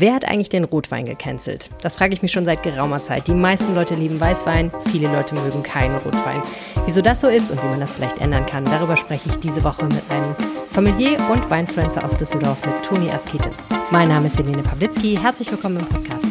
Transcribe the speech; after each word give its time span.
Wer 0.00 0.14
hat 0.14 0.24
eigentlich 0.26 0.48
den 0.48 0.62
Rotwein 0.62 1.06
gecancelt? 1.06 1.70
Das 1.82 1.96
frage 1.96 2.14
ich 2.14 2.22
mich 2.22 2.30
schon 2.30 2.44
seit 2.44 2.62
geraumer 2.62 3.02
Zeit. 3.02 3.26
Die 3.26 3.34
meisten 3.34 3.74
Leute 3.74 3.96
lieben 3.96 4.20
Weißwein, 4.20 4.70
viele 4.92 5.12
Leute 5.12 5.34
mögen 5.34 5.64
keinen 5.64 5.96
Rotwein. 5.96 6.40
Wieso 6.84 7.02
das 7.02 7.20
so 7.20 7.26
ist 7.26 7.50
und 7.50 7.60
wie 7.60 7.66
man 7.66 7.80
das 7.80 7.96
vielleicht 7.96 8.20
ändern 8.20 8.46
kann, 8.46 8.64
darüber 8.64 8.96
spreche 8.96 9.28
ich 9.28 9.34
diese 9.40 9.64
Woche 9.64 9.86
mit 9.86 10.08
einem 10.08 10.36
Sommelier 10.66 11.16
und 11.32 11.50
Weinfluencer 11.50 12.04
aus 12.04 12.16
Düsseldorf 12.16 12.64
mit 12.64 12.80
Toni 12.84 13.10
Askitis. 13.10 13.66
Mein 13.90 14.06
Name 14.06 14.28
ist 14.28 14.38
Helene 14.38 14.62
Pawlitzki. 14.62 15.18
Herzlich 15.20 15.50
willkommen 15.50 15.78
im 15.78 15.86
Podcast. 15.86 16.26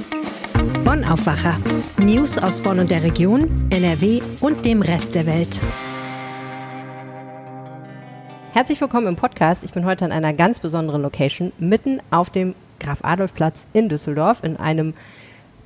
Bonn 0.86 1.04
Aufwacher. 1.04 1.60
News 1.98 2.38
aus 2.38 2.62
Bonn 2.62 2.80
und 2.80 2.90
der 2.90 3.04
Region, 3.04 3.68
NRW 3.70 4.22
und 4.40 4.64
dem 4.64 4.82
Rest 4.82 5.14
der 5.14 5.26
Welt. 5.26 5.60
Herzlich 8.54 8.80
willkommen 8.80 9.08
im 9.08 9.18
Podcast. 9.18 9.66
Ich 9.66 9.74
bin 9.74 9.84
heute 9.84 10.06
an 10.06 10.14
einer 10.14 10.32
ganz 10.32 10.62
besonderen 10.62 11.02
Location, 11.02 11.52
mitten 11.60 12.02
auf 12.12 12.30
dem 12.30 12.56
Graf-Adolf-Platz 12.80 13.68
in 13.74 13.90
Düsseldorf 13.90 14.44
in 14.44 14.58
einem 14.58 14.94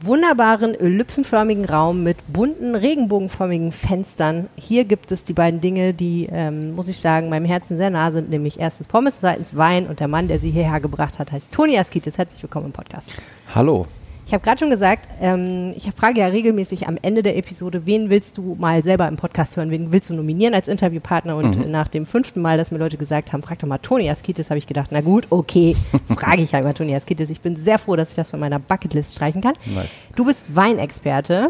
wunderbaren 0.04 0.74
ellipsenförmigen 0.74 1.66
Raum 1.66 2.04
mit 2.04 2.18
bunten, 2.28 2.76
regenbogenförmigen 2.76 3.72
Fenstern. 3.72 4.48
Hier 4.56 4.84
gibt 4.86 5.12
es 5.12 5.24
die 5.24 5.34
beiden 5.34 5.62
Dinge, 5.62 5.94
die, 5.94 6.28
ähm, 6.32 6.74
muss 6.76 6.88
ich 6.88 7.00
sagen, 7.00 7.30
meinem 7.30 7.46
Herzen 7.46 7.78
sehr 7.78 7.90
nah 7.90 8.12
sind, 8.12 8.30
nämlich 8.30 8.60
erstens 8.60 8.88
Pommes, 8.88 9.20
zweitens 9.20 9.56
Wein 9.56 9.88
und 9.88 10.00
der 10.00 10.08
Mann, 10.08 10.28
der 10.28 10.40
sie 10.40 10.50
hierher 10.50 10.80
gebracht 10.80 11.20
hat, 11.20 11.32
heißt 11.32 11.52
Toni 11.52 11.78
Askitis. 11.78 12.18
Herzlich 12.18 12.42
willkommen 12.42 12.68
im 12.68 12.72
Podcast. 12.72 13.16
Hallo. 13.54 13.86
Ich 14.32 14.34
habe 14.34 14.46
gerade 14.46 14.60
schon 14.60 14.70
gesagt, 14.70 15.10
ähm, 15.20 15.74
ich 15.76 15.90
frage 15.94 16.22
ja 16.22 16.28
regelmäßig 16.28 16.88
am 16.88 16.98
Ende 17.02 17.22
der 17.22 17.36
Episode, 17.36 17.86
wen 17.86 18.10
willst 18.10 18.38
du 18.38 18.56
mal 18.58 18.82
selber 18.82 19.06
im 19.10 19.18
Podcast 19.18 19.58
hören, 19.58 19.72
wen 19.72 19.92
willst 19.92 20.10
du 20.10 20.14
nominieren 20.14 20.54
als 20.54 20.70
Interviewpartner? 20.70 21.36
Und 21.36 21.58
mhm. 21.58 21.70
nach 21.70 21.90
dem 21.90 22.06
fünften 22.06 22.42
Mal, 22.42 22.58
dass 22.58 22.72
mir 22.72 22.78
Leute 22.78 22.96
gesagt 22.96 23.34
haben, 23.34 23.44
frag 23.44 23.60
doch 23.60 23.68
mal 23.68 23.80
Toni 23.80 24.10
Askitis, 24.10 24.50
habe 24.50 24.58
ich 24.58 24.68
gedacht, 24.68 24.92
na 24.94 25.02
gut, 25.02 25.28
okay, 25.32 25.76
frage 26.18 26.44
ich 26.44 26.54
halt 26.54 26.64
mal 26.64 26.74
Toni 26.74 26.96
Askitis. 26.96 27.30
Ich 27.30 27.42
bin 27.42 27.58
sehr 27.58 27.78
froh, 27.78 27.98
dass 27.98 28.12
ich 28.12 28.16
das 28.16 28.30
von 28.30 28.40
meiner 28.40 28.60
Bucketlist 28.60 29.16
streichen 29.16 29.42
kann. 29.42 29.56
Nice. 29.66 29.90
Du 30.16 30.24
bist 30.24 30.46
Weinexperte. 30.48 31.50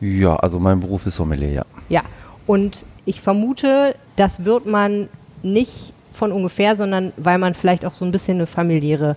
Ja, 0.00 0.36
also 0.36 0.60
mein 0.60 0.78
Beruf 0.78 1.06
ist 1.06 1.16
Sommelier, 1.16 1.50
ja. 1.50 1.64
Ja, 1.88 2.02
und 2.46 2.84
ich 3.06 3.20
vermute, 3.20 3.96
das 4.14 4.44
wird 4.44 4.66
man 4.66 5.08
nicht 5.42 5.92
von 6.12 6.30
ungefähr, 6.30 6.76
sondern 6.76 7.12
weil 7.16 7.38
man 7.38 7.54
vielleicht 7.54 7.84
auch 7.84 7.94
so 7.94 8.04
ein 8.04 8.12
bisschen 8.12 8.36
eine 8.36 8.46
familiäre 8.46 9.16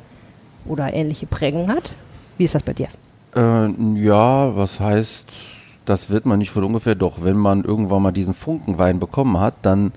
oder 0.66 0.92
ähnliche 0.92 1.28
Prägung 1.28 1.70
hat. 1.70 1.94
Wie 2.40 2.46
ist 2.46 2.56
das 2.56 2.64
bei 2.64 2.74
dir? 2.74 2.88
Äh, 3.36 3.70
ja, 3.96 4.56
was 4.56 4.80
heißt, 4.80 5.32
das 5.86 6.10
wird 6.10 6.26
man 6.26 6.40
nicht 6.40 6.52
von 6.52 6.64
ungefähr, 6.64 6.96
doch 6.96 7.24
wenn 7.24 7.38
man 7.38 7.64
irgendwann 7.64 8.02
mal 8.02 8.12
diesen 8.12 8.34
Funkenwein 8.34 9.00
bekommen 9.00 9.40
hat, 9.40 9.56
dann 9.64 9.92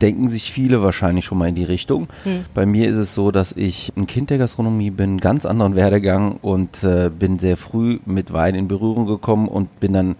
denken 0.00 0.28
sich 0.28 0.52
viele 0.52 0.82
wahrscheinlich 0.82 1.24
schon 1.24 1.38
mal 1.38 1.48
in 1.48 1.54
die 1.54 1.64
Richtung. 1.64 2.08
Hm. 2.24 2.44
Bei 2.52 2.66
mir 2.66 2.88
ist 2.88 2.96
es 2.96 3.14
so, 3.14 3.30
dass 3.30 3.52
ich 3.52 3.92
ein 3.96 4.06
Kind 4.06 4.30
der 4.30 4.38
Gastronomie 4.38 4.90
bin, 4.90 5.18
ganz 5.18 5.46
anderen 5.46 5.76
Werdegang 5.76 6.38
und 6.42 6.82
äh, 6.82 7.10
bin 7.16 7.38
sehr 7.38 7.56
früh 7.56 8.00
mit 8.04 8.32
Wein 8.32 8.54
in 8.54 8.68
Berührung 8.68 9.06
gekommen 9.06 9.48
und 9.48 9.80
bin 9.80 9.92
dann 9.92 10.16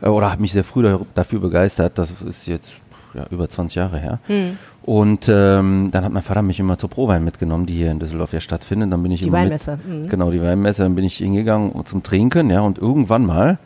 äh, 0.00 0.08
oder 0.08 0.30
habe 0.30 0.40
mich 0.40 0.52
sehr 0.52 0.64
früh 0.64 0.98
dafür 1.14 1.40
begeistert. 1.40 1.98
Das 1.98 2.12
ist 2.22 2.46
jetzt 2.46 2.74
ja, 3.14 3.26
über 3.30 3.48
20 3.48 3.76
Jahre 3.76 3.98
her. 3.98 4.18
Hm. 4.26 4.58
Und 4.82 5.28
ähm, 5.28 5.90
dann 5.92 6.04
hat 6.04 6.12
mein 6.12 6.22
Vater 6.22 6.42
mich 6.42 6.58
immer 6.58 6.78
zur 6.78 6.90
Prowein 6.90 7.24
mitgenommen, 7.24 7.66
die 7.66 7.74
hier 7.74 7.90
in 7.90 7.98
Düsseldorf 7.98 8.32
ja 8.32 8.40
stattfindet. 8.40 8.92
Dann 8.92 9.02
bin 9.02 9.12
ich 9.12 9.20
die 9.20 9.28
immer 9.28 9.38
Weinmesse. 9.38 9.78
Mit, 9.86 10.04
mhm. 10.04 10.08
Genau, 10.08 10.30
die 10.30 10.42
Weinmesse. 10.42 10.82
Dann 10.82 10.94
bin 10.94 11.04
ich 11.04 11.16
hingegangen 11.16 11.72
zum 11.86 12.02
Trinken, 12.02 12.50
ja, 12.50 12.60
und 12.60 12.78
irgendwann 12.78 13.24
mal 13.24 13.58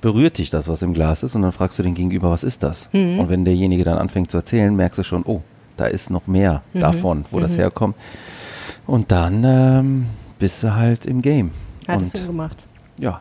berührt 0.00 0.38
dich 0.38 0.50
das, 0.50 0.68
was 0.68 0.82
im 0.82 0.94
Glas 0.94 1.22
ist, 1.22 1.34
und 1.34 1.42
dann 1.42 1.52
fragst 1.52 1.78
du 1.78 1.82
den 1.82 1.94
Gegenüber, 1.94 2.30
was 2.30 2.44
ist 2.44 2.62
das? 2.62 2.88
Mhm. 2.92 3.20
Und 3.20 3.28
wenn 3.28 3.44
derjenige 3.44 3.84
dann 3.84 3.98
anfängt 3.98 4.30
zu 4.30 4.38
erzählen, 4.38 4.74
merkst 4.74 4.98
du 4.98 5.02
schon, 5.02 5.24
oh, 5.24 5.42
da 5.76 5.86
ist 5.86 6.10
noch 6.10 6.26
mehr 6.26 6.62
mhm. 6.72 6.80
davon, 6.80 7.24
wo 7.30 7.40
das 7.40 7.52
mhm. 7.52 7.60
herkommt. 7.60 7.96
Und 8.86 9.12
dann 9.12 9.44
ähm, 9.44 10.06
bist 10.38 10.62
du 10.62 10.74
halt 10.74 11.06
im 11.06 11.22
Game. 11.22 11.50
Hattest 11.86 12.14
und, 12.16 12.22
du 12.22 12.26
gemacht? 12.28 12.64
Ja. 12.98 13.20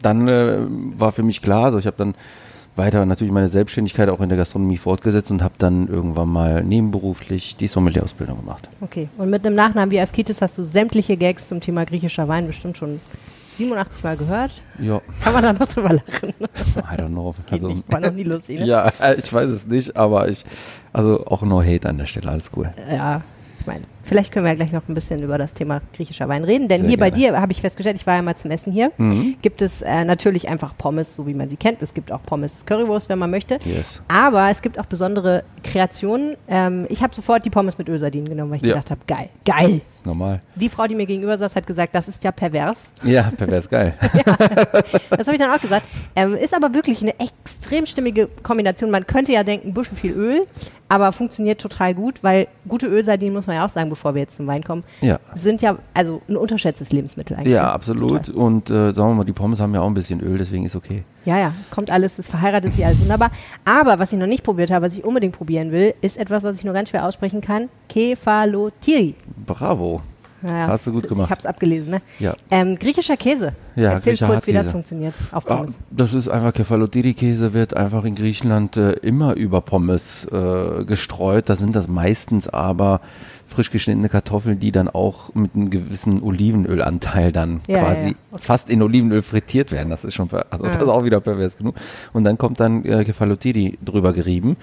Dann 0.00 0.26
äh, 0.26 0.58
war 0.98 1.12
für 1.12 1.22
mich 1.22 1.42
klar, 1.42 1.66
also 1.66 1.78
ich 1.78 1.86
habe 1.86 1.96
dann 1.96 2.14
weiter 2.76 3.04
natürlich 3.04 3.32
meine 3.32 3.48
Selbstständigkeit 3.48 4.08
auch 4.08 4.20
in 4.20 4.28
der 4.28 4.38
Gastronomie 4.38 4.78
fortgesetzt 4.78 5.30
und 5.30 5.42
habe 5.42 5.54
dann 5.58 5.88
irgendwann 5.88 6.28
mal 6.28 6.64
nebenberuflich 6.64 7.56
die 7.56 7.68
Sommelier-Ausbildung 7.68 8.38
gemacht. 8.38 8.68
Okay, 8.80 9.08
und 9.18 9.30
mit 9.30 9.44
dem 9.44 9.54
Nachnamen 9.54 9.90
wie 9.90 10.00
Askitis 10.00 10.40
hast 10.40 10.56
du 10.58 10.64
sämtliche 10.64 11.16
Gags 11.16 11.48
zum 11.48 11.60
Thema 11.60 11.84
griechischer 11.84 12.28
Wein 12.28 12.46
bestimmt 12.46 12.76
schon 12.76 13.00
87 13.58 14.02
Mal 14.02 14.16
gehört. 14.16 14.52
Ja. 14.78 15.02
Kann 15.22 15.34
man 15.34 15.42
da 15.42 15.52
noch 15.52 15.66
drüber 15.66 15.92
lachen? 15.92 16.30
I 16.30 16.96
don't 16.96 17.08
know. 17.08 17.34
Also, 17.50 17.68
nicht, 17.68 17.92
war 17.92 18.00
noch 18.00 18.12
nie 18.12 18.22
lustig, 18.22 18.60
ne? 18.60 18.66
Ja, 18.66 18.90
ich 19.16 19.32
weiß 19.32 19.50
es 19.50 19.66
nicht, 19.66 19.96
aber 19.96 20.28
ich, 20.28 20.44
also 20.92 21.24
auch 21.26 21.42
no 21.42 21.62
hate 21.62 21.88
an 21.88 21.98
der 21.98 22.06
Stelle, 22.06 22.30
alles 22.30 22.50
cool. 22.56 22.72
Ja, 22.90 23.22
ich 23.62 23.66
meine, 23.68 23.82
vielleicht 24.02 24.32
können 24.32 24.44
wir 24.44 24.50
ja 24.50 24.56
gleich 24.56 24.72
noch 24.72 24.88
ein 24.88 24.94
bisschen 24.94 25.22
über 25.22 25.38
das 25.38 25.54
Thema 25.54 25.80
griechischer 25.94 26.28
Wein 26.28 26.42
reden, 26.42 26.66
denn 26.66 26.80
Sehr 26.80 26.88
hier 26.88 26.96
gerne. 26.98 27.10
bei 27.10 27.16
dir 27.16 27.40
habe 27.40 27.52
ich 27.52 27.60
festgestellt, 27.60 27.94
ich 27.94 28.06
war 28.08 28.16
ja 28.16 28.22
mal 28.22 28.36
zum 28.36 28.50
Essen 28.50 28.72
hier, 28.72 28.90
mhm. 28.98 29.36
gibt 29.40 29.62
es 29.62 29.82
äh, 29.82 30.04
natürlich 30.04 30.48
einfach 30.48 30.76
Pommes, 30.76 31.14
so 31.14 31.28
wie 31.28 31.34
man 31.34 31.48
sie 31.48 31.56
kennt. 31.56 31.80
Es 31.80 31.94
gibt 31.94 32.10
auch 32.10 32.22
Pommes 32.24 32.66
Currywurst, 32.66 33.08
wenn 33.08 33.20
man 33.20 33.30
möchte. 33.30 33.58
Yes. 33.64 34.02
Aber 34.08 34.50
es 34.50 34.62
gibt 34.62 34.80
auch 34.80 34.86
besondere 34.86 35.44
Kreationen. 35.62 36.36
Ähm, 36.48 36.86
ich 36.88 37.04
habe 37.04 37.14
sofort 37.14 37.44
die 37.44 37.50
Pommes 37.50 37.78
mit 37.78 37.88
Ölsardinen 37.88 38.28
genommen, 38.28 38.50
weil 38.50 38.56
ich 38.56 38.64
ja. 38.64 38.74
gedacht 38.74 38.90
habe, 38.90 39.00
geil, 39.06 39.28
geil. 39.44 39.80
Normal. 40.04 40.40
Die 40.56 40.68
Frau, 40.68 40.88
die 40.88 40.96
mir 40.96 41.06
gegenüber 41.06 41.38
saß, 41.38 41.54
hat 41.54 41.64
gesagt, 41.64 41.94
das 41.94 42.08
ist 42.08 42.24
ja 42.24 42.32
pervers. 42.32 42.90
Ja, 43.04 43.30
pervers, 43.36 43.70
geil. 43.70 43.94
ja, 44.26 44.36
das 45.10 45.26
habe 45.26 45.34
ich 45.34 45.38
dann 45.38 45.52
auch 45.52 45.60
gesagt. 45.60 45.86
Ähm, 46.16 46.34
ist 46.34 46.52
aber 46.52 46.74
wirklich 46.74 47.02
eine 47.02 47.14
extrem 47.20 47.86
stimmige 47.86 48.26
Kombination. 48.42 48.90
Man 48.90 49.06
könnte 49.06 49.30
ja 49.30 49.44
denken, 49.44 49.68
ein 49.68 49.74
bisschen 49.74 49.96
viel 49.96 50.12
Öl, 50.12 50.46
aber 50.92 51.10
funktioniert 51.12 51.58
total 51.58 51.94
gut, 51.94 52.22
weil 52.22 52.48
gute 52.68 52.86
Ölsardinen, 52.86 53.32
muss 53.32 53.46
man 53.46 53.56
ja 53.56 53.64
auch 53.64 53.70
sagen, 53.70 53.88
bevor 53.88 54.14
wir 54.14 54.20
jetzt 54.20 54.36
zum 54.36 54.46
Wein 54.46 54.62
kommen, 54.62 54.84
ja. 55.00 55.18
sind 55.34 55.62
ja 55.62 55.78
also 55.94 56.20
ein 56.28 56.36
unterschätztes 56.36 56.92
Lebensmittel 56.92 57.34
eigentlich. 57.34 57.54
Ja, 57.54 57.72
absolut. 57.72 58.26
Total. 58.26 58.34
Und 58.34 58.68
äh, 58.68 58.92
sagen 58.92 59.08
wir 59.08 59.14
mal, 59.14 59.24
die 59.24 59.32
Pommes 59.32 59.58
haben 59.58 59.72
ja 59.72 59.80
auch 59.80 59.86
ein 59.86 59.94
bisschen 59.94 60.20
Öl, 60.20 60.36
deswegen 60.36 60.66
ist 60.66 60.76
okay. 60.76 61.04
Ja, 61.24 61.38
ja, 61.38 61.54
es 61.62 61.70
kommt 61.70 61.90
alles, 61.90 62.18
es 62.18 62.28
verheiratet 62.28 62.74
sich 62.74 62.84
alles 62.84 63.00
wunderbar. 63.00 63.30
Aber 63.64 63.98
was 63.98 64.12
ich 64.12 64.18
noch 64.18 64.26
nicht 64.26 64.44
probiert 64.44 64.70
habe, 64.70 64.84
was 64.84 64.92
ich 64.92 65.02
unbedingt 65.02 65.34
probieren 65.34 65.72
will, 65.72 65.94
ist 66.02 66.18
etwas, 66.18 66.42
was 66.42 66.58
ich 66.58 66.64
nur 66.64 66.74
ganz 66.74 66.90
schwer 66.90 67.06
aussprechen 67.06 67.40
kann: 67.40 67.70
Kefalotiri. 67.88 69.14
Bravo. 69.46 70.02
Naja, 70.42 70.68
Hast 70.68 70.86
du 70.86 70.92
gut 70.92 71.08
gemacht. 71.08 71.26
Ich 71.26 71.30
habe 71.30 71.40
es 71.40 71.46
abgelesen, 71.46 71.90
ne? 71.90 72.02
Ja. 72.18 72.34
Ähm, 72.50 72.76
griechischer 72.76 73.16
Käse. 73.16 73.52
Ja, 73.76 73.92
Erzähl 73.92 74.16
kurz, 74.16 74.46
wie 74.46 74.52
das 74.52 74.70
funktioniert 74.70 75.14
auf 75.30 75.48
ah, 75.50 75.56
Pommes. 75.56 75.76
Ah, 75.78 75.84
das 75.90 76.14
ist 76.14 76.28
einfach 76.28 76.52
Kefalotiri-Käse, 76.52 77.52
wird 77.52 77.74
einfach 77.74 78.04
in 78.04 78.14
Griechenland 78.14 78.76
äh, 78.76 78.92
immer 78.92 79.34
über 79.34 79.60
Pommes 79.60 80.26
äh, 80.30 80.84
gestreut. 80.84 81.48
Da 81.48 81.56
sind 81.56 81.76
das 81.76 81.88
meistens 81.88 82.48
aber 82.48 83.00
frisch 83.52 83.70
geschnittene 83.70 84.08
Kartoffeln, 84.08 84.58
die 84.58 84.72
dann 84.72 84.88
auch 84.88 85.34
mit 85.34 85.54
einem 85.54 85.70
gewissen 85.70 86.22
Olivenölanteil 86.22 87.32
dann 87.32 87.60
ja, 87.66 87.80
quasi 87.80 88.08
ja, 88.08 88.14
okay. 88.32 88.42
fast 88.42 88.70
in 88.70 88.82
Olivenöl 88.82 89.22
frittiert 89.22 89.70
werden. 89.70 89.90
Das 89.90 90.04
ist 90.04 90.14
schon, 90.14 90.28
also 90.50 90.64
das 90.64 90.76
ist 90.76 90.88
auch 90.88 91.04
wieder 91.04 91.20
pervers 91.20 91.56
genug. 91.56 91.76
Und 92.12 92.24
dann 92.24 92.38
kommt 92.38 92.60
dann 92.60 92.84
äh, 92.84 93.04
Kefalotiri 93.04 93.78
drüber 93.84 94.12
gerieben 94.12 94.56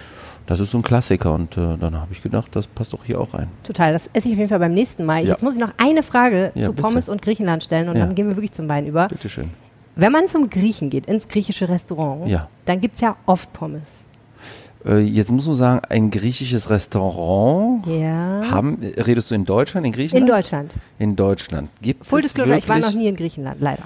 das 0.49 0.59
ist 0.59 0.71
so 0.71 0.79
ein 0.79 0.81
Klassiker 0.81 1.31
und 1.35 1.55
äh, 1.57 1.77
dann 1.77 1.95
habe 1.95 2.11
ich 2.11 2.23
gedacht, 2.23 2.55
das 2.55 2.65
passt 2.65 2.93
doch 2.93 3.05
hier 3.05 3.21
auch 3.21 3.35
rein. 3.35 3.49
Total, 3.63 3.93
das 3.93 4.09
esse 4.13 4.29
ich 4.29 4.33
auf 4.33 4.39
jeden 4.39 4.49
Fall 4.49 4.57
beim 4.57 4.73
nächsten 4.73 5.05
Mal. 5.05 5.23
Ja. 5.23 5.29
Jetzt 5.29 5.43
muss 5.43 5.53
ich 5.53 5.59
noch 5.59 5.73
eine 5.77 6.01
Frage 6.01 6.51
ja, 6.55 6.63
zu 6.63 6.71
bitte. 6.71 6.81
Pommes 6.81 7.07
und 7.07 7.21
Griechenland 7.21 7.63
stellen 7.63 7.87
und 7.87 7.95
ja. 7.95 8.07
dann 8.07 8.15
gehen 8.15 8.27
wir 8.27 8.35
wirklich 8.35 8.53
zum 8.53 8.67
Wein 8.67 8.87
über. 8.87 9.09
Bitte 9.09 9.29
schön. 9.29 9.51
Wenn 9.95 10.11
man 10.11 10.27
zum 10.27 10.49
Griechen 10.49 10.89
geht, 10.89 11.05
ins 11.05 11.27
griechische 11.27 11.69
Restaurant, 11.69 12.47
dann 12.65 12.81
gibt 12.81 12.95
es 12.95 13.01
ja 13.01 13.15
oft 13.27 13.53
Pommes. 13.53 13.83
Äh, 14.83 15.01
jetzt 15.01 15.29
muss 15.29 15.45
man 15.45 15.55
sagen, 15.55 15.81
ein 15.87 16.09
griechisches 16.09 16.71
Restaurant. 16.71 17.85
Ja. 17.85 18.49
Haben, 18.49 18.79
redest 18.97 19.29
du 19.29 19.35
in 19.35 19.45
Deutschland, 19.45 19.85
in 19.85 19.91
Griechenland? 19.91 20.27
In 20.27 20.35
Deutschland. 20.35 20.73
In 20.97 21.15
Deutschland. 21.15 21.69
Gibt 21.79 22.07
Full 22.07 22.23
Disclosure, 22.23 22.57
ich 22.57 22.67
war 22.67 22.79
noch 22.79 22.95
nie 22.95 23.07
in 23.07 23.15
Griechenland, 23.15 23.61
leider 23.61 23.83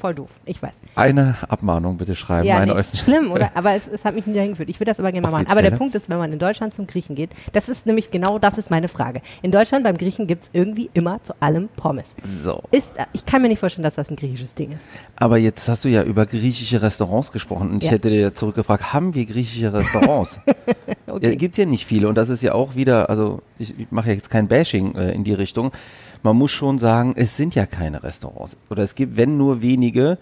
voll 0.00 0.14
doof. 0.14 0.30
Ich 0.44 0.60
weiß. 0.62 0.74
Eine 0.96 1.36
Abmahnung 1.48 1.98
bitte 1.98 2.14
schreiben. 2.16 2.46
Ja, 2.46 2.64
nee, 2.64 2.82
schlimm, 2.94 3.30
oder? 3.30 3.50
Aber 3.54 3.74
es, 3.74 3.86
es, 3.86 4.04
hat 4.04 4.14
mich 4.14 4.26
nie 4.26 4.34
dahin 4.34 4.50
geführt. 4.50 4.68
Ich 4.68 4.80
würde 4.80 4.90
das 4.90 4.98
aber 4.98 5.12
gerne 5.12 5.26
mal 5.26 5.30
machen. 5.30 5.46
Aber 5.48 5.62
der 5.62 5.72
Punkt 5.72 5.94
ist, 5.94 6.08
wenn 6.08 6.18
man 6.18 6.32
in 6.32 6.38
Deutschland 6.38 6.74
zum 6.74 6.86
Griechen 6.86 7.14
geht, 7.14 7.30
das 7.52 7.68
ist 7.68 7.86
nämlich 7.86 8.10
genau 8.10 8.38
das 8.38 8.58
ist 8.58 8.70
meine 8.70 8.88
Frage. 8.88 9.20
In 9.42 9.50
Deutschland 9.50 9.84
beim 9.84 9.96
Griechen 9.96 10.26
gibt 10.26 10.44
es 10.44 10.50
irgendwie 10.52 10.90
immer 10.94 11.22
zu 11.22 11.34
allem 11.40 11.68
Pommes. 11.76 12.08
So. 12.24 12.62
Ist, 12.70 12.90
ich 13.12 13.26
kann 13.26 13.42
mir 13.42 13.48
nicht 13.48 13.60
vorstellen, 13.60 13.84
dass 13.84 13.94
das 13.94 14.10
ein 14.10 14.16
griechisches 14.16 14.54
Ding 14.54 14.72
ist. 14.72 14.80
Aber 15.16 15.36
jetzt 15.36 15.68
hast 15.68 15.84
du 15.84 15.88
ja 15.88 16.02
über 16.02 16.26
griechische 16.26 16.80
Restaurants 16.80 17.30
gesprochen 17.30 17.70
und 17.70 17.82
ja. 17.82 17.88
ich 17.88 17.92
hätte 17.92 18.10
dir 18.10 18.34
zurückgefragt, 18.34 18.92
haben 18.92 19.14
wir 19.14 19.26
griechische 19.26 19.72
Restaurants? 19.72 20.40
okay. 21.06 21.30
ja, 21.30 21.34
gibt 21.34 21.54
es 21.54 21.58
ja 21.58 21.66
nicht 21.66 21.86
viele 21.86 22.08
und 22.08 22.14
das 22.16 22.30
ist 22.30 22.42
ja 22.42 22.54
auch 22.54 22.74
wieder, 22.74 23.10
also 23.10 23.42
ich, 23.58 23.78
ich 23.78 23.90
mache 23.90 24.12
jetzt 24.12 24.30
kein 24.30 24.48
Bashing 24.48 24.94
äh, 24.94 25.12
in 25.12 25.24
die 25.24 25.34
Richtung, 25.34 25.72
man 26.22 26.36
muss 26.36 26.50
schon 26.50 26.78
sagen, 26.78 27.14
es 27.16 27.36
sind 27.36 27.54
ja 27.54 27.66
keine 27.66 28.02
Restaurants. 28.02 28.56
Oder 28.68 28.82
es 28.82 28.94
gibt, 28.94 29.16
wenn 29.16 29.36
nur 29.36 29.62
wenige, 29.62 30.18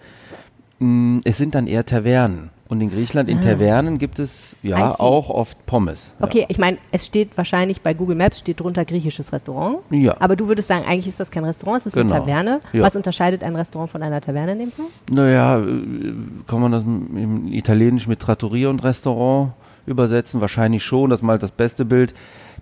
mm, 0.79 1.19
es 1.23 1.37
sind 1.37 1.55
dann 1.55 1.67
eher 1.67 1.85
Tavernen. 1.85 2.51
Und 2.69 2.81
in 2.81 2.91
Griechenland, 2.91 3.29
in 3.29 3.39
ah. 3.39 3.41
Tavernen 3.41 3.97
gibt 3.97 4.19
es 4.19 4.55
ja 4.61 4.93
auch 4.99 5.31
oft 5.31 5.65
Pommes. 5.65 6.13
Okay, 6.19 6.45
ich 6.49 6.59
meine, 6.59 6.77
es 6.91 7.03
steht 7.03 7.35
wahrscheinlich 7.35 7.81
bei 7.81 7.95
Google 7.95 8.15
Maps 8.15 8.37
steht 8.37 8.59
drunter 8.59 8.85
griechisches 8.85 9.33
Restaurant. 9.33 9.79
Ja. 9.89 10.17
Aber 10.19 10.35
du 10.35 10.47
würdest 10.47 10.67
sagen, 10.67 10.85
eigentlich 10.85 11.07
ist 11.07 11.19
das 11.19 11.31
kein 11.31 11.45
Restaurant, 11.45 11.79
es 11.79 11.87
ist 11.87 11.93
genau. 11.93 12.13
eine 12.13 12.23
Taverne. 12.23 12.61
Ja. 12.71 12.83
Was 12.83 12.95
unterscheidet 12.95 13.43
ein 13.43 13.55
Restaurant 13.55 13.89
von 13.89 14.03
einer 14.03 14.21
Taverne 14.21 14.51
in 14.51 14.59
dem 14.59 14.71
Fall? 14.71 14.85
Naja, 15.09 15.57
äh, 15.57 16.13
kann 16.45 16.61
man 16.61 16.71
das 16.71 16.83
im 16.83 17.51
Italienisch 17.51 18.07
mit 18.07 18.19
Trattoria 18.19 18.69
und 18.69 18.83
Restaurant 18.83 19.53
übersetzen? 19.87 20.39
Wahrscheinlich 20.39 20.83
schon, 20.83 21.09
das 21.09 21.21
ist 21.21 21.23
mal 21.23 21.39
das 21.39 21.51
beste 21.51 21.85
Bild, 21.85 22.13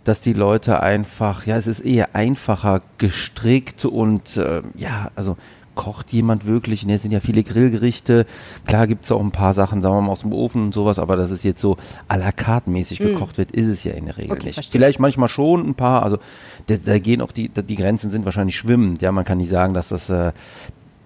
dass 0.08 0.22
die 0.22 0.34
Leute 0.34 0.82
einfach, 0.82 1.46
ja, 1.46 1.58
es 1.58 1.68
ist 1.68 1.82
eher 1.82 2.16
einfacher 2.16 2.82
gestrickt 2.98 3.86
und 3.86 4.38
äh, 4.38 4.62
ja, 4.76 5.12
also 5.16 5.38
kocht 5.76 6.12
jemand 6.12 6.46
wirklich? 6.46 6.86
Ne, 6.86 6.96
es 6.96 7.04
sind 7.04 7.12
ja 7.12 7.22
viele 7.22 7.44
Grillgerichte. 7.44 8.26
Klar 8.66 8.88
gibt 8.88 9.06
es 9.06 9.12
auch 9.12 9.22
ein 9.22 9.32
paar 9.32 9.54
Sachen, 9.54 9.82
sagen 9.82 9.96
wir 9.96 10.02
mal, 10.02 10.12
aus 10.12 10.22
dem 10.22 10.34
Ofen 10.34 10.64
und 10.64 10.74
sowas, 10.74 11.00
aber 11.00 11.16
dass 11.16 11.32
es 11.32 11.44
jetzt 11.44 11.62
so 11.62 11.78
à 12.10 12.18
la 12.18 12.32
carte 12.32 12.70
mäßig 12.70 13.00
mm. 13.00 13.04
gekocht 13.04 13.38
wird, 13.38 13.52
ist 13.52 13.68
es 13.68 13.84
ja 13.84 13.94
in 13.94 14.06
der 14.06 14.18
Regel 14.18 14.32
okay, 14.32 14.46
nicht. 14.46 14.56
Verstehe. 14.56 14.80
Vielleicht 14.82 15.00
manchmal 15.00 15.30
schon 15.30 15.70
ein 15.70 15.76
paar, 15.76 16.04
also 16.04 16.18
da, 16.66 16.76
da 16.84 17.00
gehen 17.00 17.22
auch 17.22 17.32
die, 17.32 17.50
die 17.50 17.76
Grenzen 17.76 18.10
sind 18.10 18.26
wahrscheinlich 18.26 18.58
schwimmend. 18.58 19.02
Ja, 19.02 19.12
man 19.12 19.24
kann 19.24 19.38
nicht 19.38 19.52
sagen, 19.52 19.74
dass 19.74 19.90
das, 19.90 20.10
äh, 20.10 20.34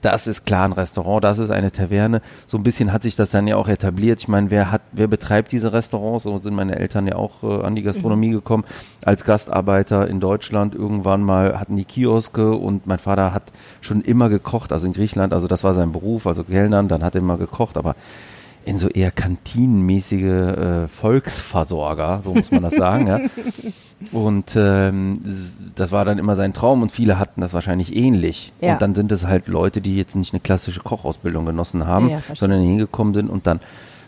das 0.01 0.27
ist 0.27 0.45
klar 0.45 0.65
ein 0.65 0.73
Restaurant, 0.73 1.23
das 1.23 1.39
ist 1.39 1.51
eine 1.51 1.71
Taverne. 1.71 2.21
So 2.47 2.57
ein 2.57 2.63
bisschen 2.63 2.91
hat 2.91 3.03
sich 3.03 3.15
das 3.15 3.29
dann 3.31 3.47
ja 3.47 3.55
auch 3.55 3.67
etabliert. 3.67 4.19
Ich 4.19 4.27
meine, 4.27 4.49
wer 4.49 4.71
hat, 4.71 4.81
wer 4.91 5.07
betreibt 5.07 5.51
diese 5.51 5.73
Restaurants? 5.73 6.23
So 6.23 6.37
sind 6.39 6.55
meine 6.55 6.77
Eltern 6.77 7.07
ja 7.07 7.15
auch 7.15 7.43
äh, 7.43 7.63
an 7.63 7.75
die 7.75 7.83
Gastronomie 7.83 8.29
mhm. 8.29 8.33
gekommen. 8.33 8.63
Als 9.05 9.25
Gastarbeiter 9.25 10.07
in 10.07 10.19
Deutschland 10.19 10.75
irgendwann 10.75 11.21
mal 11.21 11.59
hatten 11.59 11.75
die 11.75 11.85
Kioske 11.85 12.51
und 12.53 12.87
mein 12.87 12.99
Vater 12.99 13.33
hat 13.33 13.43
schon 13.81 14.01
immer 14.01 14.29
gekocht, 14.29 14.71
also 14.71 14.87
in 14.87 14.93
Griechenland, 14.93 15.33
also 15.33 15.47
das 15.47 15.63
war 15.63 15.73
sein 15.73 15.91
Beruf, 15.91 16.27
also 16.27 16.43
Kellnern, 16.43 16.87
dann 16.87 17.03
hat 17.03 17.15
er 17.15 17.21
immer 17.21 17.37
gekocht, 17.37 17.77
aber 17.77 17.95
in 18.65 18.77
so 18.77 18.87
eher 18.87 19.11
kantinenmäßige 19.11 20.23
äh, 20.23 20.87
Volksversorger, 20.87 22.21
so 22.23 22.33
muss 22.33 22.51
man 22.51 22.63
das 22.63 22.75
sagen, 22.75 23.07
ja. 23.07 23.19
Und 24.11 24.55
ähm, 24.55 25.21
das 25.75 25.91
war 25.91 26.05
dann 26.05 26.17
immer 26.17 26.35
sein 26.35 26.53
Traum 26.53 26.81
und 26.81 26.91
viele 26.91 27.19
hatten 27.19 27.39
das 27.39 27.53
wahrscheinlich 27.53 27.95
ähnlich. 27.95 28.51
Ja. 28.59 28.73
Und 28.73 28.81
dann 28.81 28.95
sind 28.95 29.11
es 29.11 29.27
halt 29.27 29.47
Leute, 29.47 29.79
die 29.79 29.95
jetzt 29.95 30.15
nicht 30.15 30.33
eine 30.33 30.39
klassische 30.39 30.79
Kochausbildung 30.79 31.45
genossen 31.45 31.85
haben, 31.85 32.09
ja, 32.09 32.21
sondern 32.33 32.61
hingekommen 32.61 33.13
sind 33.13 33.29
und 33.29 33.45
dann, 33.45 33.59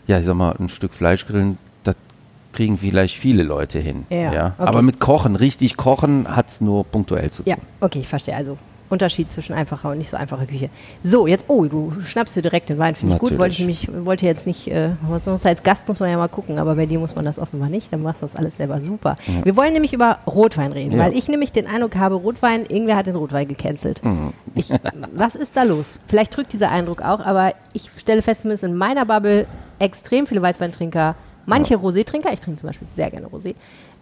ja, 0.08 0.18
ich 0.18 0.26
sag 0.26 0.36
mal, 0.36 0.56
ein 0.60 0.70
Stück 0.70 0.96
Fleisch 0.96 1.28
grillen, 1.28 1.60
das 1.84 1.96
kriegen 2.54 2.80
vielleicht 2.80 3.16
viele 3.16 3.44
Leute 3.44 3.78
hin. 3.78 4.08
Ja, 4.10 4.34
ja. 4.34 4.46
Okay. 4.58 4.68
Aber 4.68 4.82
mit 4.82 5.00
Kochen, 5.00 5.36
richtig 5.36 5.78
kochen, 5.78 6.36
hat 6.36 6.50
es 6.50 6.60
nur 6.60 6.86
punktuell 6.86 7.30
zu 7.30 7.44
tun. 7.44 7.52
Ja, 7.52 7.58
okay, 7.80 8.00
ich 8.00 8.08
verstehe. 8.08 8.36
Also 8.36 8.58
Unterschied 8.94 9.32
zwischen 9.32 9.54
einfacher 9.54 9.92
und 9.92 9.98
nicht 9.98 10.10
so 10.10 10.18
einfacher 10.18 10.46
Küche. 10.46 10.70
So, 11.04 11.28
jetzt, 11.28 11.46
oh, 11.48 11.66
du 11.66 11.92
schnappst 12.06 12.36
dir 12.36 12.42
direkt 12.42 12.70
den 12.70 12.78
Wein, 12.78 12.96
finde 12.96 13.16
ich 13.16 13.20
gut. 13.20 13.38
Wollte 13.38 13.56
ich 13.56 13.66
mich, 13.66 13.90
wollte 14.06 14.26
jetzt 14.26 14.48
nicht, 14.48 14.68
äh, 14.68 14.92
als 15.44 15.64
Gast 15.64 15.88
muss 15.88 16.00
man 16.00 16.10
ja 16.10 16.18
mal 16.18 16.30
gucken, 16.30 16.60
aber 16.60 16.76
bei 16.76 16.86
dir 16.86 17.00
muss 17.00 17.16
man 17.16 17.26
das 17.26 17.40
offenbar 17.40 17.70
nicht, 17.70 17.92
dann 17.92 18.04
machst 18.04 18.22
du 18.22 18.28
das 18.28 18.36
alles 18.36 18.56
selber 18.56 18.82
super. 18.82 19.18
Ja. 19.28 19.46
Wir 19.46 19.56
wollen 19.58 19.74
nämlich 19.74 19.94
über 19.94 20.20
Rotwein 20.26 20.72
reden, 20.72 20.94
ja. 20.94 21.00
weil 21.00 21.18
ich 21.18 21.28
nämlich 21.28 21.52
den 21.52 21.68
Eindruck 21.68 21.96
habe, 21.96 22.16
Rotwein, 22.16 22.66
irgendwer 22.66 22.96
hat 22.96 23.08
den 23.08 23.16
Rotwein 23.16 23.48
gecancelt. 23.48 24.04
Mhm. 24.04 24.34
Ich, 24.56 24.70
was 25.14 25.36
ist 25.36 25.58
da 25.58 25.64
los? 25.64 25.94
Vielleicht 26.08 26.38
drückt 26.38 26.54
dieser 26.54 26.72
Eindruck 26.72 27.02
auch, 27.02 27.20
aber 27.20 27.54
ich 27.74 27.90
stelle 27.98 28.22
fest, 28.22 28.42
zumindest 28.42 28.64
in 28.64 28.76
meiner 28.76 29.06
Bubble 29.06 29.48
extrem 29.80 30.28
viele 30.28 30.42
Weißweintrinker, 30.42 31.16
manche 31.46 31.74
ja. 31.74 31.80
Rosé-Trinker, 31.80 32.32
ich 32.32 32.40
trinke 32.40 32.62
zum 32.62 32.68
Beispiel 32.68 32.88
sehr 32.88 33.10
gerne 33.12 33.28
Rosé, 33.28 33.56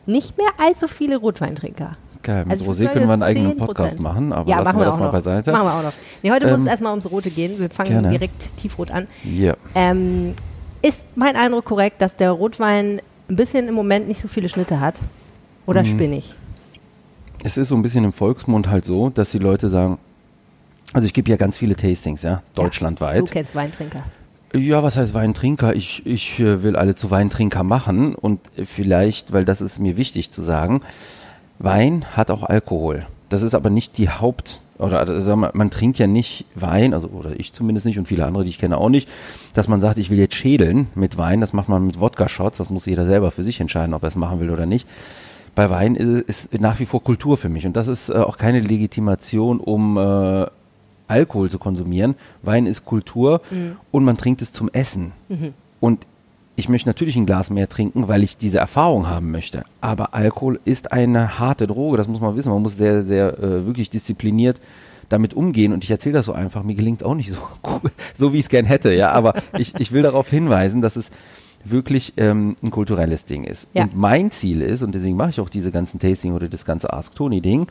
nicht 0.06 0.38
mehr 0.38 0.50
allzu 0.58 0.88
viele 0.88 1.18
Rotweintrinker. 1.18 1.98
Geil, 2.24 2.46
mit 2.46 2.52
also 2.52 2.66
Rosé 2.66 2.88
können 2.88 3.08
wir 3.08 3.14
einen 3.14 3.24
eigenen 3.24 3.58
Podcast 3.58 4.00
machen, 4.00 4.32
aber 4.32 4.50
ja, 4.50 4.60
lassen 4.62 4.78
wir, 4.78 4.82
wir 4.82 4.86
das 4.86 4.98
mal 4.98 5.06
noch. 5.06 5.12
beiseite. 5.12 5.52
Machen 5.52 5.66
wir 5.66 5.74
auch 5.74 5.84
noch. 5.84 5.94
Nee, 6.22 6.32
heute 6.32 6.46
ähm, 6.46 6.52
muss 6.52 6.62
es 6.62 6.68
erstmal 6.68 6.92
ums 6.92 7.10
Rote 7.10 7.32
gehen. 7.32 7.60
Wir 7.60 7.70
fangen 7.70 7.90
gerne. 7.90 8.10
direkt 8.10 8.56
tiefrot 8.58 8.92
an. 8.92 9.08
Ja. 9.24 9.56
Ähm, 9.74 10.34
ist 10.82 11.02
mein 11.16 11.36
Eindruck 11.36 11.66
korrekt, 11.66 12.02
dass 12.02 12.16
der 12.16 12.32
Rotwein 12.32 13.02
ein 13.30 13.36
bisschen 13.36 13.68
im 13.68 13.74
Moment 13.74 14.08
nicht 14.08 14.22
so 14.22 14.28
viele 14.28 14.50
Schnitte 14.50 14.80
hat? 14.80 14.96
Oder 15.66 15.84
mhm. 15.84 15.88
spinne 15.88 16.18
ich? 16.18 16.36
Es 17.44 17.58
ist 17.58 17.70
so 17.70 17.76
ein 17.76 17.82
bisschen 17.82 18.04
im 18.04 18.14
Volksmund 18.14 18.70
halt 18.70 18.86
so, 18.86 19.10
dass 19.10 19.32
die 19.32 19.40
Leute 19.40 19.70
sagen, 19.70 19.98
also 20.94 21.06
ich 21.06 21.14
gebe 21.14 21.30
ja 21.30 21.38
ganz 21.38 21.58
viele 21.58 21.76
Tastings, 21.76 22.22
ja, 22.22 22.44
deutschlandweit. 22.54 23.16
Ja, 23.16 23.22
du 23.22 23.32
kennst 23.32 23.56
Weintrinker. 23.56 24.04
Ja, 24.54 24.84
was 24.84 24.98
heißt 24.98 25.14
Weintrinker? 25.14 25.76
Ich, 25.76 26.06
ich 26.06 26.40
äh, 26.40 26.62
will 26.62 26.76
alle 26.76 26.94
zu 26.94 27.10
Weintrinker 27.10 27.64
machen 27.64 28.16
und 28.16 28.42
vielleicht, 28.66 29.32
weil 29.32 29.46
das 29.46 29.62
ist 29.62 29.80
mir 29.80 29.96
wichtig 29.96 30.32
zu 30.32 30.42
sagen, 30.42 30.82
Wein 31.64 32.06
hat 32.14 32.32
auch 32.32 32.44
Alkohol. 32.44 33.06
Das 33.30 33.44
ist 33.44 33.54
aber 33.54 33.70
nicht 33.70 33.98
die 33.98 34.10
Haupt- 34.10 34.62
oder 34.78 35.00
also 35.00 35.36
man, 35.36 35.52
man, 35.54 35.70
trinkt 35.70 36.00
ja 36.00 36.08
nicht 36.08 36.46
Wein, 36.56 36.94
also 36.94 37.08
oder 37.10 37.40
ich 37.40 37.54
zumindest 37.54 37.86
nicht 37.86 38.00
und 38.00 38.08
viele 38.08 38.26
andere, 38.26 38.44
die 38.44 38.50
ich 38.50 38.58
kenne, 38.58 38.78
auch 38.78 38.90
nicht, 38.90 39.08
dass 39.54 39.68
man 39.68 39.80
sagt, 39.80 40.00
ich 40.00 40.10
will 40.10 40.18
jetzt 40.18 40.34
schädeln 40.34 40.88
mit 40.96 41.18
Wein. 41.20 41.40
Das 41.40 41.54
macht 41.54 41.70
man 41.70 41.86
mit 41.86 42.00
Wodka-Shots. 42.00 42.58
Das 42.58 42.72
muss 42.72 42.88
jeder 42.88 43.06
selber 43.06 43.30
für 43.30 43.44
sich 43.44 43.60
entscheiden, 43.60 43.94
ob 43.94 44.04
er 44.04 44.08
es 44.08 44.16
machen 44.16 44.40
will 44.40 44.50
oder 44.50 44.66
nicht. 44.66 44.88
Bei 45.54 45.70
Wein 45.70 45.96
ist, 45.96 46.48
ist 46.52 46.62
nach 46.62 46.80
wie 46.80 46.86
vor 46.86 47.04
Kultur 47.04 47.38
für 47.38 47.50
mich 47.50 47.66
und 47.66 47.76
das 47.76 47.88
ist 47.88 48.10
äh, 48.10 48.14
auch 48.14 48.38
keine 48.38 48.60
Legitimation, 48.60 49.60
um 49.60 49.98
äh, 49.98 50.48
Alkohol 51.08 51.50
zu 51.50 51.60
konsumieren. 51.60 52.16
Wein 52.42 52.66
ist 52.66 52.86
Kultur 52.86 53.42
mhm. 53.52 53.76
und 53.92 54.04
man 54.04 54.18
trinkt 54.18 54.42
es 54.42 54.54
zum 54.54 54.70
Essen. 54.70 55.12
Mhm. 55.30 55.54
Und 55.80 56.08
ich 56.62 56.70
möchte 56.70 56.88
natürlich 56.88 57.16
ein 57.16 57.26
Glas 57.26 57.50
mehr 57.50 57.68
trinken, 57.68 58.08
weil 58.08 58.22
ich 58.22 58.38
diese 58.38 58.60
Erfahrung 58.60 59.10
haben 59.10 59.32
möchte. 59.32 59.64
Aber 59.82 60.14
Alkohol 60.14 60.60
ist 60.64 60.92
eine 60.92 61.40
harte 61.40 61.66
Droge, 61.66 61.98
das 61.98 62.08
muss 62.08 62.22
man 62.22 62.36
wissen. 62.36 62.52
Man 62.52 62.62
muss 62.62 62.78
sehr, 62.78 63.02
sehr 63.02 63.40
äh, 63.40 63.66
wirklich 63.66 63.90
diszipliniert 63.90 64.62
damit 65.10 65.34
umgehen. 65.34 65.74
Und 65.74 65.84
ich 65.84 65.90
erzähle 65.90 66.14
das 66.14 66.28
so 66.28 66.34
einfach. 66.34 66.62
Mir 66.62 66.76
gelingt 66.76 67.02
es 67.02 67.08
auch 67.08 67.16
nicht 67.16 67.32
so, 67.32 67.40
so 68.16 68.32
wie 68.32 68.38
ich 68.38 68.44
es 68.44 68.50
gern 68.50 68.66
hätte. 68.66 68.94
Ja, 68.94 69.12
aber 69.12 69.34
ich, 69.58 69.74
ich 69.80 69.92
will 69.92 70.04
darauf 70.04 70.30
hinweisen, 70.30 70.82
dass 70.82 70.98
es 70.98 71.10
wirklich 71.66 72.14
ähm, 72.18 72.56
ein 72.62 72.70
kulturelles 72.70 73.26
Ding 73.26 73.44
ist. 73.44 73.68
Ja. 73.74 73.84
Und 73.84 73.98
mein 73.98 74.30
Ziel 74.30 74.62
ist, 74.62 74.84
und 74.84 74.94
deswegen 74.94 75.18
mache 75.18 75.32
ich 75.32 75.40
auch 75.40 75.50
diese 75.50 75.72
ganzen 75.72 76.00
Tasting 76.00 76.34
oder 76.34 76.48
das 76.48 76.64
ganze 76.64 76.94
Ask 76.94 77.16
Tony 77.16 77.42
Ding, 77.42 77.66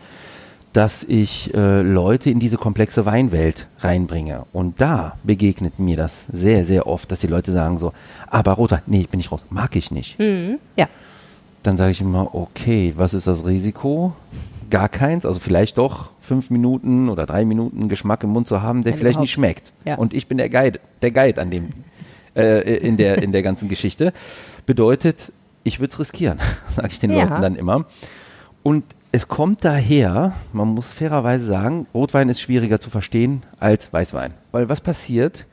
dass 0.73 1.03
ich 1.03 1.53
äh, 1.53 1.83
Leute 1.83 2.31
in 2.31 2.39
diese 2.39 2.57
komplexe 2.57 3.05
Weinwelt 3.05 3.67
reinbringe. 3.81 4.45
Und 4.53 4.81
da 4.81 5.17
begegnet 5.25 5.79
mir 5.79 5.97
das 5.97 6.27
sehr, 6.31 6.65
sehr 6.65 6.87
oft, 6.87 7.11
dass 7.11 7.21
die 7.21 7.27
Leute 7.27 7.53
sagen 7.53 7.79
so, 7.79 7.93
aber 8.29 8.53
roter, 8.53 8.83
nee, 8.87 9.01
ich 9.01 9.09
bin 9.09 9.19
nicht 9.19 9.33
rot, 9.33 9.43
mag 9.51 9.75
ich 9.75 9.91
nicht. 9.91 10.19
Mhm. 10.19 10.59
Ja. 10.77 10.87
Dann 11.63 11.77
sage 11.77 11.91
ich 11.91 12.01
immer, 12.01 12.35
okay, 12.35 12.95
was 12.97 13.15
ist 13.15 13.27
das 13.27 13.45
Risiko? 13.45 14.15
Gar 14.71 14.89
keins, 14.89 15.27
also 15.27 15.41
vielleicht 15.41 15.77
doch 15.77 16.11
fünf 16.21 16.51
Minuten 16.51 17.09
oder 17.09 17.27
drei 17.27 17.45
Minuten 17.45 17.89
Geschmack 17.89 18.23
im 18.23 18.31
Mund 18.31 18.47
zu 18.47 18.63
haben, 18.63 18.85
der 18.85 18.93
Wenn 18.93 19.01
vielleicht 19.01 19.15
überhaupt. 19.15 19.25
nicht 19.25 19.33
schmeckt. 19.33 19.73
Ja. 19.85 19.97
Und 19.97 20.15
ich 20.15 20.29
bin 20.29 20.39
der 20.39 20.49
Guide, 20.49 20.79
der 21.03 21.11
Guide 21.11 21.41
an 21.41 21.51
dem, 21.51 21.71
äh, 22.37 22.77
in, 22.77 22.97
der, 22.97 23.21
in 23.21 23.33
der 23.33 23.43
ganzen 23.43 23.69
Geschichte. 23.69 24.13
Bedeutet, 24.67 25.33
ich 25.65 25.81
würde 25.81 25.93
es 25.93 25.99
riskieren, 25.99 26.39
sage 26.71 26.89
ich 26.93 27.01
den 27.01 27.11
ja. 27.11 27.25
Leuten 27.25 27.43
dann 27.43 27.57
immer. 27.57 27.87
Und 28.63 28.85
es 29.13 29.29
kommt 29.29 29.65
daher, 29.65 30.35
man 30.53 30.69
muss 30.69 30.93
fairerweise 30.93 31.45
sagen, 31.45 31.87
Rotwein 31.95 32.29
ist 32.29 32.41
schwieriger 32.41 32.81
zu 32.81 32.91
verstehen 32.91 33.43
als 33.59 33.93
Weißwein. 33.93 34.35
Weil 34.53 34.69
was 34.69 34.81
passiert? 34.81 35.47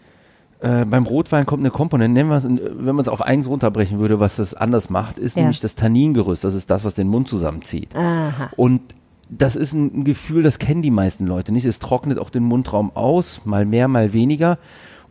Äh, 0.59 0.85
beim 0.85 1.05
Rotwein 1.05 1.45
kommt 1.45 1.61
eine 1.61 1.71
Komponente, 1.71 2.19
wenn 2.19 2.95
man 2.95 2.99
es 2.99 3.09
auf 3.09 3.21
eins 3.21 3.47
runterbrechen 3.47 3.99
würde, 3.99 4.19
was 4.19 4.37
das 4.37 4.53
anders 4.53 4.89
macht, 4.89 5.19
ist 5.19 5.35
ja. 5.35 5.43
nämlich 5.43 5.59
das 5.59 5.75
Tanningerüst. 5.75 6.43
Das 6.43 6.53
ist 6.55 6.69
das, 6.69 6.83
was 6.83 6.95
den 6.95 7.07
Mund 7.07 7.27
zusammenzieht. 7.27 7.95
Aha. 7.95 8.49
Und 8.55 8.81
das 9.29 9.55
ist 9.55 9.73
ein 9.73 10.03
Gefühl, 10.03 10.43
das 10.43 10.57
kennen 10.57 10.81
die 10.81 10.91
meisten 10.91 11.25
Leute 11.25 11.51
nicht. 11.51 11.65
Es 11.65 11.79
trocknet 11.79 12.17
auch 12.17 12.29
den 12.29 12.43
Mundraum 12.43 12.91
aus, 12.95 13.41
mal 13.43 13.65
mehr, 13.65 13.87
mal 13.87 14.13
weniger. 14.13 14.57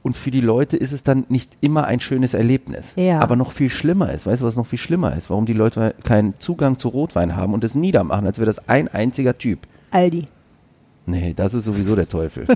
Und 0.07 0.17
für 0.17 0.31
die 0.31 0.41
Leute 0.41 0.77
ist 0.77 0.93
es 0.93 1.03
dann 1.03 1.25
nicht 1.29 1.59
immer 1.61 1.87
ein 1.87 1.99
schönes 1.99 2.33
Erlebnis. 2.33 2.93
Ja. 2.95 3.19
Aber 3.19 3.35
noch 3.35 3.51
viel 3.51 3.69
schlimmer 3.69 4.13
ist, 4.13 4.25
weißt 4.25 4.41
du, 4.41 4.47
was 4.47 4.55
noch 4.55 4.65
viel 4.65 4.79
schlimmer 4.79 5.17
ist? 5.17 5.31
Warum 5.31 5.47
die 5.47 5.53
Leute 5.53 5.97
keinen 6.05 6.39
Zugang 6.39 6.79
zu 6.79 6.91
Rotwein 6.91 7.35
haben 7.35 7.53
und 7.53 7.65
es 7.65 7.75
niedermachen, 7.75 8.25
als 8.25 8.39
wäre 8.39 8.47
das 8.47 8.69
ein 8.69 8.87
einziger 8.87 9.37
Typ. 9.37 9.67
Aldi. 9.91 10.27
Nee, 11.07 11.35
das 11.35 11.55
ist 11.55 11.65
sowieso 11.65 11.95
der 11.95 12.09
Teufel. 12.09 12.47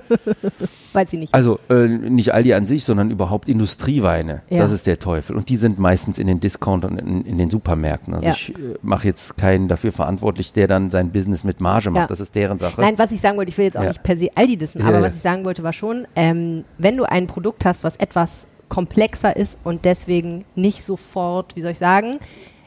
Weiß 0.93 1.13
ich 1.13 1.19
nicht. 1.21 1.35
Also 1.35 1.61
äh, 1.69 1.87
nicht 1.87 2.35
Aldi 2.35 2.53
an 2.55 2.67
sich, 2.67 2.85
sondern 2.85 3.11
überhaupt 3.13 3.49
Industrieweine. 3.49 4.43
Ja. 4.51 4.59
Das 4.59 4.73
ist 4.73 4.89
der 4.89 4.99
Teufel. 4.99 5.37
Und 5.37 5.49
die 5.49 5.57
sind 5.57 5.79
meistens 5.79 6.19
in 6.19 6.27
den 6.27 6.41
Discountern, 6.41 6.99
in, 6.99 7.25
in 7.25 7.39
den 7.39 7.49
Supermärkten. 7.49 8.13
Also 8.13 8.27
ja. 8.27 8.33
ich 8.33 8.51
äh, 8.51 8.77
mache 8.83 9.07
jetzt 9.07 9.39
keinen 9.39 9.69
dafür 9.69 9.93
verantwortlich, 9.93 10.53
der 10.53 10.67
dann 10.67 10.91
sein 10.91 11.11
Business 11.13 11.45
mit 11.45 11.61
Marge 11.61 11.91
macht. 11.91 12.03
Ja. 12.03 12.07
Das 12.09 12.19
ist 12.19 12.35
deren 12.35 12.59
Sache. 12.59 12.81
Nein, 12.81 12.99
was 12.99 13.13
ich 13.13 13.21
sagen 13.21 13.37
wollte, 13.39 13.51
ich 13.51 13.59
will 13.59 13.67
jetzt 13.67 13.79
auch 13.79 13.87
nicht 13.87 14.03
per 14.03 14.17
se 14.17 14.31
Aldi 14.35 14.57
dissen, 14.57 14.83
aber 14.83 15.01
was 15.01 15.15
ich 15.15 15.21
sagen 15.21 15.45
wollte 15.45 15.63
war 15.63 15.73
schon, 15.73 16.09
ähm, 16.17 16.65
wenn 16.79 16.97
du 16.97 17.05
ein 17.05 17.29
Produkt 17.29 17.65
hast, 17.65 17.85
was 17.85 17.97
etwas 17.97 18.49
komplexer 18.69 19.37
ist 19.37 19.59
und 19.65 19.85
deswegen 19.85 20.45
nicht 20.55 20.83
sofort, 20.83 21.57
wie 21.57 21.63
soll 21.63 21.73
ich 21.73 21.79
sagen, 21.79 22.19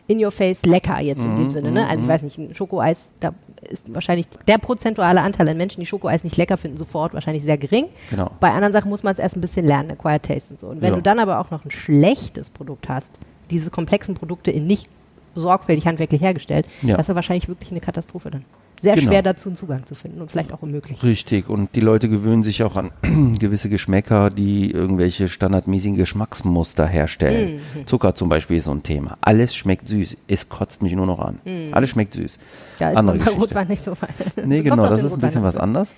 in 0.08 0.24
your 0.24 0.32
face 0.32 0.66
lecker 0.66 1.00
jetzt 1.00 1.24
in 1.24 1.36
dem 1.36 1.46
mhm, 1.46 1.52
Sinne. 1.52 1.72
Ne? 1.72 1.88
Also 1.88 2.02
ich 2.02 2.08
mhm. 2.08 2.12
weiß 2.12 2.22
nicht, 2.24 2.38
ein 2.38 2.54
Schokoeis, 2.54 3.12
da 3.20 3.34
ist 3.62 3.94
wahrscheinlich 3.94 4.28
der 4.48 4.58
prozentuale 4.58 5.22
Anteil 5.22 5.48
an 5.48 5.58
Menschen, 5.58 5.80
die 5.80 5.86
Schokoeis 5.86 6.24
nicht 6.24 6.36
lecker 6.36 6.58
finden, 6.58 6.78
sofort 6.78 7.14
wahrscheinlich 7.14 7.44
sehr 7.44 7.58
gering. 7.58 7.86
Genau. 8.10 8.30
Bei 8.40 8.52
anderen 8.52 8.74
Sachen 8.74 8.90
muss 8.90 9.04
man 9.04 9.14
es 9.14 9.20
erst 9.20 9.38
ein 9.38 9.42
bisschen 9.42 9.66
lernen, 9.66 9.92
Acquired 9.92 10.24
Taste 10.24 10.54
und 10.54 10.60
so. 10.60 10.68
Und 10.68 10.82
wenn 10.82 10.90
ja. 10.90 10.96
du 10.96 11.02
dann 11.02 11.20
aber 11.20 11.40
auch 11.40 11.52
noch 11.52 11.64
ein 11.64 11.72
schlechtes 11.72 12.50
Produkt 12.50 12.90
hast, 12.90 13.12
diese 13.50 13.70
komplexen 13.70 14.16
Produkte 14.16 14.52
in 14.52 14.68
nicht 14.68 14.90
sorgfältig 15.36 15.88
handwerklich 15.88 16.22
hergestellt, 16.22 16.68
ja. 16.82 16.98
das 16.98 17.06
ist 17.06 17.10
ja 17.10 17.16
wahrscheinlich 17.16 17.48
wirklich 17.48 17.72
eine 17.72 17.80
Katastrophe 17.80 18.30
dann 18.30 18.46
sehr 18.84 18.96
genau. 18.96 19.12
schwer 19.12 19.22
dazu 19.22 19.48
einen 19.48 19.56
Zugang 19.56 19.86
zu 19.86 19.96
finden 19.96 20.20
und 20.20 20.30
vielleicht 20.30 20.52
auch 20.52 20.62
unmöglich. 20.62 21.02
Richtig, 21.04 21.50
und 21.50 21.74
die 21.74 21.80
Leute 21.80 22.10
gewöhnen 22.10 22.44
sich 22.44 22.64
auch 22.64 22.76
an 22.76 22.92
gewisse 23.40 23.70
Geschmäcker, 23.70 24.30
die 24.30 24.72
irgendwelche 24.72 25.30
standardmäßigen 25.30 25.96
Geschmacksmuster 25.96 26.86
herstellen. 26.86 27.62
Mhm. 27.76 27.88
Zucker 27.88 28.14
zum 28.14 28.28
Beispiel 28.28 28.58
ist 28.58 28.66
so 28.66 28.72
ein 28.72 28.84
Thema. 28.84 29.18
Alles 29.22 29.56
schmeckt 29.56 29.88
süß. 29.88 30.18
Es 30.28 30.50
kotzt 30.50 30.84
mich 30.84 30.94
nur 30.96 31.06
noch 31.06 31.20
an. 31.20 31.40
Mhm. 31.46 31.74
Alles 31.74 31.92
schmeckt 31.92 32.14
süß. 32.14 32.40
Ja, 32.80 32.90
ist 32.90 32.98
Andere 32.98 33.20
bei 33.20 33.32
Rotwein 33.32 33.70
nicht 33.70 33.84
so 33.84 33.92
weit. 33.94 34.10
Nee, 34.46 34.62
genau, 34.62 34.90
das 34.90 35.02
ist 35.02 35.14
ein 35.14 35.22
bisschen 35.22 35.44
was 35.44 35.56
anderes. 35.56 35.96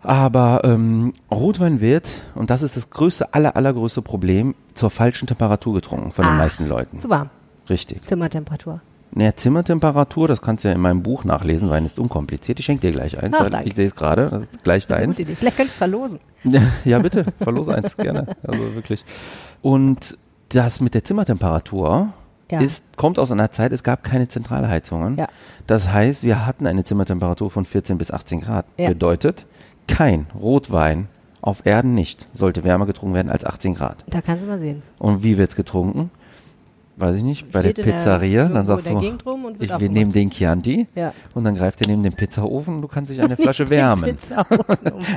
Aber 0.00 0.62
ähm, 0.62 1.12
Rotwein 1.28 1.80
wird, 1.80 2.08
und 2.36 2.50
das 2.50 2.62
ist 2.62 2.76
das 2.76 2.90
größte, 2.90 3.34
aller, 3.34 3.56
allergrößte 3.56 4.00
Problem, 4.00 4.54
zur 4.74 4.90
falschen 4.90 5.26
Temperatur 5.26 5.74
getrunken 5.74 6.12
von 6.12 6.24
ah, 6.24 6.30
den 6.30 6.38
meisten 6.38 6.68
Leuten. 6.68 7.00
Zu 7.00 7.10
warm. 7.10 7.30
Richtig. 7.68 8.06
Zimmertemperatur. 8.06 8.80
Naja, 9.14 9.36
Zimmertemperatur, 9.36 10.26
das 10.26 10.40
kannst 10.40 10.64
du 10.64 10.68
ja 10.68 10.74
in 10.74 10.80
meinem 10.80 11.02
Buch 11.02 11.24
nachlesen, 11.24 11.68
Wein 11.68 11.84
ist 11.84 11.98
unkompliziert. 11.98 12.58
Ich 12.60 12.64
schenke 12.64 12.80
dir 12.86 12.92
gleich 12.92 13.22
eins. 13.22 13.34
Ach, 13.38 13.48
ich 13.64 13.74
sehe 13.74 13.86
es 13.86 13.94
gerade, 13.94 14.30
das 14.30 14.42
ist 14.42 14.64
gleich 14.64 14.86
deins. 14.86 15.18
Vielleicht 15.18 15.56
könntest 15.56 15.58
du 15.58 15.64
es 15.64 15.72
verlosen. 15.90 16.20
Ja, 16.84 16.98
bitte, 16.98 17.26
verlos 17.40 17.68
eins, 17.68 17.96
gerne. 17.96 18.26
Also 18.42 18.74
wirklich. 18.74 19.04
Und 19.60 20.16
das 20.48 20.80
mit 20.80 20.94
der 20.94 21.04
Zimmertemperatur 21.04 22.12
Ja. 22.50 22.60
ist, 22.60 22.96
kommt 22.96 23.18
aus 23.18 23.30
einer 23.30 23.50
Zeit, 23.52 23.72
es 23.72 23.82
gab 23.82 24.02
keine 24.02 24.28
Zentralheizungen. 24.28 25.18
Ja. 25.18 25.28
Das 25.66 25.92
heißt, 25.92 26.22
wir 26.24 26.46
hatten 26.46 26.66
eine 26.66 26.84
Zimmertemperatur 26.84 27.50
von 27.50 27.64
14 27.66 27.98
bis 27.98 28.10
18 28.10 28.40
Grad. 28.40 28.64
Ja. 28.78 28.88
Bedeutet, 28.88 29.46
kein 29.86 30.26
Rotwein 30.34 31.08
auf 31.42 31.66
Erden 31.66 31.94
nicht 31.94 32.28
sollte 32.32 32.64
wärmer 32.64 32.86
getrunken 32.86 33.14
werden 33.14 33.30
als 33.30 33.44
18 33.44 33.74
Grad. 33.74 34.04
Da 34.08 34.20
kannst 34.20 34.44
du 34.44 34.48
mal 34.48 34.58
sehen. 34.58 34.82
Und 34.98 35.22
wie 35.22 35.36
wird's 35.38 35.56
getrunken? 35.56 36.10
Weiß 36.94 37.16
ich 37.16 37.22
nicht, 37.22 37.50
bei 37.50 37.62
der 37.62 37.72
der- 37.72 37.84
Pizzeria, 37.84 38.42
irgendwo 38.42 38.54
dann 38.54 38.66
sagst 38.66 38.86
der 38.86 38.94
du, 38.96 39.54
ich, 39.60 39.78
wir 39.80 39.88
nehmen 39.88 40.12
den 40.12 40.28
Chianti 40.30 40.86
Ja. 40.94 41.14
und 41.34 41.44
dann 41.44 41.54
greift 41.54 41.80
er 41.80 41.86
neben 41.88 42.02
den 42.02 42.12
Pizzaofen 42.12 42.76
und 42.76 42.82
du 42.82 42.88
kannst 42.88 43.10
dich 43.10 43.20
eine 43.22 43.34
Flasche 43.38 43.68
wärmen. 43.70 44.18
Oh 44.36 44.44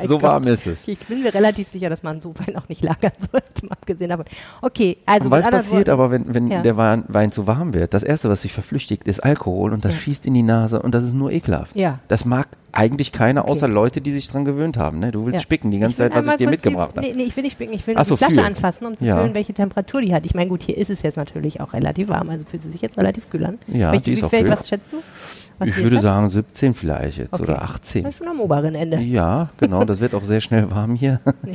So 0.06 0.16
Gott. 0.16 0.24
warm 0.24 0.48
ist 0.48 0.68
es. 0.68 0.88
Ich 0.88 1.00
bin 1.00 1.22
mir 1.22 1.34
relativ 1.34 1.68
sicher, 1.68 1.90
dass 1.90 2.02
man 2.02 2.22
so 2.22 2.34
Wein 2.40 2.56
auch 2.56 2.70
nicht 2.70 2.82
lagern 2.82 3.12
sollte, 3.32 3.66
mal 3.66 3.74
abgesehen 3.74 4.10
davon. 4.10 4.26
Okay, 4.62 4.98
also 5.06 5.26
Und 5.26 5.32
was 5.32 5.50
passiert 5.50 5.88
Worten- 5.88 5.90
aber, 5.92 6.12
wenn, 6.12 6.34
wenn 6.34 6.48
Ja. 6.48 6.62
der 6.62 6.78
Wein, 6.78 7.04
Wein 7.10 7.32
zu 7.34 7.46
warm 7.46 7.74
wird? 7.74 7.94
Das 7.94 8.04
Erste, 8.04 8.30
was 8.30 8.42
sich 8.44 8.54
verflüchtigt, 8.54 9.04
ist 9.06 9.20
Alkohol 9.22 9.74
und 9.74 9.84
das 9.84 9.96
Ja. 9.96 10.02
schießt 10.02 10.26
in 10.26 10.34
die 10.34 10.44
Nase 10.44 10.82
und 10.82 10.96
das 10.96 11.04
ist 11.04 11.14
nur 11.14 11.32
ekelhaft. 11.32 11.76
Ja. 11.76 12.00
Das 12.08 12.24
mag 12.24 12.48
eigentlich 12.76 13.12
keiner, 13.12 13.48
außer 13.48 13.66
Okay. 13.66 13.74
Leute, 13.74 14.02
die 14.02 14.12
sich 14.12 14.28
dran 14.28 14.46
gewöhnt 14.46 14.78
haben. 14.78 15.00
Ne? 15.00 15.12
Du 15.12 15.26
willst 15.26 15.40
Ja. 15.40 15.42
spicken 15.44 15.72
die 15.72 15.80
ganze 15.80 15.98
Zeit, 15.98 16.14
was 16.14 16.26
ich 16.28 16.32
dir 16.34 16.38
die- 16.38 16.48
mitgebracht 16.48 16.96
habe. 16.98 17.08
Nee, 17.08 17.14
nee, 17.16 17.24
ich 17.24 17.36
will 17.36 17.44
nicht 17.44 17.54
spicken, 17.54 17.74
ich 17.74 17.86
will 17.88 17.96
Ach 17.98 18.04
die 18.04 18.10
so, 18.10 18.18
Flasche 18.18 18.34
fühlen. 18.34 18.46
anfassen, 18.46 18.86
um 18.86 18.98
zu 18.98 19.06
Ja. 19.06 19.18
fühlen, 19.20 19.34
welche 19.34 19.54
Temperatur 19.54 20.02
die 20.02 20.14
hat. 20.14 20.26
Ich 20.26 20.36
meine, 20.36 20.50
gut, 20.50 20.64
hier 20.64 20.78
ist 20.78 20.90
es 20.90 21.02
jetzt 21.02 21.16
natürlich 21.18 21.62
auch 21.62 21.74
relativ 21.74 22.10
warm, 22.10 22.30
also 22.30 22.46
fühlt 22.46 22.64
sie 22.64 22.72
sich 22.72 22.82
jetzt 22.82 22.98
relativ 22.98 23.30
kühl 23.30 23.46
an. 23.46 23.58
Ja, 23.68 23.92
Welche, 23.92 24.04
die 24.06 24.12
ist 24.14 24.22
wie 24.22 24.26
auch 24.26 24.30
kühl. 24.30 24.50
Was 24.50 24.68
schätzt 24.70 24.94
du? 24.94 24.98
Was 25.58 25.70
Ich 25.70 25.76
die 25.76 25.84
würde 25.84 25.96
hat? 25.96 26.04
sagen 26.04 26.28
17 26.30 26.74
vielleicht 26.74 27.18
jetzt 27.18 27.32
Okay. 27.34 27.44
oder 27.44 27.54
Das 27.54 27.64
18. 27.64 28.06
ist 28.08 28.18
schon 28.18 28.28
am 28.28 28.42
oberen 28.42 28.76
Ende. 28.76 28.98
Ja, 29.00 29.48
genau, 29.58 29.86
das 29.86 30.02
wird 30.02 30.14
auch 30.14 30.24
sehr 30.26 30.42
schnell 30.42 30.70
warm 30.70 30.96
hier. 30.96 31.22
Die- 31.46 31.54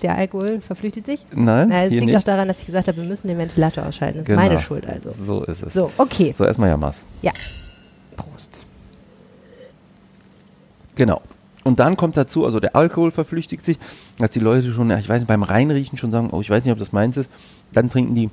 Der 0.00 0.16
Alkohol 0.16 0.62
verflüchtigt 0.62 1.04
sich? 1.04 1.20
Nein, 1.34 1.68
Na, 1.68 1.84
es 1.84 1.90
liegt 1.90 2.02
auch 2.04 2.06
nicht. 2.06 2.28
daran, 2.28 2.48
dass 2.48 2.60
ich 2.60 2.64
gesagt 2.66 2.88
habe, 2.88 2.96
wir 2.96 3.04
müssen 3.04 3.28
den 3.28 3.36
Ventilator 3.36 3.84
ausschalten. 3.84 4.20
Das 4.20 4.22
ist 4.22 4.26
Genau. 4.28 4.40
meine 4.40 4.58
Schuld 4.58 4.86
also. 4.88 5.10
So 5.22 5.44
ist 5.44 5.62
es. 5.64 5.74
So, 5.74 5.90
okay. 5.98 6.32
So, 6.34 6.46
erstmal 6.46 6.70
Jammers. 6.70 7.04
Ja. 7.20 7.32
Genau. 10.96 11.22
Und 11.64 11.78
dann 11.78 11.96
kommt 11.96 12.16
dazu, 12.16 12.44
also 12.44 12.60
der 12.60 12.74
Alkohol 12.74 13.10
verflüchtigt 13.10 13.64
sich, 13.64 13.78
dass 14.18 14.30
die 14.30 14.40
Leute 14.40 14.72
schon, 14.72 14.90
ich 14.90 15.08
weiß 15.08 15.20
nicht, 15.20 15.28
beim 15.28 15.42
Reinriechen 15.42 15.96
schon 15.96 16.10
sagen, 16.10 16.30
oh, 16.32 16.40
ich 16.40 16.50
weiß 16.50 16.64
nicht, 16.64 16.72
ob 16.72 16.78
das 16.78 16.92
meins 16.92 17.16
ist. 17.16 17.30
Dann 17.72 17.88
trinken 17.88 18.14
die, 18.14 18.30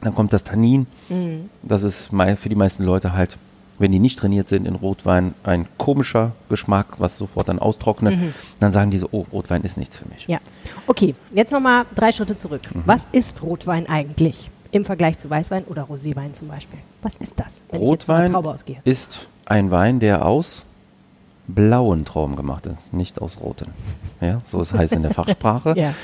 dann 0.00 0.14
kommt 0.14 0.32
das 0.32 0.44
Tannin. 0.44 0.86
Mhm. 1.08 1.48
Das 1.62 1.82
ist 1.82 2.10
für 2.10 2.48
die 2.48 2.56
meisten 2.56 2.82
Leute 2.82 3.12
halt, 3.12 3.38
wenn 3.78 3.92
die 3.92 3.98
nicht 3.98 4.18
trainiert 4.18 4.48
sind 4.48 4.66
in 4.66 4.74
Rotwein, 4.74 5.34
ein 5.44 5.66
komischer 5.78 6.32
Geschmack, 6.48 6.98
was 6.98 7.18
sofort 7.18 7.48
dann 7.48 7.58
austrocknet. 7.58 8.18
Dann 8.58 8.72
sagen 8.72 8.90
die 8.90 8.98
so, 8.98 9.08
oh, 9.12 9.26
Rotwein 9.32 9.62
ist 9.62 9.76
nichts 9.76 9.96
für 9.96 10.08
mich. 10.08 10.26
Mhm. 10.26 10.32
Ja. 10.32 10.40
Okay, 10.88 11.14
jetzt 11.32 11.52
nochmal 11.52 11.84
drei 11.94 12.10
Schritte 12.10 12.36
zurück. 12.36 12.62
Mhm. 12.74 12.82
Was 12.84 13.06
ist 13.12 13.42
Rotwein 13.42 13.88
eigentlich 13.88 14.50
im 14.72 14.84
Vergleich 14.84 15.18
zu 15.18 15.30
Weißwein 15.30 15.64
oder 15.64 15.84
Roséwein 15.84 16.32
zum 16.32 16.48
Beispiel? 16.48 16.80
Was 17.02 17.14
ist 17.16 17.34
das, 17.36 17.60
Rotwein 17.72 18.34
ist 18.82 19.28
ein 19.44 19.70
Wein, 19.70 20.00
der 20.00 20.26
aus 20.26 20.64
blauen 21.48 22.04
Trauben 22.04 22.36
gemacht 22.36 22.66
ist, 22.66 22.92
nicht 22.92 23.20
aus 23.22 23.38
roten. 23.40 23.66
Ja, 24.20 24.40
so 24.44 24.60
es 24.60 24.72
heißt 24.72 24.94
in 24.94 25.02
der 25.02 25.14
Fachsprache. 25.14 25.74
Ja. 25.76 25.94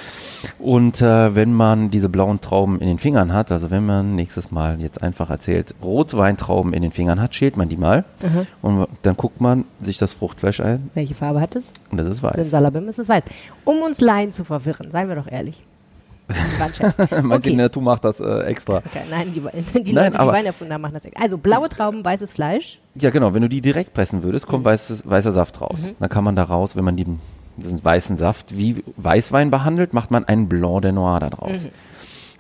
Und 0.59 1.01
äh, 1.01 1.35
wenn 1.37 1.53
man 1.53 1.91
diese 1.91 2.09
blauen 2.09 2.41
Trauben 2.41 2.81
in 2.81 2.89
den 2.89 2.99
Fingern 2.99 3.33
hat, 3.33 3.53
also 3.53 3.71
wenn 3.71 3.87
man 3.87 4.15
nächstes 4.17 4.51
Mal 4.51 4.81
jetzt 4.81 5.01
einfach 5.03 5.31
erzählt, 5.31 5.75
Rotweintrauben 5.83 6.73
in 6.73 6.83
den 6.83 6.91
Fingern 6.91 7.21
hat, 7.21 7.35
schält 7.35 7.57
man 7.57 7.69
die 7.69 7.77
mal 7.77 8.05
Mhm. 8.23 8.47
und 8.61 8.87
dann 9.03 9.17
guckt 9.17 9.41
man 9.41 9.65
sich 9.81 9.99
das 9.99 10.13
Fruchtfleisch 10.13 10.61
ein 10.61 10.91
Welche 10.95 11.15
Farbe 11.15 11.41
hat 11.41 11.55
es? 11.57 11.73
und 11.91 11.99
das 11.99 12.07
ist 12.09 12.23
weiß. 12.23 12.35
Simsalabim 12.35 12.89
ist 12.89 12.99
es 12.99 13.09
weiß. 13.09 13.23
Um 13.65 13.83
uns 13.83 14.01
Laien 14.01 14.33
zu 14.33 14.43
verwirren, 14.45 14.91
seien 14.91 15.09
wir 15.09 15.15
doch 15.17 15.29
ehrlich. 15.31 15.63
War 16.29 16.67
ein 16.67 16.75
Scherz. 16.75 16.97
Meinst 17.11 17.15
du, 17.15 17.29
die 17.29 17.35
okay. 17.51 17.55
Natur 17.57 17.83
macht 17.83 18.05
das 18.05 18.21
äh, 18.21 18.41
extra? 18.45 18.77
Okay, 18.79 19.03
nein, 19.11 19.33
die, 19.35 19.41
die 19.83 19.93
Nein, 19.93 20.13
Leute, 20.13 20.19
die 20.25 20.27
Wein 20.33 20.47
erfunden 20.47 20.73
haben, 20.73 20.81
machen 20.83 20.95
das. 21.03 21.03
Also 21.21 21.39
blaue 21.39 21.69
Trauben, 21.69 22.05
weißes 22.05 22.33
Fleisch. 22.33 22.79
Ja, 22.95 23.11
genau. 23.11 23.35
Wenn 23.35 23.43
du 23.43 23.49
die 23.49 23.61
direkt 23.61 23.93
pressen 23.95 24.23
würdest, 24.23 24.47
Mhm. 24.47 24.51
kommt 24.51 24.65
weißes, 24.65 25.09
weißer 25.09 25.33
Saft 25.33 25.61
raus. 25.61 25.89
Dann 25.99 26.09
kann 26.09 26.25
man 26.25 26.37
daraus, 26.37 26.77
wenn 26.77 26.85
man 26.85 26.97
diesen 26.97 27.21
weißen 27.59 28.17
Saft 28.17 28.57
wie 28.57 28.83
Weißwein 28.97 29.51
behandelt, 29.51 29.93
macht 29.95 30.11
man 30.11 30.25
einen 30.25 30.49
Blanc 30.49 30.83
de 30.83 30.93
Noir 30.93 31.17
Mhm. 31.17 31.31
daraus. 31.31 31.67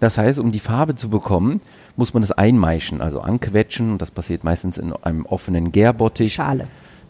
Das 0.00 0.18
heißt, 0.18 0.38
um 0.38 0.50
die 0.52 0.58
Farbe 0.60 0.94
zu 0.96 1.10
bekommen, 1.10 1.60
muss 1.96 2.12
man 2.14 2.22
das 2.22 2.32
einmeischen, 2.32 3.00
also 3.00 3.20
anquetschen. 3.20 3.92
Und 3.92 4.02
das 4.02 4.10
passiert 4.10 4.42
meistens 4.44 4.78
in 4.78 4.92
einem 4.92 5.26
offenen 5.26 5.70
Gärbottich, 5.70 6.34
Schale. 6.34 6.66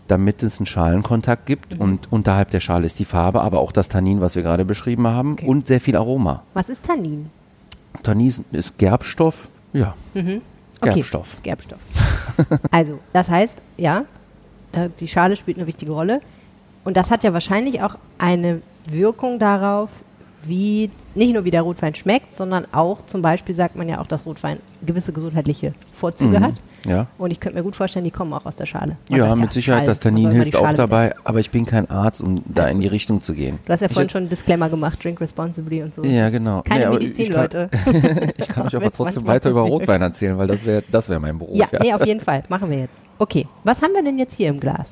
Damit 0.08 0.42
es 0.42 0.58
einen 0.58 0.66
Schalenkontakt 0.66 1.46
gibt. 1.46 1.74
Mhm. 1.74 1.80
Und 1.80 2.12
unterhalb 2.12 2.50
der 2.50 2.60
Schale 2.60 2.86
ist 2.86 2.98
die 2.98 3.04
Farbe, 3.04 3.40
aber 3.42 3.60
auch 3.60 3.72
das 3.72 3.88
Tannin, 3.88 4.20
was 4.20 4.34
wir 4.36 4.42
gerade 4.42 4.64
beschrieben 4.64 5.06
haben, 5.06 5.32
Okay. 5.32 5.46
und 5.46 5.66
sehr 5.66 5.80
viel 5.80 5.96
Aroma. 5.96 6.42
Was 6.54 6.68
ist 6.68 6.82
Tannin? 6.84 7.30
Tannin 8.02 8.32
ist 8.52 8.78
Gerbstoff. 8.78 9.48
Ja, 9.72 9.94
Okay. 10.14 10.40
Gerbstoff. 10.80 11.36
Gerbstoff. 11.42 11.78
also, 12.70 12.98
das 13.12 13.28
heißt, 13.28 13.58
ja, 13.76 14.04
die 15.00 15.06
Schale 15.08 15.36
spielt 15.36 15.58
eine 15.58 15.66
wichtige 15.66 15.92
Rolle. 15.92 16.20
Und 16.84 16.96
das 16.96 17.10
hat 17.12 17.22
ja 17.22 17.32
wahrscheinlich 17.32 17.82
auch 17.82 17.96
eine 18.18 18.60
Wirkung 18.90 19.38
darauf, 19.38 19.90
wie 20.42 20.90
nicht 21.14 21.32
nur 21.34 21.44
wie 21.44 21.52
der 21.52 21.62
Rotwein 21.62 21.94
schmeckt, 21.94 22.34
sondern 22.34 22.66
auch 22.72 23.06
zum 23.06 23.22
Beispiel 23.22 23.54
sagt 23.54 23.76
man 23.76 23.88
ja 23.88 24.00
auch, 24.00 24.08
dass 24.08 24.26
Rotwein 24.26 24.58
gewisse 24.84 25.12
gesundheitliche 25.12 25.72
Vorzüge 25.92 26.40
Mhm. 26.40 26.44
hat. 26.44 26.54
Ja. 26.84 27.06
Und 27.18 27.30
ich 27.30 27.38
könnte 27.40 27.56
mir 27.58 27.62
gut 27.62 27.76
vorstellen, 27.76 28.04
die 28.04 28.10
kommen 28.10 28.32
auch 28.32 28.44
aus 28.44 28.56
der 28.56 28.66
Schale. 28.66 28.96
Man 29.08 29.18
Ja, 29.18 29.26
sagt 29.28 29.40
mit 29.40 29.52
Sicherheit, 29.52 29.78
Schale. 29.80 29.86
das 29.86 30.00
Tannin 30.00 30.30
hilft 30.30 30.56
auch 30.56 30.72
dabei, 30.74 31.14
aber 31.24 31.38
ich 31.40 31.50
bin 31.50 31.64
kein 31.64 31.88
Arzt, 31.90 32.20
um 32.20 32.42
da 32.46 32.62
Alles 32.62 32.74
in 32.74 32.80
die 32.80 32.86
Richtung 32.88 33.22
zu 33.22 33.34
gehen. 33.34 33.58
Du 33.64 33.72
hast 33.72 33.80
ja 33.80 33.86
Ich- 33.86 33.92
vorhin 33.92 34.10
schon 34.10 34.20
einen 34.22 34.30
Disclaimer 34.30 34.68
gemacht, 34.68 35.02
drink 35.02 35.20
responsibly 35.20 35.82
und 35.82 35.94
so. 35.94 36.02
Ja, 36.04 36.28
genau. 36.30 36.62
Keine 36.62 36.88
Nee, 36.88 36.94
Medizin, 36.98 37.24
ich 37.26 37.30
kann- 37.30 37.40
Leute. 37.42 37.70
Ich 38.36 38.48
kann 38.48 38.66
euch 38.66 38.76
aber 38.76 38.90
trotzdem 38.90 39.26
weiter 39.26 39.50
über 39.50 39.62
Rotwein 39.62 40.02
erzählen, 40.02 40.36
weil 40.38 40.46
das 40.48 40.64
wäre 40.64 40.82
das 40.90 41.08
wär 41.08 41.18
mein 41.20 41.38
Beruf. 41.38 41.56
Ja, 41.56 41.66
nee, 41.80 41.92
auf 41.94 42.04
jeden 42.06 42.20
Fall. 42.20 42.42
Machen 42.48 42.70
wir 42.70 42.78
jetzt. 42.80 42.94
Okay, 43.18 43.46
was 43.64 43.80
haben 43.82 43.92
wir 43.94 44.02
denn 44.02 44.18
jetzt 44.18 44.34
hier 44.36 44.48
im 44.48 44.58
Glas? 44.58 44.90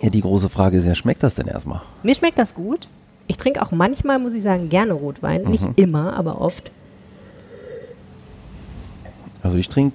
Ja, 0.00 0.10
die 0.10 0.20
große 0.20 0.48
Frage 0.48 0.78
ist 0.78 0.86
ja, 0.86 0.94
schmeckt 0.94 1.22
das 1.22 1.34
denn 1.36 1.46
erstmal? 1.46 1.80
Mir 2.02 2.14
schmeckt 2.14 2.38
das 2.38 2.54
gut. 2.54 2.88
Ich 3.28 3.36
trinke 3.36 3.62
auch 3.62 3.70
manchmal, 3.72 4.18
muss 4.18 4.32
ich 4.32 4.42
sagen, 4.42 4.68
gerne 4.68 4.92
Rotwein. 4.94 5.42
Nicht 5.42 5.64
Mhm. 5.64 5.72
immer, 5.76 6.14
aber 6.16 6.40
oft. 6.40 6.70
Also 9.42 9.56
ich 9.56 9.68
trinke, 9.68 9.94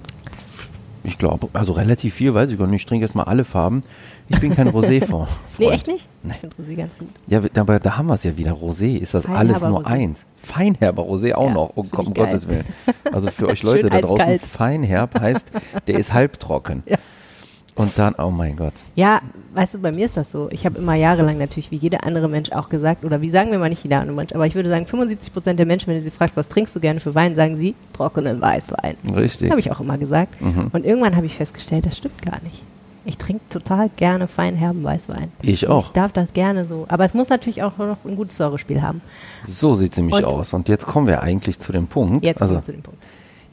ich 1.04 1.18
glaube, 1.18 1.48
also 1.52 1.72
relativ 1.74 2.14
viel, 2.14 2.34
weiß 2.34 2.50
ich 2.50 2.58
gar 2.58 2.66
nicht. 2.66 2.82
Ich 2.82 2.86
trinke 2.86 3.04
erstmal 3.04 3.26
alle 3.26 3.44
Farben. 3.44 3.82
Ich 4.28 4.40
bin 4.40 4.54
kein 4.54 4.68
Rosé-Freund. 4.68 5.28
Nee, 5.58 5.68
echt 5.68 5.86
nicht? 5.86 6.08
Ich 6.26 6.34
finde 6.36 6.56
Rosé 6.56 6.74
ganz 6.74 6.96
gut. 6.98 7.08
Ja, 7.26 7.40
aber 7.56 7.78
da 7.78 7.96
haben 7.96 8.06
wir 8.06 8.14
es 8.14 8.24
ja 8.24 8.36
wieder. 8.36 8.52
Rosé 8.52 8.96
ist 8.98 9.14
das 9.14 9.26
alles 9.26 9.62
nur 9.62 9.82
Rosé. 9.82 9.86
eins. 9.86 10.24
Feinherber 10.36 11.02
Rosé 11.04 11.34
auch 11.34 11.46
Ja, 11.48 11.54
noch, 11.54 11.76
um, 11.76 11.86
ich 11.92 11.98
um. 11.98 12.14
Gottes 12.14 12.48
Willen. 12.48 12.64
Also 13.12 13.30
für 13.30 13.46
euch 13.50 13.62
Leute 13.62 13.88
da 13.90 14.00
draußen, 14.00 14.20
eiskalt. 14.20 14.42
Feinherb 14.46 15.20
heißt, 15.20 15.46
der 15.86 15.98
ist 15.98 16.12
halbtrocken. 16.12 16.82
Ja. 16.88 16.96
Und 17.76 17.98
dann, 17.98 18.14
oh 18.18 18.30
mein 18.30 18.54
Gott. 18.56 18.74
Ja, 18.94 19.20
weißt 19.54 19.74
du, 19.74 19.78
bei 19.78 19.90
mir 19.90 20.06
ist 20.06 20.16
das 20.16 20.30
so. 20.30 20.48
Ich 20.52 20.64
habe 20.64 20.78
immer 20.78 20.94
jahrelang 20.94 21.38
natürlich, 21.38 21.72
wie 21.72 21.76
jeder 21.76 22.04
andere 22.04 22.28
Mensch 22.28 22.52
auch 22.52 22.68
gesagt, 22.68 23.04
oder 23.04 23.20
wie 23.20 23.30
sagen 23.30 23.50
wir 23.50 23.58
mal 23.58 23.68
nicht 23.68 23.82
jeder 23.82 23.98
andere 24.00 24.14
Mensch, 24.14 24.32
aber 24.32 24.46
ich 24.46 24.54
würde 24.54 24.68
sagen, 24.68 24.86
75 24.86 25.32
Prozent 25.32 25.58
der 25.58 25.66
Menschen, 25.66 25.88
wenn 25.88 25.96
du 25.96 26.02
sie 26.02 26.12
fragst, 26.12 26.36
was 26.36 26.48
trinkst 26.48 26.76
du 26.76 26.80
gerne 26.80 27.00
für 27.00 27.14
Wein, 27.16 27.34
sagen 27.34 27.56
sie 27.56 27.74
trockenen 27.92 28.40
Weißwein. 28.40 28.96
Richtig. 29.16 29.50
Habe 29.50 29.58
ich 29.60 29.72
auch 29.72 29.80
immer 29.80 29.98
gesagt. 29.98 30.40
Mhm. 30.40 30.68
Und 30.72 30.84
irgendwann 30.84 31.16
habe 31.16 31.26
ich 31.26 31.34
festgestellt, 31.34 31.86
das 31.86 31.96
stimmt 31.96 32.22
gar 32.22 32.40
nicht. 32.44 32.62
Ich 33.06 33.18
trinke 33.18 33.42
total 33.50 33.90
gerne 33.96 34.28
feinherben 34.28 34.82
Weißwein. 34.82 35.30
Ich 35.42 35.68
auch. 35.68 35.86
Ich 35.86 35.92
darf 35.92 36.12
das 36.12 36.32
gerne 36.32 36.64
so. 36.64 36.86
Aber 36.88 37.04
es 37.04 37.12
muss 37.12 37.28
natürlich 37.28 37.62
auch 37.62 37.76
noch 37.76 37.98
ein 38.06 38.16
gutes 38.16 38.36
Säurespiel 38.38 38.80
haben. 38.80 39.02
So 39.44 39.74
sieht 39.74 39.94
sie 39.94 40.00
nämlich 40.00 40.24
Und- 40.24 40.24
aus. 40.24 40.52
Und 40.54 40.68
jetzt 40.68 40.86
kommen 40.86 41.06
wir 41.06 41.22
eigentlich 41.22 41.58
zu 41.58 41.72
dem 41.72 41.86
Punkt. 41.86 42.24
Jetzt 42.24 42.40
also, 42.40 42.54
kommen 42.54 42.62
wir 42.62 42.64
zu 42.66 42.72
dem 42.72 42.82
Punkt. 42.82 43.02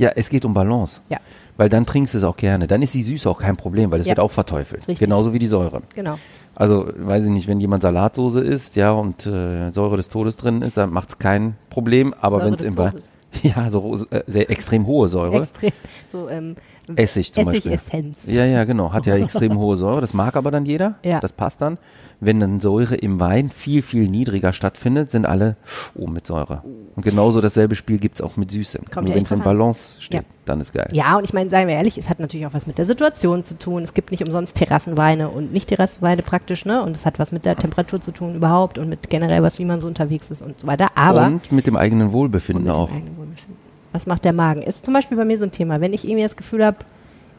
Ja, 0.02 0.10
es 0.16 0.30
geht 0.30 0.44
um 0.46 0.54
Balance. 0.54 1.00
Ja, 1.10 1.18
Weil 1.58 1.70
dann 1.70 1.86
trinkst 1.86 2.14
du 2.14 2.18
es 2.18 2.24
auch 2.24 2.36
gerne. 2.38 2.66
Dann 2.68 2.82
ist 2.82 2.94
die 2.94 3.04
Süße 3.04 3.30
auch 3.30 3.40
kein 3.40 3.56
Problem, 3.56 3.92
weil 3.92 4.00
es 4.00 4.06
Ja. 4.08 4.12
wird 4.12 4.20
auch 4.20 4.32
verteufelt. 4.32 4.82
Richtig. 4.88 5.00
Genauso 5.00 5.32
wie 5.34 5.40
die 5.40 5.48
Säure. 5.48 5.82
genau. 5.96 6.18
Also, 6.54 6.92
weiß 6.98 7.24
ich 7.26 7.30
nicht, 7.32 7.48
wenn 7.48 7.62
jemand 7.62 7.82
Salatsoße 7.82 8.42
isst, 8.42 8.76
ja, 8.76 8.92
und 8.92 9.26
äh, 9.26 9.72
Säure 9.72 9.96
des 9.98 10.10
Todes 10.10 10.36
drin 10.38 10.62
ist, 10.64 10.76
dann 10.76 10.92
macht 10.92 11.10
es 11.10 11.18
kein 11.20 11.56
Problem. 11.70 12.14
Aber 12.20 12.44
wenn 12.44 12.56
es 12.56 12.64
im. 12.64 12.76
Todes. 12.76 13.12
Ja, 13.44 13.70
so 13.72 13.96
äh, 14.10 14.24
sehr 14.28 14.50
extrem 14.50 14.86
hohe 14.86 15.08
Säure. 15.08 15.44
Extrem. 15.44 15.72
So, 16.12 16.28
ähm, 16.28 16.58
Essig 16.98 17.32
zum 17.32 17.46
Beispiel. 17.46 17.72
Essigessenz. 17.72 18.18
Ja, 18.26 18.44
ja, 18.44 18.66
genau. 18.66 18.92
Hat 18.92 19.06
ja 19.06 19.16
extrem 19.24 19.58
hohe 19.58 19.78
Säure. 19.78 20.02
Das 20.02 20.14
mag 20.14 20.36
aber 20.36 20.52
dann 20.52 20.66
jeder. 20.66 20.96
Ja. 21.02 21.22
Das 21.22 21.32
passt 21.32 21.62
dann. 21.62 21.78
Wenn 22.24 22.40
dann 22.40 22.60
Säure 22.60 22.94
im 22.94 23.20
Wein 23.20 23.50
viel, 23.50 23.82
viel 23.82 24.08
niedriger 24.08 24.54
stattfindet, 24.54 25.10
sind 25.10 25.26
alle 25.26 25.56
oh, 25.96 26.06
mit 26.06 26.28
Säure. 26.28 26.62
Und 26.96 27.04
genauso 27.04 27.42
dasselbe 27.42 27.74
Spiel 27.74 27.98
gibt 27.98 28.16
es 28.16 28.22
auch 28.22 28.38
mit 28.38 28.52
Süße. 28.52 28.80
Kommt 28.94 29.08
Nur 29.08 29.16
wenn 29.16 29.24
es 29.24 29.32
in. 29.32 29.40
Balance 29.40 30.00
steht, 30.00 30.22
Ja. 30.22 30.28
dann 30.46 30.62
ist 30.62 30.72
geil. 30.72 30.88
Ja, 30.92 31.18
und 31.18 31.24
ich 31.24 31.34
meine, 31.34 31.50
seien 31.50 31.68
wir 31.68 31.74
ehrlich, 31.74 31.98
es 31.98 32.10
hat 32.10 32.20
natürlich 32.20 32.46
auch 32.46 32.54
was 32.54 32.68
mit 32.68 32.78
der 32.78 32.86
Situation 32.86 33.44
zu 33.44 33.58
tun. 33.58 33.82
Es 33.82 33.96
gibt 33.96 34.12
nicht 34.12 34.24
umsonst 34.24 34.56
Terrassenweine 34.56 35.30
und 35.30 35.52
nicht 35.52 35.70
Terrassenweine 35.70 36.22
praktisch, 36.22 36.64
ne? 36.64 36.84
Und 36.84 36.96
es 36.96 37.08
hat 37.08 37.18
was 37.18 37.32
mit 37.32 37.44
der 37.44 37.56
Temperatur 37.56 38.00
zu 38.00 38.12
tun 38.12 38.36
überhaupt 38.36 38.78
und 38.78 38.88
mit 38.88 39.10
generell 39.10 39.42
was, 39.42 39.58
wie 39.58 39.66
man 39.66 39.80
so 39.80 39.88
unterwegs 39.88 40.30
ist 40.30 40.44
und 40.44 40.60
so 40.60 40.68
weiter. 40.68 40.90
Aber 40.94 41.26
und 41.26 41.52
mit 41.52 41.66
dem 41.66 41.76
eigenen 41.76 42.12
Wohlbefinden 42.12 42.70
auch. 42.70 42.92
eigenen 42.92 43.18
Wohlbefinden. 43.18 43.58
Was 43.94 44.06
macht 44.06 44.26
der 44.26 44.34
Magen? 44.34 44.62
Ist 44.62 44.86
zum 44.86 44.94
Beispiel 44.94 45.18
bei 45.18 45.26
mir 45.26 45.40
so 45.40 45.46
ein 45.46 45.52
Thema. 45.52 45.82
Wenn 45.82 45.92
ich 45.92 46.06
irgendwie 46.06 46.24
das 46.24 46.36
Gefühl 46.36 46.64
habe, 46.64 46.78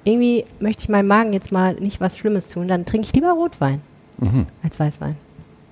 irgendwie 0.02 0.44
möchte 0.58 0.82
ich 0.82 0.88
meinem 0.88 1.06
Magen 1.06 1.32
jetzt 1.32 1.52
mal 1.52 1.74
nicht 1.74 2.00
was 2.00 2.18
Schlimmes 2.18 2.48
tun, 2.48 2.66
dann 2.66 2.84
trinke 2.84 3.06
ich 3.06 3.14
lieber 3.14 3.30
Rotwein 3.30 3.80
Mhm. 4.23 4.47
als 4.62 4.79
Weißwein. 4.79 5.17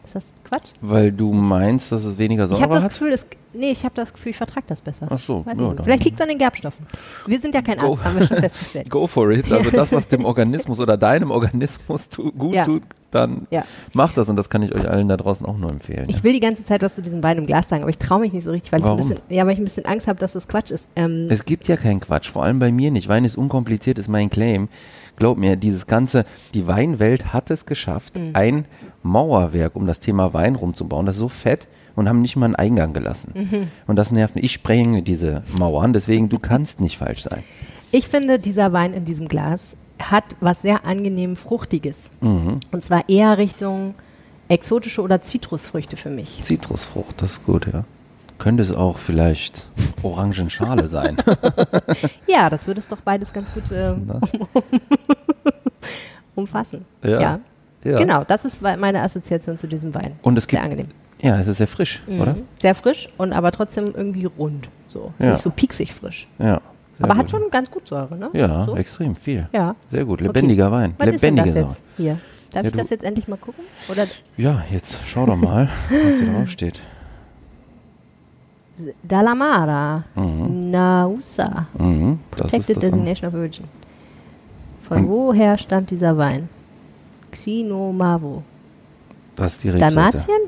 Ist 0.05 0.15
das 0.17 0.25
Quatsch? 0.45 0.69
Weil 0.81 1.13
du 1.13 1.33
meinst, 1.33 1.93
dass 1.93 2.05
es 2.05 2.19
weniger 2.19 2.45
Ich 2.47 2.51
habe 2.53 2.61
Säure 2.63 2.75
das 2.75 2.85
hat? 2.85 2.91
Gefühl, 2.93 3.13
es, 3.13 3.27
nee, 3.53 3.71
ich 3.71 3.85
habe 3.85 3.95
das 3.95 4.13
Gefühl, 4.13 4.31
ich 4.31 4.37
vertrage 4.37 4.65
das 4.67 4.81
besser. 4.81 5.07
Ach 5.11 5.19
so, 5.19 5.45
Weiß 5.47 5.59
ja, 5.59 5.73
ich 5.73 5.81
Vielleicht 5.85 6.05
liegt 6.05 6.17
es 6.17 6.23
an 6.23 6.29
den 6.31 6.39
Gerbstoffen. 6.39 6.87
Wir 7.27 7.39
sind 7.39 7.55
ja 7.55 7.63
kein 7.63 7.79
Go. 7.79 7.93
Arzt, 7.93 8.05
haben 8.05 8.19
wir 8.19 8.27
schon 8.27 8.39
festgestellt. 8.39 8.91
Go 8.91 9.07
for 9.07 9.31
it. 9.31 9.53
Also 9.53 9.71
das, 9.71 9.93
was 9.93 10.09
dem 10.09 10.25
Organismus 10.25 10.81
oder 10.81 10.97
deinem 10.97 11.31
Organismus 11.31 12.09
tu, 12.09 12.33
gut 12.33 12.55
Ja. 12.55 12.65
tut, 12.65 12.83
dann 13.13 13.47
Ja. 13.51 13.65
macht 13.93 14.17
das 14.17 14.29
und 14.31 14.37
das 14.37 14.49
kann 14.51 14.63
ich 14.63 14.75
euch 14.75 14.89
allen 14.89 15.07
da 15.09 15.17
draußen 15.17 15.45
auch 15.47 15.59
nur 15.59 15.71
empfehlen. 15.71 16.07
Ich 16.09 16.25
will 16.25 16.33
die 16.33 16.41
ganze 16.41 16.65
Zeit 16.65 16.83
was 16.83 16.95
zu 16.95 17.03
diesem 17.03 17.23
Wein 17.23 17.39
im 17.39 17.47
Glas 17.47 17.69
sagen, 17.69 17.83
aber 17.83 17.91
ich 17.91 17.99
traue 17.99 18.21
mich 18.21 18.33
nicht 18.33 18.45
so 18.45 18.51
richtig, 18.51 18.73
weil 18.73 18.81
ich 18.81 18.87
Warum? 18.87 19.01
ein 19.03 19.09
bisschen, 19.09 19.23
ja, 19.29 19.45
weil 19.47 19.53
ich 19.53 19.59
ein 19.59 19.65
bisschen 19.65 19.85
Angst 19.85 20.09
habe, 20.09 20.19
dass 20.19 20.33
das 20.33 20.49
Quatsch 20.49 20.71
ist. 20.71 20.89
Ähm, 20.97 21.27
Es 21.31 21.45
gibt 21.45 21.69
ja 21.69 21.77
keinen 21.77 22.01
Quatsch, 22.01 22.31
vor 22.31 22.43
allem 22.43 22.59
bei 22.59 22.73
mir 22.73 22.91
nicht. 22.91 23.07
Wein 23.09 23.25
ist 23.25 23.37
unkompliziert, 23.37 23.99
ist 23.99 24.09
mein 24.09 24.31
Claim. 24.31 24.69
Glaub 25.21 25.37
mir, 25.39 25.55
dieses 25.57 25.87
ganze, 25.87 26.25
die 26.55 26.67
Weinwelt 26.67 27.33
hat 27.35 27.51
es 27.51 27.67
geschafft, 27.67 28.17
Mhm. 28.17 28.31
ein 28.33 28.65
Mauerwerk 29.03 29.77
um 29.77 29.87
das 29.87 30.01
Thema 30.01 30.33
Wein 30.33 30.55
rumzubauen. 30.57 31.05
Das 31.07 31.17
ist 31.17 31.21
so 31.21 31.29
fett 31.29 31.69
und 31.95 32.09
haben 32.09 32.23
nicht 32.23 32.37
mal 32.37 32.47
einen 32.47 32.57
Eingang 32.57 32.95
gelassen. 32.95 33.33
Mhm. 33.35 33.69
Und 33.87 33.97
das 33.97 34.13
nervt 34.13 34.35
mich. 34.35 34.45
Ich 34.45 34.53
sprenge 34.53 35.03
diese 35.03 35.43
Mauern, 35.59 35.93
deswegen 35.93 36.31
du 36.31 36.39
kannst 36.39 36.81
nicht 36.81 36.97
falsch 36.99 37.23
sein. 37.23 37.45
Ich 37.93 38.09
finde, 38.09 38.39
dieser 38.39 38.73
Wein 38.73 38.95
in 38.95 39.05
diesem 39.05 39.29
Glas 39.29 39.77
hat 40.01 40.25
was 40.41 40.63
sehr 40.63 40.87
angenehm 40.87 41.37
Fruchtiges. 41.37 42.11
Mhm. 42.23 42.61
Und 42.73 42.83
zwar 42.83 43.07
eher 43.11 43.37
Richtung 43.37 43.95
exotische 44.49 45.03
oder 45.03 45.21
Zitrusfrüchte 45.21 45.99
für 45.99 46.11
mich. 46.11 46.39
Zitrusfrucht, 46.43 47.21
das 47.21 47.33
ist 47.33 47.45
gut, 47.45 47.67
ja. 47.73 47.85
Könnte 48.41 48.65
es 48.65 48.73
auch 48.73 48.99
vielleicht 48.99 49.71
Orangenschale 50.03 50.89
sein. 50.89 51.17
Ja, 52.27 52.51
das 52.51 52.67
würde 52.67 52.81
es 52.81 52.89
doch 52.89 53.01
beides 53.03 53.33
ganz 53.33 53.53
gut 53.53 53.71
äh, 53.71 53.93
umfassen. 56.35 56.85
Ja. 57.03 57.21
Ja. 57.21 57.41
Ja. 57.85 57.99
Genau, 57.99 58.25
das 58.25 58.45
ist 58.45 58.61
meine 58.63 59.03
Assoziation 59.03 59.57
zu 59.59 59.67
diesem 59.67 59.95
Wein. 59.95 60.13
Und 60.23 60.37
es 60.37 60.47
gibt, 60.47 60.61
Sehr 60.61 60.65
angenehm. 60.71 60.89
ja, 61.23 61.39
es 61.41 61.49
ist 61.49 61.59
sehr 61.59 61.67
frisch, 61.67 62.03
oder? 62.07 62.35
Mhm. 62.35 62.43
Sehr 62.61 62.75
frisch 62.75 63.09
und 63.17 63.33
aber 63.33 63.53
trotzdem 63.53 63.87
irgendwie 63.95 64.27
rund. 64.27 64.69
So, 64.87 65.13
Ja. 65.19 65.31
nicht 65.33 65.41
so 65.43 65.51
pieksig 65.51 65.95
frisch. 65.95 66.29
Ja. 66.39 66.61
aber 66.99 67.09
gut. 67.15 67.19
hat 67.19 67.31
schon 67.31 67.51
ganz 67.51 67.71
gut 67.71 67.89
Säure, 67.89 68.17
ne? 68.17 68.29
Ja, 68.35 68.67
so. 68.67 68.77
extrem 68.77 69.17
viel. 69.17 69.49
Ja. 69.53 69.75
Sehr 69.87 70.05
gut. 70.05 70.21
Okay. 70.21 70.27
Lebendiger 70.29 70.71
Wein. 70.71 70.95
Was 70.99 71.09
ist 71.09 71.23
denn 71.23 71.37
das 71.37 71.47
Lebendige 71.47 71.69
jetzt 71.69 71.69
Säure. 71.69 71.77
hier? 71.97 72.19
Darf 72.53 72.67
ich 72.67 72.73
das 72.73 72.91
jetzt 72.91 73.05
endlich 73.05 73.29
mal 73.29 73.39
gucken? 73.39 73.65
Oder 73.89 74.07
Ja, 74.37 74.63
jetzt 74.71 74.99
schau 75.09 75.25
doch 75.25 75.37
mal, 75.37 75.71
was 76.07 76.19
hier 76.19 76.29
drauf 76.33 76.51
steht. 76.51 76.83
Dalamara, 79.03 80.05
Mhm. 80.15 80.71
Nausa, 80.71 81.67
Mhm, 81.79 82.19
Protected 82.31 82.83
Designation 82.83 83.29
of 83.29 83.35
Origin. 83.35 83.65
Von 84.89 84.99
Und- 84.99 85.09
woher 85.09 85.57
stammt 85.59 85.91
dieser 85.91 86.17
Wein? 86.17 86.49
Xinomavo. 87.31 88.43
Das 89.37 89.53
ist 89.53 89.65
die 89.65 89.71
Rebsorte. 89.71 89.95
Dalmatien? 89.95 90.41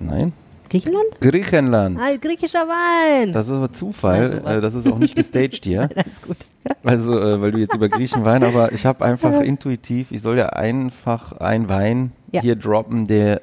Nein. 0.00 0.32
Griechenland? 0.68 1.04
Griechenland. 1.20 1.98
Ah, 2.00 2.16
griechischer 2.20 2.66
Wein. 2.66 3.32
Das 3.32 3.46
ist 3.46 3.52
aber 3.52 3.72
Zufall. 3.72 4.42
Äh, 4.44 4.60
das 4.60 4.74
ist 4.74 4.86
auch 4.88 4.98
nicht 4.98 5.14
gestaged 5.14 5.64
hier. 5.64 5.82
Alles 5.96 6.20
gut. 6.20 6.36
Also, 6.82 7.18
äh, 7.20 7.40
weil 7.40 7.52
du 7.52 7.58
jetzt 7.58 7.74
über 7.74 7.88
Griechen 7.88 8.24
Wein, 8.24 8.42
aber 8.42 8.72
ich 8.72 8.84
habe 8.84 9.04
einfach 9.04 9.40
intuitiv, 9.42 10.10
ich 10.10 10.20
soll 10.20 10.36
ja 10.38 10.48
einfach 10.50 11.32
einen 11.38 11.68
Wein 11.68 12.12
Ja. 12.32 12.40
hier 12.42 12.56
droppen, 12.56 13.06
der 13.06 13.40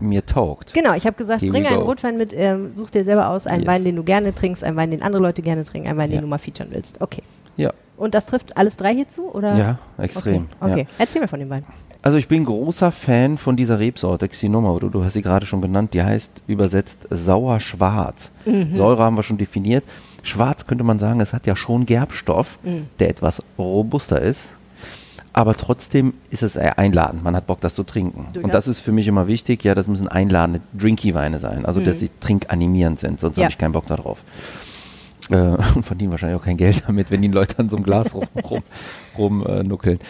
mir 0.00 0.24
taugt. 0.26 0.74
Genau, 0.74 0.94
ich 0.94 1.06
habe 1.06 1.16
gesagt, 1.16 1.42
Here 1.42 1.52
bring 1.52 1.66
einen. 1.66 1.78
Rotwein 1.82 2.16
mit, 2.16 2.32
ähm, 2.34 2.72
such 2.76 2.90
dir 2.90 3.04
selber 3.04 3.28
aus, 3.28 3.46
einen 3.46 3.60
Yes. 3.62 3.66
Wein, 3.68 3.84
den 3.84 3.96
du 3.96 4.02
gerne 4.02 4.34
trinkst, 4.34 4.64
einen 4.64 4.76
Wein, 4.76 4.90
den 4.90 5.02
andere 5.02 5.22
Leute 5.22 5.42
gerne 5.42 5.64
trinken, 5.64 5.88
einen 5.88 5.98
Wein, 5.98 6.10
Ja. 6.10 6.16
den 6.16 6.22
du 6.22 6.28
mal 6.28 6.38
featuren 6.38 6.70
willst. 6.72 7.00
Okay. 7.00 7.22
Ja, 7.56 7.70
Und 7.96 8.14
das 8.14 8.26
trifft 8.26 8.56
alles 8.56 8.76
drei 8.76 8.94
hierzu? 8.94 9.30
Oder? 9.32 9.54
ja, 9.54 9.78
extrem. 9.98 10.46
Okay, 10.60 10.72
okay. 10.72 10.80
Ja. 10.80 10.86
erzähl 10.98 11.20
mir 11.22 11.28
von 11.28 11.38
dem 11.40 11.50
Wein. 11.50 11.64
Also 12.04 12.18
ich 12.18 12.26
bin 12.26 12.44
großer 12.44 12.90
Fan 12.90 13.38
von 13.38 13.54
dieser 13.54 13.78
Rebsorte, 13.78 14.26
Xinoma, 14.28 14.76
du, 14.80 14.88
du 14.88 15.04
hast 15.04 15.12
sie 15.12 15.22
gerade 15.22 15.46
schon 15.46 15.60
genannt, 15.62 15.94
die 15.94 16.02
heißt 16.02 16.42
übersetzt 16.48 17.06
sauer-schwarz. 17.10 18.32
Mhm. 18.44 18.74
Säure 18.74 19.04
haben 19.04 19.16
wir 19.16 19.22
schon 19.22 19.38
definiert. 19.38 19.84
Schwarz 20.24 20.66
könnte 20.66 20.82
man 20.84 20.98
sagen, 20.98 21.20
es 21.20 21.32
hat 21.32 21.46
ja 21.46 21.54
schon 21.56 21.86
Gerbstoff, 21.86 22.58
Mhm. 22.64 22.86
der 22.98 23.08
etwas 23.10 23.42
robuster 23.58 24.20
ist. 24.20 24.46
Aber 25.34 25.54
trotzdem 25.56 26.12
ist 26.30 26.42
es 26.42 26.56
einladend. 26.58 27.24
Man 27.24 27.34
hat 27.34 27.46
Bock, 27.46 27.60
das 27.60 27.74
zu 27.74 27.84
trinken. 27.84 28.26
Durchaus. 28.32 28.44
Und 28.44 28.54
das 28.54 28.68
ist 28.68 28.80
für 28.80 28.92
mich 28.92 29.08
immer 29.08 29.26
wichtig. 29.28 29.64
Ja, 29.64 29.74
das 29.74 29.88
müssen 29.88 30.06
einladende 30.08 30.60
Drinky-Weine 30.78 31.38
sein. 31.38 31.64
Also, 31.64 31.80
dass 31.80 32.00
sie 32.00 32.10
trinkanimierend 32.20 33.00
sind. 33.00 33.18
Sonst 33.20 33.36
Mhm. 33.36 33.40
Ja. 33.40 33.44
habe 33.46 33.52
ich 33.52 33.58
keinen 33.58 33.72
Bock 33.72 33.86
darauf. 33.86 34.22
Äh, 35.30 35.36
und 35.74 35.84
verdienen 35.84 36.10
wahrscheinlich 36.10 36.38
auch 36.38 36.44
kein 36.44 36.58
Geld 36.58 36.84
damit, 36.86 37.10
wenn 37.10 37.22
die 37.22 37.28
Leute 37.28 37.58
an 37.60 37.68
so 37.70 37.76
einem 37.76 37.84
Glas 37.84 38.14
rum, 38.44 38.62
rum, 39.16 39.46
äh, 39.46 39.62
nuckeln. 39.62 40.00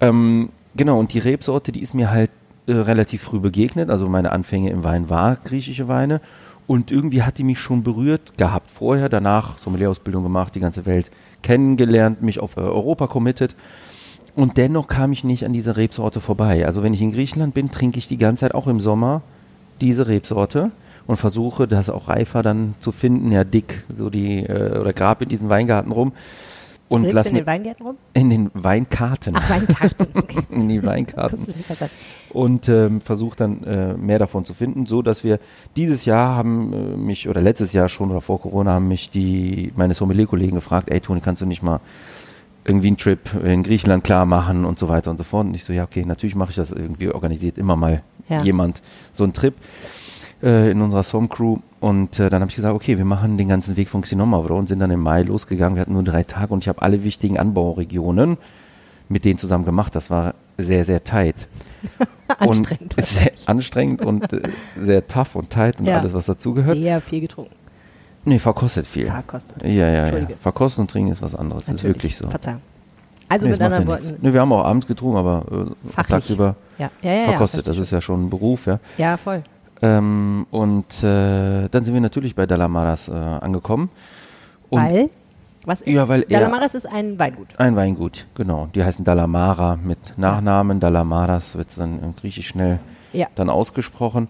Ähm, 0.00 0.50
genau, 0.76 0.98
und 0.98 1.14
die 1.14 1.20
Rebsorte, 1.20 1.72
die 1.72 1.80
ist 1.80 1.94
mir 1.94 2.10
halt 2.10 2.30
äh, 2.66 2.72
relativ 2.72 3.22
früh 3.22 3.38
begegnet. 3.38 3.88
Also 3.88 4.08
meine 4.08 4.32
Anfänge 4.32 4.70
im 4.70 4.84
Wein 4.84 5.08
war 5.08 5.36
griechische 5.36 5.88
Weine. 5.88 6.20
Und 6.66 6.90
irgendwie 6.90 7.22
hat 7.22 7.38
die 7.38 7.44
mich 7.44 7.60
schon 7.60 7.82
berührt 7.84 8.36
gehabt 8.38 8.70
vorher, 8.72 9.08
danach 9.08 9.56
Sommelierausbildung 9.58 10.24
gemacht, 10.24 10.54
die 10.56 10.60
ganze 10.60 10.84
Welt 10.84 11.12
kennengelernt, 11.42 12.22
mich 12.22 12.40
auf 12.40 12.56
äh, 12.56 12.60
Europa 12.60 13.06
committed. 13.06 13.54
Und 14.36 14.58
dennoch 14.58 14.86
kam 14.86 15.12
ich 15.12 15.24
nicht 15.24 15.46
an 15.46 15.54
dieser 15.54 15.78
Rebsorte 15.78 16.20
vorbei. 16.20 16.66
Also 16.66 16.82
wenn 16.82 16.92
ich 16.92 17.00
in 17.00 17.10
Griechenland 17.10 17.54
bin, 17.54 17.70
trinke 17.70 17.98
ich 17.98 18.06
die 18.06 18.18
ganze 18.18 18.42
Zeit 18.42 18.54
auch 18.54 18.66
im 18.66 18.80
Sommer 18.80 19.22
diese 19.80 20.06
Rebsorte 20.08 20.70
und 21.06 21.16
versuche 21.16 21.66
das 21.66 21.88
auch 21.88 22.08
reifer 22.08 22.42
dann 22.42 22.74
zu 22.78 22.92
finden, 22.92 23.32
ja 23.32 23.44
dick, 23.44 23.84
so 23.92 24.10
die, 24.10 24.40
äh, 24.40 24.78
oder 24.78 24.92
grab 24.92 25.22
in 25.22 25.30
diesen 25.30 25.48
Weingarten 25.48 25.90
rum 25.90 26.12
und 26.88 27.02
Willst 27.02 27.14
lass 27.14 27.26
in 27.28 27.32
mir 27.32 27.40
den 27.40 27.46
Weingärten 27.46 27.86
rum? 27.86 27.96
in 28.12 28.30
den 28.30 28.50
Weinkarten, 28.52 29.34
Ach, 29.36 29.50
Weinkarten. 29.50 30.06
Okay. 30.14 30.40
in 30.50 30.68
die 30.68 30.84
Weinkarten 30.84 31.38
und 32.30 32.68
ähm, 32.68 33.00
versuche 33.00 33.36
dann 33.36 33.64
äh, 33.64 33.94
mehr 33.94 34.18
davon 34.18 34.44
zu 34.44 34.52
finden, 34.52 34.86
so 34.86 35.00
dass 35.02 35.24
wir 35.24 35.40
dieses 35.76 36.04
Jahr 36.04 36.36
haben 36.36 36.72
äh, 36.72 36.96
mich 36.96 37.28
oder 37.28 37.40
letztes 37.40 37.72
Jahr 37.72 37.88
schon 37.88 38.10
oder 38.10 38.20
vor 38.20 38.40
Corona 38.40 38.74
haben 38.74 38.88
mich 38.88 39.10
die 39.10 39.72
meine 39.76 39.94
Sommelier-Kollegen 39.94 40.56
gefragt, 40.56 40.90
ey 40.90 41.00
Toni, 41.00 41.20
kannst 41.20 41.42
du 41.42 41.46
nicht 41.46 41.62
mal 41.62 41.80
irgendwie 42.66 42.88
einen 42.88 42.96
Trip 42.98 43.20
in 43.44 43.62
Griechenland 43.62 44.04
klar 44.04 44.26
machen 44.26 44.64
und 44.64 44.78
so 44.78 44.88
weiter 44.88 45.10
und 45.10 45.18
so 45.18 45.24
fort. 45.24 45.46
Und 45.46 45.54
ich 45.54 45.64
so, 45.64 45.72
ja 45.72 45.84
okay, 45.84 46.04
natürlich 46.04 46.34
mache 46.34 46.50
ich 46.50 46.56
das 46.56 46.72
irgendwie 46.72 47.08
organisiert 47.10 47.58
immer 47.58 47.76
mal 47.76 48.02
Ja. 48.28 48.42
jemand 48.42 48.82
so 49.12 49.24
einen 49.24 49.32
Trip 49.32 49.54
äh, 50.42 50.70
in 50.70 50.82
unserer 50.82 51.02
Som-Crew. 51.02 51.58
Und 51.80 52.18
äh, 52.18 52.28
dann 52.28 52.40
habe 52.40 52.50
ich 52.50 52.56
gesagt, 52.56 52.74
okay, 52.74 52.98
wir 52.98 53.04
machen 53.04 53.38
den 53.38 53.48
ganzen 53.48 53.76
Weg 53.76 53.88
von 53.88 54.02
Xinomavro 54.02 54.56
und 54.58 54.68
sind 54.68 54.80
dann 54.80 54.90
im 54.90 55.00
Mai 55.00 55.22
losgegangen. 55.22 55.76
Wir 55.76 55.82
hatten 55.82 55.92
nur 55.92 56.02
drei 56.02 56.24
Tage 56.24 56.52
und 56.52 56.64
ich 56.64 56.68
habe 56.68 56.82
alle 56.82 57.04
wichtigen 57.04 57.38
Anbauregionen 57.38 58.36
mit 59.08 59.24
denen 59.24 59.38
zusammen 59.38 59.64
gemacht. 59.64 59.94
Das 59.94 60.10
war 60.10 60.34
sehr, 60.58 60.84
sehr 60.84 61.04
tight. 61.04 61.46
Anstrengend. 62.38 62.96
Und 62.98 63.06
sehr 63.06 63.32
anstrengend 63.46 64.02
und 64.04 64.32
äh, 64.32 64.40
sehr 64.82 65.06
tough 65.06 65.36
und 65.36 65.50
tight 65.50 65.78
und 65.78 65.86
Ja. 65.86 66.00
alles, 66.00 66.12
was 66.12 66.26
dazugehört. 66.26 66.76
Sehr 66.76 67.00
viel 67.00 67.20
getrunken. 67.20 67.54
Nee, 68.26 68.38
verkostet 68.38 68.86
viel. 68.86 69.06
Verkostet. 69.06 69.62
Ja, 69.62 69.88
ja, 69.88 70.06
ja. 70.18 70.26
Verkosten 70.40 70.82
und 70.82 70.90
trinken 70.90 71.12
ist 71.12 71.22
was 71.22 71.34
anderes. 71.34 71.66
Das 71.66 71.76
ist 71.76 71.82
Natürlich. 71.84 71.96
wirklich 71.96 72.16
so. 72.16 72.28
Verzeihung. 72.28 72.60
Also 73.28 73.46
Nee, 73.46 73.52
mit 73.52 73.62
anderen 73.62 73.84
ja. 73.84 73.88
Worten. 73.88 74.16
Nee, 74.20 74.32
wir 74.32 74.40
haben 74.40 74.52
auch 74.52 74.64
abends 74.64 74.86
getrunken, 74.86 75.16
aber 75.16 75.44
äh, 75.96 76.02
tagsüber 76.04 76.54
Ja, 76.78 76.90
ja, 77.02 77.24
verkostet. 77.24 77.66
Das 77.66 77.78
ist 77.78 77.90
ja 77.90 78.00
schon 78.00 78.26
ein 78.26 78.30
Beruf, 78.30 78.66
ja. 78.66 78.78
ja 78.98 79.16
voll. 79.16 79.42
Ähm, 79.82 80.46
und 80.50 81.02
äh, 81.02 81.68
dann 81.70 81.84
sind 81.84 81.94
wir 81.94 82.00
natürlich 82.00 82.34
bei 82.34 82.46
Dalamaras 82.46 83.08
äh, 83.08 83.12
angekommen. 83.12 83.90
Und 84.70 84.82
weil? 84.82 85.10
Was 85.64 85.80
ist? 85.80 85.92
Ja, 85.92 86.08
weil 86.08 86.22
er- 86.28 86.40
Dalamaras 86.40 86.74
ist 86.74 86.86
ein 86.86 87.18
Weingut. 87.18 87.48
Ein 87.58 87.74
Weingut, 87.76 88.26
genau. 88.34 88.68
Die 88.74 88.84
heißen 88.84 89.04
Dalamara 89.04 89.76
mit 89.82 89.98
Nachnamen. 90.16 90.78
Dalamaras 90.80 91.56
wird 91.56 91.68
dann 91.76 92.02
in 92.02 92.14
Griechisch 92.16 92.48
schnell 92.48 92.78
dann 93.34 93.50
ausgesprochen. 93.50 94.28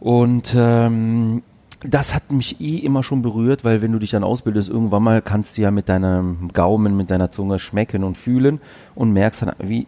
Und 0.00 0.54
ähm, 0.56 1.42
das 1.80 2.14
hat 2.14 2.32
mich 2.32 2.60
eh 2.60 2.78
immer 2.78 3.02
schon 3.02 3.22
berührt, 3.22 3.64
weil 3.64 3.82
wenn 3.82 3.92
du 3.92 3.98
dich 3.98 4.10
dann 4.10 4.24
ausbildest, 4.24 4.68
irgendwann 4.68 5.02
mal 5.02 5.22
kannst 5.22 5.56
du 5.56 5.62
ja 5.62 5.70
mit 5.70 5.88
deinem 5.88 6.50
Gaumen, 6.52 6.96
mit 6.96 7.10
deiner 7.10 7.30
Zunge 7.30 7.58
schmecken 7.58 8.02
und 8.02 8.16
fühlen 8.16 8.60
und 8.94 9.12
merkst 9.12 9.42
dann, 9.42 9.52
wie, 9.60 9.86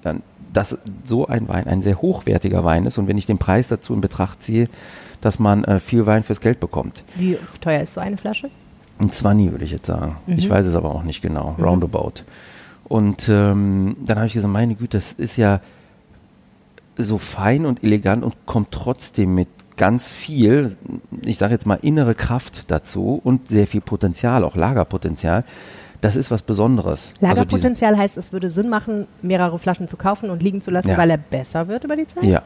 dass 0.53 0.79
so 1.05 1.27
ein 1.27 1.49
Wein 1.49 1.67
ein 1.67 1.83
sehr 1.83 2.01
hochwertiger 2.01 2.65
Wein 2.65 2.87
ist. 2.87 2.99
Und 2.99 3.09
wenn 3.09 3.19
ich 3.19 3.27
den 3.27 3.39
Preis 3.39 3.69
dazu 3.69 3.93
in 3.93 4.01
Betracht 4.01 4.43
ziehe, 4.43 4.69
dass 5.21 5.39
man 5.39 5.65
äh, 5.65 5.81
viel 5.81 6.07
Wein 6.07 6.23
fürs 6.23 6.41
Geld 6.41 6.61
bekommt. 6.61 7.03
Wie 7.17 7.37
teuer 7.61 7.83
ist 7.83 7.95
so 7.95 8.01
eine 8.01 8.17
Flasche? 8.17 8.51
Ein 8.99 9.13
20 9.13 9.51
würde 9.51 9.65
ich 9.65 9.71
jetzt 9.71 9.87
sagen. 9.87 10.17
Ich 10.27 10.49
weiß 10.49 10.67
es 10.67 10.75
aber 10.75 10.95
auch 10.95 11.03
nicht 11.03 11.23
genau. 11.23 11.57
Roundabout. 11.59 12.23
Und 12.85 13.29
ähm, 13.29 13.97
dann 14.05 14.19
habe 14.19 14.27
ich 14.27 14.35
gesagt, 14.35 14.53
meine 14.53 14.75
Güte, 14.75 14.99
das 14.99 15.13
ist 15.13 15.37
ja 15.37 15.61
so 16.97 17.19
fein 17.19 17.67
und 17.67 17.83
elegant 17.83 18.25
und 18.25 18.35
kommt 18.47 18.73
trotzdem 18.73 19.35
mit 19.35 19.49
ganz 19.81 20.11
viel, 20.11 20.71
ich 21.25 21.39
sage 21.39 21.55
jetzt 21.55 21.67
mal 21.67 21.79
innere 21.81 22.15
Kraft 22.15 22.71
dazu 22.71 23.19
und 23.25 23.49
sehr 23.49 23.67
viel 23.67 23.81
Potenzial, 23.81 24.45
auch 24.45 24.55
Lagerpotenzial. 24.55 25.43
Das 26.03 26.17
ist 26.17 26.31
was 26.31 26.43
Besonderes. 26.43 27.15
Also 27.21 27.27
Lagerpotenzial 27.27 27.97
heißt, 27.97 28.17
es 28.19 28.33
würde 28.33 28.51
Sinn 28.51 28.69
machen, 28.69 29.07
mehrere 29.23 29.59
Flaschen 29.59 29.89
zu 29.89 29.97
kaufen 29.97 30.29
und 30.31 30.43
liegen 30.43 30.61
zu 30.61 30.71
lassen, 30.71 30.89
Ja. 30.91 30.99
weil 30.99 31.11
er 31.11 31.19
besser 31.19 31.67
wird 31.69 31.85
über 31.85 31.97
die 31.97 32.07
Zeit? 32.07 32.25
Ja. 32.25 32.43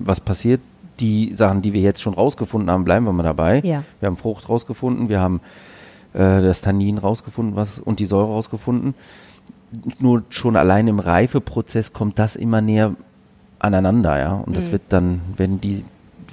Was 0.00 0.20
passiert? 0.20 0.60
Die 0.98 1.32
Sachen, 1.34 1.62
die 1.62 1.72
wir 1.72 1.80
jetzt 1.80 2.02
schon 2.02 2.14
rausgefunden 2.14 2.68
haben, 2.70 2.84
bleiben 2.84 3.06
wir 3.06 3.12
mal 3.12 3.22
dabei. 3.22 3.60
Ja. 3.64 3.84
Wir 4.00 4.06
haben 4.08 4.16
Frucht 4.16 4.48
rausgefunden, 4.48 5.08
wir 5.08 5.20
haben 5.20 5.40
äh, 6.12 6.42
das 6.42 6.60
Tannin 6.62 6.98
rausgefunden 6.98 7.54
was, 7.56 7.78
und 7.78 8.00
die 8.00 8.06
Säure 8.06 8.26
rausgefunden. 8.32 8.94
Nur 10.00 10.24
schon 10.30 10.56
allein 10.56 10.88
im 10.88 10.98
Reifeprozess 10.98 11.92
kommt 11.92 12.18
das 12.18 12.34
immer 12.36 12.60
näher 12.60 12.94
aneinander, 13.60 14.18
ja. 14.18 14.32
Und 14.34 14.56
das 14.56 14.66
Mhm. 14.68 14.72
wird 14.72 14.82
dann, 14.88 15.20
wenn 15.36 15.60
die, 15.60 15.84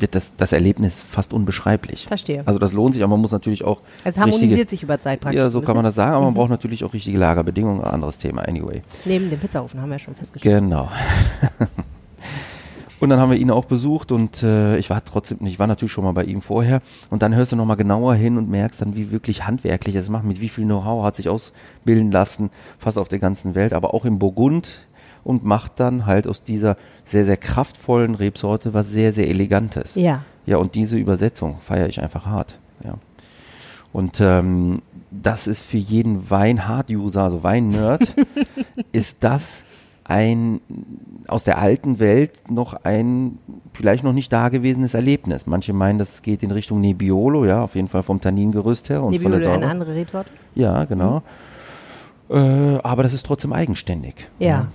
wird 0.02 0.16
das, 0.16 0.34
das 0.38 0.54
Erlebnis 0.54 1.02
fast 1.02 1.34
unbeschreiblich. 1.34 2.06
Verstehe. 2.08 2.44
Also 2.46 2.60
das 2.60 2.74
lohnt 2.74 2.94
sich, 2.94 3.04
aber 3.04 3.12
man 3.12 3.22
muss 3.22 3.32
natürlich 3.32 3.64
auch 3.64 3.82
Es 4.04 4.18
harmonisiert 4.18 4.52
richtige, 4.52 4.70
sich 4.70 4.84
über 4.84 5.00
Zeit 5.00 5.22
praktisch. 5.22 5.40
ja, 5.40 5.50
so 5.50 5.62
kann 5.62 5.76
man 5.76 5.86
das 5.86 5.96
sagen, 5.96 6.14
aber 6.14 6.26
man 6.26 6.34
Mhm. 6.34 6.38
braucht 6.38 6.50
natürlich 6.50 6.84
auch 6.84 6.94
richtige 6.94 7.18
Lagerbedingungen, 7.18 7.82
anderes 7.84 8.18
Thema, 8.18 8.42
anyway. 8.44 8.82
Neben 9.06 9.30
dem 9.30 9.40
Pizzaofen 9.40 9.82
haben 9.82 9.90
wir 9.90 9.96
ja 9.96 10.00
schon 10.00 10.16
festgestellt. 10.16 10.62
Genau. 10.62 10.90
und 13.00 13.10
dann 13.10 13.20
haben 13.20 13.30
wir 13.32 13.38
ihn 13.38 13.52
auch 13.52 13.66
besucht 13.66 14.12
und 14.12 14.42
äh, 14.42 14.78
ich 14.78 14.90
war 14.90 15.04
trotzdem, 15.06 15.38
ich 15.46 15.60
war 15.60 15.68
natürlich 15.68 15.92
schon 15.92 16.04
mal 16.04 16.14
bei 16.14 16.24
ihm 16.24 16.42
vorher 16.42 16.82
und 17.12 17.22
dann 17.22 17.36
hörst 17.36 17.52
du 17.52 17.56
nochmal 17.56 17.78
genauer 17.78 18.16
hin 18.16 18.38
und 18.38 18.50
merkst 18.50 18.82
dann, 18.82 18.96
wie 18.96 19.12
wirklich 19.12 19.46
handwerklich 19.46 19.96
er 19.96 20.02
es 20.02 20.10
macht, 20.10 20.24
mit 20.24 20.42
wie 20.42 20.50
viel 20.50 20.66
Know-how 20.66 21.04
hat 21.04 21.16
sich 21.16 21.30
ausbilden 21.30 22.12
lassen, 22.12 22.50
fast 22.80 22.98
auf 22.98 23.08
der 23.08 23.20
ganzen 23.20 23.54
Welt, 23.54 23.74
aber 23.74 23.94
auch 23.94 24.04
im 24.06 24.18
Burgund 24.18 24.80
und 25.28 25.44
macht 25.44 25.82
dann 25.82 26.06
halt 26.06 26.26
aus 26.26 26.44
dieser 26.44 26.78
sehr, 27.04 27.26
sehr 27.26 27.36
kraftvollen 27.36 28.16
Rebsorte 28.16 28.74
was 28.74 28.90
sehr, 28.90 29.12
sehr 29.12 29.28
Elegantes. 29.28 29.96
Ja. 29.96 30.22
Ja, 30.46 30.56
und 30.56 30.76
diese 30.76 30.98
Übersetzung 30.98 31.58
feiere 31.60 31.90
ich 31.90 32.02
einfach 32.02 32.26
hart. 32.26 32.58
Ja. 32.82 32.94
Und 33.92 34.22
ähm, 34.22 34.78
das 35.12 35.48
ist 35.48 35.60
für 35.60 35.76
jeden 35.76 36.30
Wein-Hard-User, 36.30 37.24
also 37.24 37.44
Wein-Nerd, 37.44 38.16
ist 38.94 39.18
das 39.20 39.64
ein 40.06 40.62
aus 41.28 41.44
der 41.44 41.58
alten 41.58 42.00
Welt 42.00 42.50
noch 42.50 42.86
ein 42.86 43.38
vielleicht 43.74 44.06
noch 44.06 44.14
nicht 44.14 44.32
dagewesenes 44.32 44.94
Erlebnis. 44.94 45.46
Manche 45.46 45.74
meinen, 45.74 46.00
das 46.00 46.22
geht 46.22 46.42
in 46.42 46.52
Richtung 46.52 46.80
Nebbiolo, 46.80 47.44
ja, 47.44 47.62
auf 47.62 47.76
jeden 47.76 47.90
Fall 47.90 48.04
vom 48.04 48.22
Tanningerüst 48.22 48.88
her 48.88 49.04
und 49.04 49.08
von 49.08 49.12
Nebbiolo 49.12 49.40
der 49.40 49.48
eine 49.50 49.60
Säure. 49.60 49.72
andere 49.72 49.94
Rebsorte? 49.94 50.30
Ja, 50.56 50.86
genau. 50.86 51.22
Äh, 52.30 52.78
aber 52.82 53.04
das 53.04 53.12
ist 53.12 53.26
trotzdem 53.26 53.52
eigenständig. 53.52 54.30
Ja. 54.40 54.68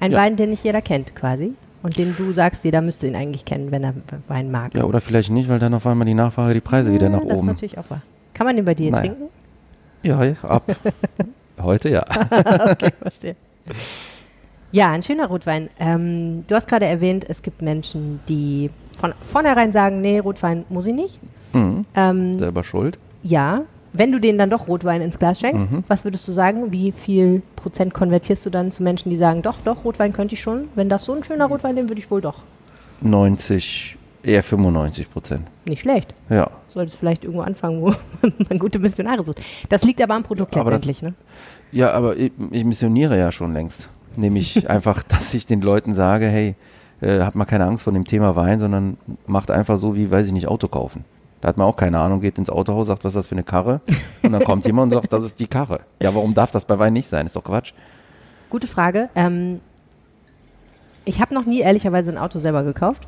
Ein 0.00 0.12
Ja. 0.12 0.18
Wein, 0.18 0.36
den 0.36 0.50
nicht 0.50 0.64
jeder 0.64 0.80
kennt, 0.82 1.14
quasi. 1.14 1.52
Und 1.82 1.96
den 1.96 2.14
du 2.16 2.32
sagst, 2.32 2.64
jeder 2.64 2.80
müsste 2.82 3.06
ihn 3.06 3.14
eigentlich 3.16 3.44
kennen, 3.44 3.70
wenn 3.70 3.84
er 3.84 3.94
Wein 4.26 4.50
mag. 4.50 4.74
Ja, 4.74 4.84
oder 4.84 5.00
vielleicht 5.00 5.30
nicht, 5.30 5.48
weil 5.48 5.58
dann 5.60 5.74
auf 5.74 5.86
einmal 5.86 6.06
die 6.06 6.14
Nachfrage 6.14 6.54
die 6.54 6.60
Preise 6.60 6.92
wieder 6.92 7.08
nach 7.08 7.20
das 7.20 7.28
ist 7.32 7.38
oben. 7.38 7.46
natürlich 7.46 7.78
auch 7.78 7.88
wahr. 7.90 8.02
Kann 8.34 8.46
man 8.46 8.56
den 8.56 8.64
bei 8.64 8.74
dir 8.74 8.90
Nein. 8.90 9.00
trinken? 9.02 9.24
Ja, 10.02 10.24
ja, 10.24 10.34
ab. 10.42 10.64
Heute 11.62 11.88
ja. 11.88 12.04
okay, 12.70 12.90
verstehe. 13.00 13.36
Ja, 14.70 14.90
ein 14.92 15.02
schöner 15.02 15.26
Rotwein. 15.28 15.70
Ähm, 15.80 16.44
du 16.46 16.54
hast 16.54 16.68
gerade 16.68 16.86
erwähnt, 16.86 17.24
es 17.28 17.42
gibt 17.42 17.62
Menschen, 17.62 18.20
die 18.28 18.70
von 18.98 19.14
vornherein 19.22 19.72
sagen, 19.72 20.00
nee, 20.00 20.18
Rotwein 20.18 20.64
muss 20.68 20.86
ich 20.86 20.94
nicht. 20.94 21.18
Mhm. 21.52 21.84
Ähm, 21.94 22.38
Selber 22.38 22.62
schuld. 22.64 22.98
ja, 23.22 23.62
wenn 23.92 24.12
du 24.12 24.18
denen 24.20 24.38
dann 24.38 24.50
doch 24.50 24.68
Rotwein 24.68 25.00
ins 25.02 25.18
Glas 25.18 25.40
schenkst, 25.40 25.72
Mhm. 25.72 25.84
was 25.88 26.04
würdest 26.04 26.26
du 26.28 26.32
sagen? 26.32 26.72
Wie 26.72 26.92
viel 26.92 27.42
Prozent 27.56 27.94
konvertierst 27.94 28.44
du 28.46 28.50
dann 28.50 28.70
zu 28.70 28.82
Menschen, 28.82 29.10
die 29.10 29.16
sagen, 29.16 29.42
doch, 29.42 29.56
doch, 29.64 29.84
Rotwein 29.84 30.12
könnte 30.12 30.34
ich 30.34 30.40
schon. 30.42 30.64
Wenn 30.74 30.88
das 30.88 31.04
so 31.04 31.14
ein 31.14 31.24
schöner 31.24 31.46
Rotwein, 31.46 31.76
den 31.76 31.88
würde 31.88 32.00
ich 32.00 32.10
wohl 32.10 32.20
doch. 32.20 32.42
90, 33.00 33.96
eher 34.22 34.42
95 34.42 35.10
Prozent. 35.10 35.42
Nicht 35.66 35.80
schlecht. 35.82 36.14
Ja. 36.28 36.50
Solltest 36.74 36.98
vielleicht 36.98 37.24
irgendwo 37.24 37.42
anfangen, 37.42 37.80
wo 37.80 37.92
man 38.48 38.58
gute 38.58 38.78
Missionare 38.78 39.24
sucht. 39.24 39.40
Das 39.68 39.82
liegt 39.84 40.00
aber 40.02 40.14
am 40.14 40.22
Produkt 40.22 40.56
Aber 40.56 40.70
das- 40.70 40.84
letztendlich, 40.84 41.02
ne? 41.02 41.14
Ja, 41.70 41.92
aber 41.92 42.16
ich, 42.16 42.32
ich 42.50 42.64
missioniere 42.64 43.18
ja 43.18 43.30
schon 43.32 43.52
längst. 43.52 43.88
Nämlich 44.16 44.68
einfach, 44.70 45.02
dass 45.02 45.34
ich 45.34 45.46
den 45.46 45.60
Leuten 45.60 45.94
sage, 45.94 46.26
hey, 46.26 46.54
äh, 47.00 47.20
habt 47.20 47.36
mal 47.36 47.44
keine 47.44 47.64
Angst 47.66 47.84
vor 47.84 47.92
dem 47.92 48.04
Thema 48.04 48.36
Wein, 48.36 48.58
sondern 48.58 48.96
macht 49.26 49.50
einfach 49.50 49.78
so 49.78 49.94
wie, 49.94 50.10
weiß 50.10 50.26
ich 50.26 50.32
nicht, 50.32 50.48
Auto 50.48 50.68
kaufen. 50.68 51.04
Da 51.40 51.48
hat 51.48 51.56
man 51.56 51.66
auch 51.68 51.76
keine 51.76 51.98
Ahnung, 52.00 52.20
geht 52.20 52.36
ins 52.38 52.50
Autohaus, 52.50 52.88
sagt, 52.88 53.04
was 53.04 53.12
ist 53.12 53.16
das 53.16 53.26
für 53.28 53.32
eine 53.36 53.44
Karre? 53.44 53.80
Und 54.24 54.32
dann 54.32 54.42
kommt 54.44 54.66
jemand 54.66 54.92
und 54.92 55.00
sagt, 55.00 55.12
das 55.12 55.22
ist 55.24 55.38
die 55.38 55.46
Karre. 55.46 55.80
Ja, 56.02 56.14
warum 56.14 56.34
darf 56.34 56.50
das 56.50 56.64
bei 56.64 56.78
Wein 56.78 56.92
nicht 56.92 57.08
sein? 57.08 57.26
Ist 57.26 57.36
doch 57.36 57.44
Quatsch. 57.44 57.72
Gute 58.50 58.66
Frage. 58.66 59.08
Ähm, 59.14 59.60
ich 61.04 61.20
habe 61.20 61.34
noch 61.34 61.44
nie 61.46 61.60
ehrlicherweise 61.60 62.10
ein 62.10 62.18
Auto 62.18 62.38
selber 62.38 62.62
gekauft. 62.64 63.06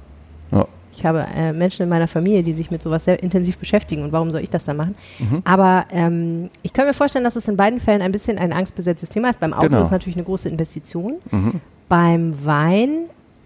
Ja. 0.53 0.67
Ich 0.93 1.05
habe 1.07 1.25
äh, 1.37 1.53
Menschen 1.53 1.83
in 1.85 1.89
meiner 1.89 2.09
Familie, 2.09 2.43
die 2.43 2.53
sich 2.53 2.71
mit 2.71 2.83
sowas 2.83 3.05
sehr 3.05 3.23
intensiv 3.23 3.59
beschäftigen. 3.59 4.03
Und 4.05 4.13
warum 4.13 4.31
soll 4.31 4.43
ich 4.43 4.51
das 4.51 4.65
dann 4.65 4.77
machen? 4.77 4.95
Mhm. 5.19 5.43
Aber 5.45 5.85
ähm, 5.91 6.51
ich 6.63 6.73
kann 6.73 6.87
mir 6.87 6.95
vorstellen, 6.95 7.25
dass 7.25 7.37
es 7.37 7.47
in 7.49 7.57
beiden 7.57 7.81
Fällen 7.81 8.03
ein 8.03 8.13
bisschen 8.13 8.39
ein 8.39 8.53
angstbesetztes 8.53 9.09
Thema 9.09 9.31
ist. 9.31 9.41
Beim 9.41 9.53
Auto 9.53 9.69
Genau. 9.69 9.83
ist 9.83 9.91
natürlich 9.93 10.17
eine 10.17 10.25
große 10.25 10.49
Investition. 10.49 11.15
Mhm. 11.31 11.61
Beim 11.89 12.45
Wein 12.45 12.91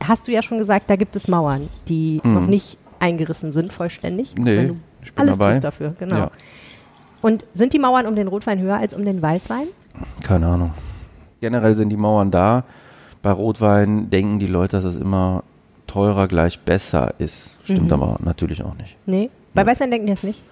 hast 0.02 0.26
du 0.26 0.32
ja 0.32 0.42
schon 0.42 0.58
gesagt, 0.58 0.88
da 0.90 0.96
gibt 0.96 1.16
es 1.16 1.28
Mauern, 1.28 1.68
die 1.88 2.20
Mhm. 2.24 2.34
noch 2.34 2.46
nicht 2.46 2.78
eingerissen 3.04 3.52
sind 3.52 3.72
vollständig. 3.72 4.34
Nee, 4.38 4.72
ich 5.02 5.12
bin 5.12 5.22
alles 5.28 5.38
dabei. 5.38 5.52
tust 5.52 5.64
dafür, 5.64 5.94
genau. 5.98 6.16
Ja. 6.16 6.30
Und 7.20 7.44
sind 7.54 7.72
die 7.72 7.78
Mauern 7.78 8.06
um 8.06 8.16
den 8.16 8.28
Rotwein 8.28 8.58
höher 8.60 8.76
als 8.76 8.94
um 8.94 9.04
den 9.04 9.20
Weißwein? 9.22 9.66
Keine 10.22 10.46
Ahnung. 10.46 10.72
Generell 11.40 11.74
sind 11.74 11.90
die 11.90 11.96
Mauern 11.96 12.30
da. 12.30 12.64
Bei 13.22 13.30
Rotwein 13.30 14.10
denken 14.10 14.38
die 14.38 14.46
Leute, 14.46 14.76
dass 14.76 14.84
es 14.84 14.96
immer 14.96 15.42
teurer 15.86 16.26
gleich 16.28 16.58
besser 16.60 17.14
ist. 17.18 17.50
Stimmt 17.64 17.86
Mhm. 17.88 17.92
aber 17.92 18.16
natürlich 18.24 18.62
auch 18.62 18.74
nicht. 18.76 18.96
Nee. 19.06 19.30
Bei 19.54 19.62
Ja. 19.62 19.66
Weißwein 19.68 19.90
denken 19.90 20.06
die 20.06 20.12
das 20.14 20.22
nicht? 20.22 20.42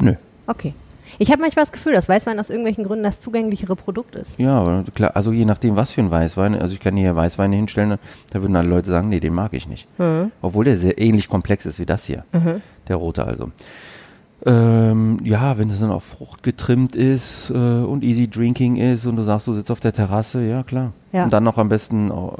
Nö. 0.00 0.14
Okay. 0.46 0.74
Ich 1.20 1.30
habe 1.32 1.40
manchmal 1.42 1.64
das 1.64 1.72
Gefühl, 1.72 1.92
dass 1.94 2.08
Weißwein 2.08 2.38
aus 2.38 2.48
irgendwelchen 2.48 2.84
Gründen 2.84 3.02
das 3.04 3.18
zugänglichere 3.20 3.74
Produkt 3.74 4.14
ist. 4.14 4.38
Ja, 4.38 4.84
klar, 4.94 5.12
also 5.14 5.32
je 5.32 5.44
nachdem, 5.44 5.74
was 5.76 5.92
für 5.92 6.00
ein 6.00 6.10
Weißwein. 6.10 6.54
Also 6.54 6.74
ich 6.74 6.80
kann 6.80 6.96
hier 6.96 7.14
Weißweine 7.16 7.56
hinstellen, 7.56 7.98
da 8.30 8.40
würden 8.40 8.54
alle 8.56 8.68
Leute 8.68 8.90
sagen, 8.90 9.08
nee, 9.08 9.20
den 9.20 9.34
mag 9.34 9.52
ich 9.52 9.68
nicht. 9.68 9.88
Mhm. 9.98 10.30
Obwohl 10.42 10.64
der 10.64 10.76
sehr 10.78 10.98
ähnlich 10.98 11.28
komplex 11.28 11.66
ist 11.66 11.78
wie 11.80 11.86
das 11.86 12.04
hier, 12.04 12.24
Mhm. 12.32 12.62
der 12.86 12.96
rote 12.96 13.24
also. 13.24 13.50
Ähm, 14.46 15.18
ja, 15.24 15.58
wenn 15.58 15.68
es 15.68 15.80
dann 15.80 15.90
auf 15.90 16.04
Frucht 16.04 16.44
getrimmt 16.44 16.94
ist 16.94 17.50
äh, 17.50 17.54
und 17.54 18.04
easy 18.04 18.28
drinking 18.30 18.76
ist 18.76 19.04
und 19.04 19.16
du 19.16 19.24
sagst, 19.24 19.48
du 19.48 19.52
sitzt 19.52 19.72
auf 19.72 19.80
der 19.80 19.92
Terrasse, 19.92 20.42
ja 20.44 20.62
klar. 20.62 20.92
Ja. 21.12 21.24
Und 21.24 21.32
dann 21.32 21.42
noch 21.42 21.58
am 21.58 21.68
besten 21.68 22.12
auch 22.12 22.38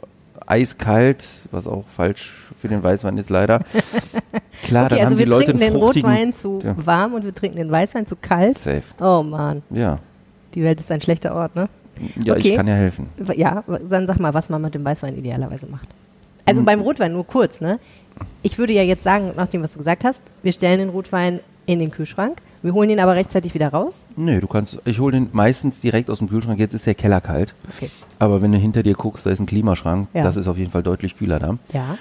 eiskalt, 0.48 1.26
was 1.50 1.66
auch 1.66 1.84
falsch 1.96 2.32
für 2.60 2.68
den 2.68 2.82
Weißwein 2.82 3.18
ist 3.18 3.30
leider. 3.30 3.60
klar, 4.64 4.86
okay, 4.86 4.96
dann 4.96 4.98
also 4.98 5.04
haben 5.04 5.12
die 5.12 5.18
wir 5.18 5.26
Leute 5.26 5.44
trinken 5.46 5.62
einen 5.62 5.72
den 5.74 5.80
fruchtigen... 5.80 6.10
Rotwein 6.10 6.34
zu 6.34 6.60
Ja. 6.64 6.74
warm 6.86 7.14
und 7.14 7.24
wir 7.24 7.34
trinken 7.34 7.56
den 7.56 7.70
Weißwein 7.70 8.06
zu 8.06 8.16
kalt. 8.16 8.58
Safe, 8.58 8.82
Oh 9.00 9.22
Mann, 9.22 9.62
ja. 9.70 9.98
die 10.54 10.62
Welt 10.62 10.80
ist 10.80 10.90
ein 10.90 11.00
schlechter 11.00 11.34
Ort, 11.34 11.54
ne? 11.54 11.68
Ja, 12.22 12.34
Okay. 12.34 12.50
ich 12.50 12.56
kann 12.56 12.66
ja 12.68 12.74
helfen. 12.74 13.08
Ja, 13.36 13.62
dann 13.88 14.06
sag 14.06 14.18
mal, 14.20 14.32
was 14.34 14.48
man 14.48 14.62
mit 14.62 14.74
dem 14.74 14.84
Weißwein 14.84 15.16
idealerweise 15.16 15.66
macht. 15.66 15.88
Also 16.46 16.60
Mhm. 16.60 16.64
beim 16.64 16.80
Rotwein 16.80 17.12
nur 17.12 17.26
kurz, 17.26 17.60
ne? 17.60 17.78
Ich 18.42 18.58
würde 18.58 18.72
ja 18.72 18.82
jetzt 18.82 19.02
sagen, 19.04 19.32
nach 19.36 19.48
dem, 19.48 19.62
was 19.62 19.72
du 19.72 19.78
gesagt 19.78 20.04
hast, 20.04 20.20
wir 20.42 20.52
stellen 20.52 20.78
den 20.78 20.88
Rotwein 20.88 21.40
in 21.66 21.78
den 21.78 21.90
Kühlschrank, 21.90 22.38
wir 22.62 22.72
holen 22.72 22.90
ihn 22.90 23.00
aber 23.00 23.14
rechtzeitig 23.14 23.54
wieder 23.54 23.68
raus. 23.68 23.94
Nee, 24.16 24.40
du 24.40 24.46
kannst, 24.46 24.78
ich 24.84 24.98
hole 25.00 25.12
den 25.12 25.28
meistens 25.32 25.80
direkt 25.80 26.10
aus 26.10 26.18
dem 26.18 26.28
Kühlschrank. 26.28 26.58
Jetzt 26.58 26.74
ist 26.74 26.86
der 26.86 26.94
Keller 26.94 27.20
kalt. 27.20 27.54
Okay. 27.76 27.90
Aber 28.18 28.42
wenn 28.42 28.52
du 28.52 28.58
hinter 28.58 28.82
dir 28.82 28.94
guckst, 28.94 29.26
da 29.26 29.30
ist 29.30 29.40
ein 29.40 29.46
Klimaschrank. 29.46 30.08
Ja. 30.14 30.22
Das 30.22 30.36
ist 30.36 30.48
auf 30.48 30.56
jeden 30.58 30.70
Fall 30.70 30.82
deutlich 30.82 31.16
kühler 31.16 31.38
da. 31.38 31.56
Ja. 31.72 31.96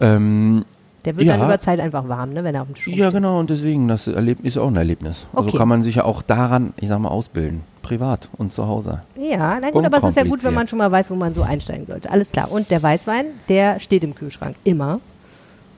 Ähm, 0.00 0.64
Der 1.06 1.16
wird 1.16 1.26
Ja. 1.26 1.36
dann 1.38 1.46
über 1.46 1.58
Zeit 1.60 1.80
einfach 1.80 2.08
warm, 2.08 2.34
ne, 2.34 2.44
wenn 2.44 2.54
er 2.54 2.60
auf 2.62 2.68
dem 2.68 2.74
Tisch 2.74 2.86
ja, 2.88 3.06
rumsteht. 3.06 3.12
genau. 3.14 3.38
Und 3.38 3.48
deswegen, 3.48 3.88
das 3.88 4.06
ist 4.06 4.58
auch 4.58 4.68
ein 4.68 4.76
Erlebnis. 4.76 5.24
Also 5.32 5.48
Okay. 5.48 5.56
kann 5.58 5.68
man 5.68 5.82
sich 5.82 5.94
ja 5.94 6.04
auch 6.04 6.20
daran, 6.20 6.74
ich 6.76 6.88
sag 6.88 6.98
mal, 6.98 7.08
ausbilden. 7.08 7.62
Privat 7.82 8.28
und 8.36 8.52
zu 8.52 8.68
Hause. 8.68 9.00
Ja, 9.16 9.58
na 9.60 9.70
gut, 9.70 9.84
aber 9.84 9.96
es 9.98 10.04
ist 10.04 10.16
ja 10.18 10.24
gut, 10.24 10.44
wenn 10.44 10.52
man 10.54 10.66
schon 10.66 10.78
mal 10.78 10.92
weiß, 10.92 11.10
wo 11.10 11.14
man 11.14 11.32
so 11.32 11.42
einsteigen 11.42 11.86
sollte. 11.86 12.10
Alles 12.10 12.30
klar. 12.30 12.52
Und 12.52 12.70
der 12.70 12.82
Weißwein, 12.82 13.24
der 13.48 13.80
steht 13.80 14.04
im 14.04 14.14
Kühlschrank. 14.14 14.56
Immer. 14.64 15.00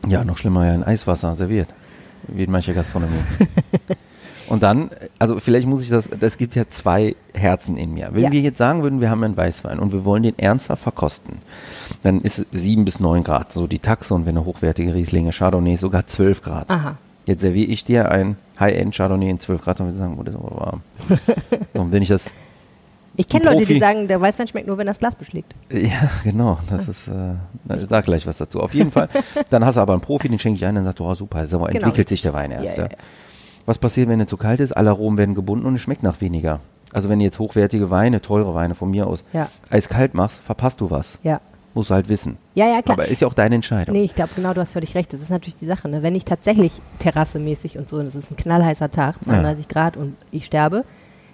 Ja, 0.08 0.24
noch 0.24 0.36
schlimmer, 0.36 0.66
ja, 0.66 0.74
in 0.74 0.82
Eiswasser 0.82 1.36
serviert. 1.36 1.68
Wie 2.28 2.44
in 2.44 2.50
mancher 2.50 2.72
Gastronomie. 2.72 3.18
Und 4.48 4.62
dann, 4.62 4.90
also 5.18 5.40
vielleicht 5.40 5.66
muss 5.66 5.82
ich 5.82 5.88
das, 5.88 6.08
es 6.20 6.36
gibt 6.36 6.54
ja 6.56 6.64
zwei 6.68 7.14
Herzen 7.32 7.76
in 7.78 7.94
mir. 7.94 8.08
Wenn 8.12 8.24
Ja. 8.24 8.32
wir 8.32 8.40
jetzt 8.40 8.58
sagen 8.58 8.82
würden, 8.82 9.00
wir 9.00 9.08
haben 9.08 9.22
einen 9.24 9.36
Weißwein 9.36 9.78
und 9.78 9.92
wir 9.92 10.04
wollen 10.04 10.24
den 10.24 10.38
ernsthaft 10.38 10.82
verkosten, 10.82 11.38
dann 12.02 12.20
ist 12.20 12.38
es 12.38 12.46
sieben 12.52 12.84
bis 12.84 13.00
neun 13.00 13.24
Grad, 13.24 13.52
so 13.52 13.66
die 13.66 13.78
Taxe 13.78 14.12
und 14.12 14.26
wenn 14.26 14.36
eine 14.36 14.44
hochwertige 14.44 14.94
Rieslinge 14.94 15.30
Chardonnay 15.32 15.76
sogar 15.76 16.06
zwölf 16.06 16.42
Grad. 16.42 16.70
Aha. 16.70 16.96
Jetzt 17.24 17.42
serviere 17.42 17.70
ich 17.70 17.84
dir 17.84 18.10
ein 18.10 18.36
High-End 18.60 18.94
Chardonnay 18.94 19.30
in 19.30 19.40
12 19.40 19.62
Grad 19.62 19.80
und 19.80 19.86
wir 19.86 19.94
sagen, 19.94 20.16
oh, 20.18 20.22
das 20.24 20.34
ist 20.34 20.40
aber 20.40 20.56
warm. 20.60 20.80
und 21.74 21.92
wenn 21.92 22.02
ich 22.02 22.08
das, 22.08 22.32
Ich 23.16 23.28
kenne 23.28 23.44
Leute, 23.44 23.66
die 23.66 23.78
sagen, 23.78 24.08
der 24.08 24.20
Weißwein 24.20 24.46
schmeckt 24.48 24.66
nur, 24.66 24.78
wenn 24.78 24.86
das 24.86 24.98
Glas 24.98 25.14
beschlägt. 25.14 25.54
ja, 25.70 26.10
genau, 26.24 26.58
das 26.68 26.88
ist, 26.88 27.08
äh, 27.08 27.34
na, 27.64 27.76
ich 27.76 27.82
sag 27.88 28.04
gleich 28.06 28.26
was 28.26 28.38
dazu. 28.38 28.60
Auf 28.60 28.74
jeden 28.74 28.90
Fall, 28.90 29.08
dann 29.50 29.64
hast 29.66 29.76
du 29.76 29.80
aber 29.80 29.92
einen 29.92 30.00
Profi, 30.02 30.28
den 30.28 30.38
schenke 30.38 30.56
ich 30.56 30.64
ein, 30.66 30.74
dann 30.74 30.84
sagt, 30.84 31.00
oh 31.00 31.14
super, 31.14 31.46
so 31.46 31.58
Genau. 31.58 31.68
entwickelt 31.68 32.08
sich 32.08 32.22
der 32.22 32.32
Wein 32.32 32.50
erst. 32.50 32.76
Ja, 32.78 32.84
Ja, 32.84 32.90
ja. 32.90 32.96
Was 33.66 33.78
passiert, 33.78 34.08
wenn 34.08 34.18
er 34.18 34.26
zu 34.26 34.36
kalt 34.36 34.60
ist? 34.60 34.72
Alle 34.72 34.90
Aromen 34.90 35.18
werden 35.18 35.34
gebunden 35.34 35.66
und 35.66 35.74
es 35.76 35.82
schmeckt 35.82 36.02
nach 36.02 36.20
weniger. 36.20 36.60
Also 36.92 37.08
wenn 37.08 37.18
du 37.20 37.24
jetzt 37.24 37.38
hochwertige 37.38 37.90
Weine, 37.90 38.20
teure 38.20 38.54
Weine 38.54 38.74
von 38.74 38.90
mir 38.90 39.06
aus, 39.06 39.24
Ja. 39.32 39.48
eiskalt 39.70 40.14
machst, 40.14 40.40
verpasst 40.40 40.80
du 40.80 40.90
was. 40.90 41.18
Ja. 41.22 41.40
Musst 41.74 41.88
du 41.90 41.94
halt 41.94 42.08
wissen. 42.10 42.36
Ja, 42.54 42.66
ja, 42.66 42.82
klar. 42.82 42.98
Aber 42.98 43.08
ist 43.08 43.20
ja 43.22 43.28
auch 43.28 43.32
deine 43.32 43.54
Entscheidung. 43.54 43.94
Nee, 43.94 44.02
ich 44.04 44.14
glaube 44.14 44.30
genau, 44.36 44.52
du 44.52 44.60
hast 44.60 44.72
völlig 44.72 44.94
recht. 44.94 45.10
Das 45.12 45.20
ist 45.20 45.30
natürlich 45.30 45.56
die 45.56 45.64
Sache. 45.66 45.88
Ne? 45.88 46.02
Wenn 46.02 46.14
ich 46.14 46.24
tatsächlich 46.26 46.80
terrassemäßig 46.98 47.78
und 47.78 47.88
so, 47.88 47.96
und 47.96 48.06
es 48.06 48.14
ist 48.14 48.30
ein 48.30 48.36
knallheißer 48.36 48.90
Tag, 48.90 49.16
32 49.24 49.68
Grad 49.68 49.96
und 49.96 50.16
ich 50.32 50.44
sterbe, 50.44 50.84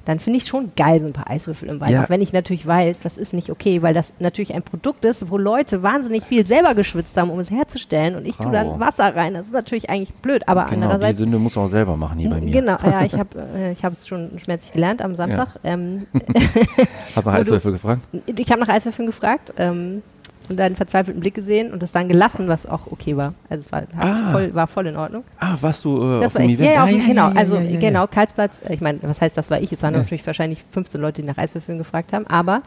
dann 0.08 0.20
finde 0.20 0.38
ich 0.38 0.46
schon 0.46 0.72
geil, 0.74 1.00
so 1.00 1.06
ein 1.06 1.12
paar 1.12 1.28
Eiswürfel 1.28 1.68
im 1.68 1.80
Wein. 1.80 1.92
Ja. 1.92 2.02
Auch 2.02 2.08
wenn 2.08 2.22
ich 2.22 2.32
natürlich 2.32 2.66
weiß, 2.66 3.00
das 3.00 3.18
ist 3.18 3.34
nicht 3.34 3.50
okay, 3.50 3.82
weil 3.82 3.92
das 3.92 4.14
natürlich 4.20 4.54
ein 4.54 4.62
Produkt 4.62 5.04
ist, 5.04 5.30
wo 5.30 5.36
Leute 5.36 5.82
wahnsinnig 5.82 6.24
viel 6.24 6.46
selber 6.46 6.74
geschwitzt 6.74 7.14
haben, 7.18 7.28
um 7.28 7.38
es 7.40 7.50
herzustellen 7.50 8.16
und 8.16 8.26
ich 8.26 8.38
tue 8.38 8.50
dann. 8.50 8.80
Wasser 8.80 9.14
rein. 9.14 9.34
Das 9.34 9.44
ist 9.44 9.52
natürlich 9.52 9.90
eigentlich 9.90 10.14
blöd, 10.14 10.48
aber 10.48 10.64
Genau, 10.64 10.70
die 10.70 10.82
andererseits 10.84 11.18
Sünde 11.18 11.38
muss 11.38 11.56
man 11.56 11.66
auch 11.66 11.68
selber 11.68 11.98
machen 11.98 12.18
hier 12.20 12.30
bei 12.30 12.40
mir. 12.40 12.50
Genau, 12.50 12.78
ja, 12.82 13.04
ich 13.04 13.12
habe 13.18 13.38
äh, 13.54 13.72
ich 13.72 13.84
es 13.84 14.08
schon 14.08 14.30
schmerzlich 14.38 14.72
gelernt 14.72 15.02
am 15.02 15.14
Samstag. 15.14 15.48
Ähm, 15.62 16.06
Hast 17.14 17.26
du 17.26 17.30
nach 17.30 17.38
Eiswürfel 17.40 17.72
gefragt? 17.72 18.00
ich 18.34 18.50
habe 18.50 18.62
nach 18.62 18.68
Eiswürfeln 18.68 19.04
gefragt 19.04 19.52
ähm, 19.58 20.02
und 20.48 20.56
deinen 20.58 20.76
verzweifelten 20.76 21.20
Blick 21.20 21.34
gesehen 21.34 21.72
und 21.72 21.82
das 21.82 21.92
dann 21.92 22.08
gelassen, 22.08 22.48
was 22.48 22.66
auch 22.66 22.86
okay 22.90 23.16
war. 23.16 23.34
Also 23.50 23.62
es 23.66 23.72
war, 23.72 23.82
Ah. 23.98 24.32
voll, 24.32 24.54
war 24.54 24.66
voll 24.66 24.86
in 24.86 24.96
Ordnung. 24.96 25.24
Ah, 25.38 25.56
warst 25.60 25.84
du 25.84 25.96
äh, 26.02 26.20
Das 26.20 26.28
auf 26.28 26.34
war 26.36 26.42
dem 26.42 26.50
ich. 26.50 26.56
Event? 26.58 26.74
Ja, 26.74 26.86
ja, 26.86 26.92
dem- 26.92 27.06
genau. 27.06 27.28
ja, 27.30 27.34
also 27.36 27.54
ja, 27.56 27.60
ja, 27.62 27.80
genau, 27.80 28.06
Karlsplatz. 28.06 28.60
äh, 28.64 28.74
Ich 28.74 28.80
meine, 28.80 28.98
was 29.02 29.20
heißt, 29.20 29.36
das 29.36 29.50
war 29.50 29.60
ich? 29.60 29.72
Es 29.72 29.82
waren 29.82 29.94
Ja. 29.94 30.00
natürlich 30.00 30.26
wahrscheinlich 30.26 30.64
15 30.70 31.00
Leute, 31.00 31.22
die 31.22 31.28
nach 31.28 31.38
Eiswürfeln 31.38 31.78
gefragt 31.78 32.12
haben. 32.12 32.26
Aber 32.26 32.62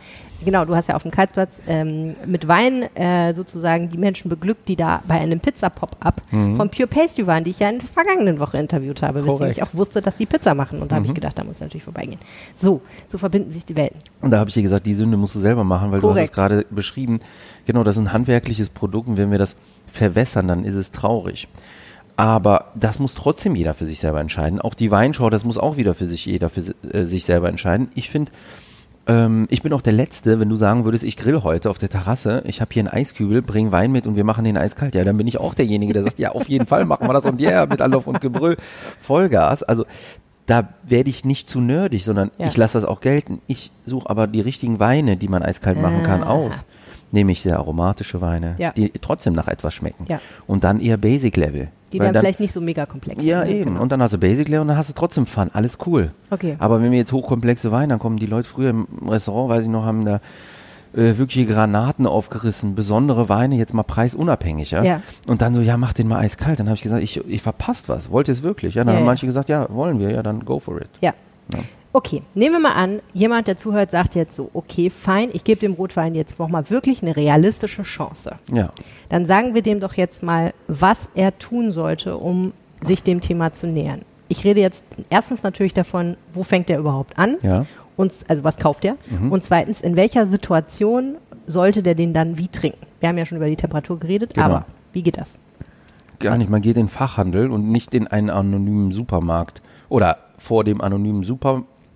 genau, 0.46 0.65
du 0.65 0.76
hast 0.76 0.89
ja 0.89 0.96
auf 0.96 1.02
dem 1.04 1.12
Karlsplatz 1.12 1.62
ähm, 1.67 2.15
mit 2.26 2.48
Wein 2.48 2.84
äh, 2.96 3.34
sozusagen 3.34 3.89
die 3.89 3.98
Menschen 3.98 4.30
beglückt, 4.30 4.67
die 4.67 4.76
da 4.76 5.02
bei 5.08 5.15
einem 5.20 5.39
Pizza-Pop-Up 5.39 6.22
von 6.32 6.70
Pure 6.70 6.88
Pastry 6.88 7.28
waren, 7.28 7.44
die 7.44 7.52
ich 7.52 7.60
ja 7.60 7.70
in 7.70 7.80
der 7.80 7.88
vergangenen 7.88 8.39
Woche 8.39 8.58
interviewt 8.58 9.02
habe, 9.02 9.20
weswegen 9.20 9.38
Korrekt. 9.38 9.58
ich 9.58 9.63
auch 9.63 9.74
wusste, 9.74 10.02
dass 10.02 10.15
die 10.17 10.26
Pizza 10.26 10.56
machen. 10.56 10.82
Und 10.82 10.91
da 10.91 10.98
habe 10.98 11.06
ich 11.06 11.13
gedacht, 11.13 11.38
da 11.38 11.44
muss 11.44 11.56
ich 11.58 11.62
natürlich 11.62 11.84
vorbeigehen. 11.84 12.20
So, 12.56 12.82
so 13.10 13.17
verbinden 13.17 13.52
sich 13.52 13.65
die 13.65 13.76
Welten. 13.76 14.00
Und 14.22 14.32
da 14.32 14.39
habe 14.39 14.50
ich 14.50 14.54
dir 14.54 14.63
gesagt, 14.63 14.86
die 14.86 14.94
Sünde 14.94 15.17
musst 15.17 15.36
du 15.36 15.39
selber 15.39 15.63
machen, 15.63 15.91
weil 15.91 16.02
du 16.02 16.08
hast 16.10 16.13
Korrekt. 16.15 16.30
es 16.30 16.36
gerade 16.36 16.65
beschrieben. 16.70 17.20
Genau, 17.65 17.84
das 17.84 17.97
ist 17.97 18.04
ein 18.04 18.13
handwerkliches 18.13 18.69
Produkt 18.69 19.08
und 19.10 19.17
wenn 19.17 19.32
wir 19.32 19.38
das 19.38 19.56
verwässern, 19.91 20.47
dann 20.47 20.65
ist 20.65 20.76
es 20.76 20.91
traurig. 20.91 21.47
Aber 22.17 22.65
das 22.76 23.00
muss 23.00 23.15
trotzdem 23.15 23.56
jeder 23.56 23.74
für 23.74 23.86
sich 23.86 24.00
selber 24.00 24.19
entscheiden. 24.19 24.60
Auch 24.62 24.74
die 24.74 24.91
Weinschau, 24.91 25.30
das 25.30 25.45
muss 25.45 25.58
auch 25.58 25.78
wieder 25.78 25.93
für 25.95 26.06
sich 26.08 26.26
jeder 26.26 26.50
für 26.50 26.62
äh, 26.93 27.06
sich 27.06 27.24
selber 27.26 27.50
entscheiden. 27.50 27.89
Ich 27.95 28.10
finde, 28.10 28.32
ähm, 29.08 29.47
ich 29.50 29.63
bin 29.63 29.74
auch 29.74 29.82
der 29.82 29.93
Letzte, 29.93 30.39
wenn 30.39 30.50
du 30.50 30.56
sagen 30.56 30.86
würdest, 30.86 31.04
ich 31.04 31.17
grill 31.17 31.41
heute 31.41 31.69
auf 31.69 31.78
der 31.80 31.89
Terrasse, 31.89 32.43
ich 32.45 32.62
habe 32.62 32.71
hier 32.74 32.82
einen 32.82 32.89
Eiskübel, 32.89 33.41
bring 33.41 33.71
Wein 33.71 33.91
mit 33.91 34.06
und 34.06 34.15
wir 34.15 34.24
machen 34.24 34.43
den 34.43 34.58
eiskalt. 34.58 34.93
Ja, 34.93 35.04
dann 35.04 35.17
bin 35.17 35.26
ich 35.28 35.39
auch 35.39 35.54
derjenige, 35.56 35.93
der 35.93 36.04
sagt, 36.04 36.19
ja, 36.19 36.32
auf 36.34 36.47
jeden 36.50 36.67
Fall 36.67 36.86
machen 36.86 37.08
wir 37.08 37.13
das 37.13 37.26
und 37.26 37.41
ja, 37.41 37.65
mit 37.65 37.82
Anlauf 37.82 38.06
und 38.06 38.21
Gebrüll, 38.21 38.58
Vollgas. 39.00 39.63
Also 39.63 39.86
da 40.45 40.69
werde 40.86 41.10
ich 41.10 41.26
nicht 41.26 41.50
zu 41.50 41.60
nerdig, 41.62 42.04
sondern 42.04 42.30
Ja. 42.38 42.47
ich 42.47 42.58
lasse 42.58 42.78
das 42.78 42.86
auch 42.86 43.02
gelten. 43.02 43.41
Ich 43.47 43.71
suche 43.86 44.10
aber 44.10 44.28
die 44.28 44.41
richtigen 44.41 44.80
Weine, 44.80 45.17
die 45.17 45.28
man 45.30 45.41
eiskalt 45.43 45.82
machen 45.82 46.04
kann, 46.04 46.24
Ah. 46.24 46.28
Aus. 47.12 47.13
Nämlich 47.13 47.41
sehr 47.41 47.58
aromatische 47.58 48.21
Weine, 48.21 48.56
Ja. 48.58 48.71
die 48.71 48.91
trotzdem 49.02 49.34
nach 49.34 49.47
etwas 49.47 49.74
schmecken. 49.74 50.06
Ja. 50.08 50.19
Und 50.47 50.63
dann 50.63 50.80
eher 50.80 50.97
Basic 50.97 51.36
Level. 51.38 51.67
Die 51.93 52.00
Weil 52.00 52.13
dann, 52.13 52.21
vielleicht 52.21 52.39
nicht 52.39 52.54
so 52.54 52.62
mega 52.62 52.86
komplex 52.86 53.24
ja, 53.24 53.41
sind. 53.41 53.50
ne? 53.50 53.56
eben. 53.60 53.69
Genau. 53.71 53.82
Und 53.82 53.91
dann 53.91 54.02
hast 54.02 54.13
du 54.13 54.17
Basic 54.17 54.47
Level 54.47 54.62
und 54.62 54.67
dann 54.69 54.78
hast 54.78 54.89
du 54.89 54.93
trotzdem 54.93 55.26
Fun. 55.26 55.50
Alles 55.54 55.78
cool. 55.86 56.12
Okay. 56.30 56.56
Aber 56.60 56.82
wenn 56.82 56.91
wir 56.91 56.97
jetzt 56.97 57.12
hochkomplexe 57.12 57.71
Weine, 57.74 57.89
dann 57.89 58.00
kommen 58.00 58.15
die 58.17 58.28
Leute 58.28 58.47
früher 58.47 58.69
im 58.69 58.88
Restaurant, 59.08 59.50
weiß 59.50 59.65
ich 59.65 59.69
noch, 59.69 59.84
haben 59.84 60.06
da 60.06 60.21
äh, 60.93 61.17
wirkliche 61.17 61.45
Granaten 61.45 62.06
aufgerissen, 62.08 62.76
besondere 62.76 63.28
Weine, 63.30 63.56
jetzt 63.56 63.74
mal 63.74 63.84
preisunabhängig, 63.84 64.71
ja? 64.71 64.84
Ja. 64.84 65.02
Und 65.28 65.41
dann 65.41 65.54
so, 65.54 65.62
ja, 65.62 65.76
mach 65.78 65.91
den 65.93 66.08
mal 66.08 66.19
eiskalt. 66.19 66.60
Dann 66.62 66.67
habe 66.67 66.76
ich 66.76 66.82
gesagt, 66.82 67.04
ich, 67.04 67.17
ich 67.28 67.41
verpasst 67.41 67.89
was. 67.89 68.10
Wollt 68.10 68.30
ihr 68.30 68.34
es 68.34 68.43
wirklich? 68.43 68.76
Ja, 68.76 68.84
dann 68.84 68.93
Ja, 68.93 69.00
haben 69.00 69.06
ja. 69.06 69.10
manche 69.10 69.26
gesagt, 69.26 69.50
ja, 69.50 69.67
wollen 69.69 70.00
wir, 70.00 70.12
ja, 70.12 70.24
dann 70.24 70.45
go 70.45 70.60
for 70.60 70.80
it. 70.82 70.89
Ja. 71.02 71.13
Okay, 71.94 72.22
nehmen 72.36 72.56
wir 72.56 72.60
mal 72.62 72.74
an, 72.74 73.00
jemand, 73.14 73.48
der 73.48 73.58
zuhört, 73.58 73.92
sagt 73.92 74.16
jetzt 74.16 74.36
so, 74.36 74.50
okay, 74.54 74.90
fein, 74.90 75.30
ich 75.34 75.44
gebe 75.44 75.60
dem 75.60 75.74
Rotwein 75.74 76.16
jetzt 76.16 76.40
nochmal 76.40 76.70
wirklich 76.70 77.02
eine 77.02 77.16
realistische 77.16 77.84
Chance. 77.84 78.36
Ja. 78.54 78.70
Dann 79.10 79.26
sagen 79.26 79.54
wir 79.54 79.62
dem 79.62 79.82
doch 79.82 79.96
jetzt 79.96 80.24
mal, 80.24 80.54
was 80.68 81.10
er 81.16 81.38
tun 81.38 81.72
sollte, 81.74 82.16
um 82.18 82.54
sich 82.82 83.04
dem 83.04 83.20
Thema 83.20 83.52
zu 83.54 83.68
nähern. 83.68 84.02
Ich 84.30 84.46
rede 84.46 84.62
jetzt 84.62 84.86
erstens 85.10 85.44
natürlich 85.44 85.74
davon, 85.74 86.16
wo 86.34 86.44
fängt 86.44 86.70
er 86.70 86.80
überhaupt 86.80 87.18
an? 87.20 87.36
Ja. 87.42 87.66
Und, 87.98 88.14
also 88.30 88.46
was 88.46 88.58
kauft 88.58 88.86
er? 88.86 88.96
Mhm. 89.10 89.32
Und 89.32 89.44
zweitens, 89.44 89.82
in 89.82 89.98
welcher 89.98 90.26
Situation 90.26 91.16
sollte 91.46 91.84
der 91.84 91.96
den 91.96 92.14
dann 92.14 92.38
wie 92.38 92.48
trinken? 92.48 92.80
Wir 93.02 93.10
haben 93.10 93.18
ja 93.18 93.26
schon 93.26 93.36
über 93.38 93.48
die 93.48 93.58
Temperatur 93.58 94.00
geredet, 94.00 94.34
Genau. 94.34 94.46
aber 94.46 94.66
wie 94.94 95.02
geht 95.04 95.18
das? 95.18 95.36
Gar 96.20 96.38
nicht. 96.38 96.50
Man 96.50 96.62
geht 96.62 96.78
in 96.78 96.84
den 96.86 96.90
Fachhandel 96.90 97.52
und 97.52 97.70
nicht 97.70 97.94
in 97.94 98.08
einen 98.08 98.30
anonymen 98.30 98.92
Supermarkt. 98.94 99.62
Oder 99.90 100.18
vor 100.38 100.64
dem 100.64 100.80
anonymen 100.80 101.24